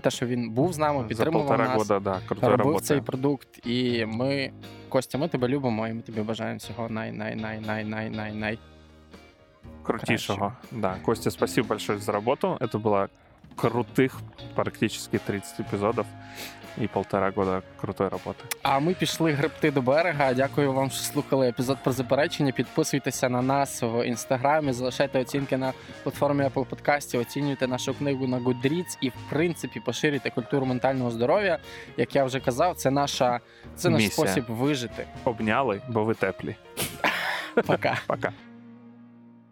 те, 0.00 0.10
що 0.10 0.26
він 0.26 0.50
був 0.50 0.72
з 0.72 0.78
нами, 0.78 1.04
підтримував 1.04 1.46
полтора 1.46 1.68
нас. 1.68 1.76
года, 1.76 2.00
да, 2.00 2.20
робив 2.30 2.56
роботи. 2.58 2.84
цей 2.84 3.00
продукт, 3.00 3.66
і 3.66 4.06
ми, 4.06 4.50
Костя, 4.88 5.18
ми 5.18 5.28
тебе 5.28 5.48
любимо, 5.48 5.88
і 5.88 5.92
ми 5.92 6.02
тобі 6.02 6.20
бажаємо 6.20 6.58
всього 6.58 6.88
най 6.88 7.12
най 7.12 7.36
най 7.36 7.60
най 7.60 7.84
най 7.84 8.10
най 8.10 8.32
най 8.32 8.58
крутейшего. 9.83 10.55
Да, 10.71 10.97
Костя, 11.05 11.31
спасибо 11.31 11.67
большое 11.67 11.97
за 11.99 12.11
работу. 12.11 12.57
Это 12.59 12.77
было 12.79 13.09
крутых 13.55 14.19
практически 14.55 15.17
30 15.19 15.59
эпизодов 15.59 16.05
и 16.77 16.87
полтора 16.87 17.31
года 17.31 17.63
крутой 17.81 18.07
работы. 18.07 18.43
А 18.63 18.79
ми 18.79 18.93
пішли 18.93 19.31
гребти 19.31 19.71
до 19.71 19.81
берега. 19.81 20.33
Дякую 20.33 20.73
вам, 20.73 20.89
що 20.89 21.03
слухали 21.03 21.47
епізод 21.49 21.77
про 21.83 21.91
заперечення. 21.91 22.51
Підписуйтеся 22.51 23.29
на 23.29 23.41
нас 23.41 23.81
в 23.81 24.07
інстаграмі, 24.07 24.73
залишайте 24.73 25.21
оцінки 25.21 25.57
на 25.57 25.73
платформі 26.03 26.43
Apple 26.43 26.65
Podcast, 26.65 27.19
оцінюйте 27.19 27.67
нашу 27.67 27.93
книгу 27.93 28.27
на 28.27 28.39
Goodreads 28.39 28.97
і, 29.01 29.09
в 29.09 29.13
принципі, 29.29 29.79
поширюйте 29.85 30.29
культуру 30.29 30.65
ментального 30.65 31.11
здоров'я. 31.11 31.59
Як 31.97 32.15
я 32.15 32.23
вже 32.23 32.39
казав, 32.39 32.75
це 32.75 32.91
наша 32.91 33.39
це 33.75 33.89
наш 33.89 34.01
Місія. 34.01 34.27
спосіб 34.27 34.45
вижити. 34.47 35.07
Обняли, 35.23 35.81
бо 35.89 36.03
ви 36.03 36.13
теплі. 36.13 36.55
Пока. 37.67 37.97
Пока. 38.07 38.31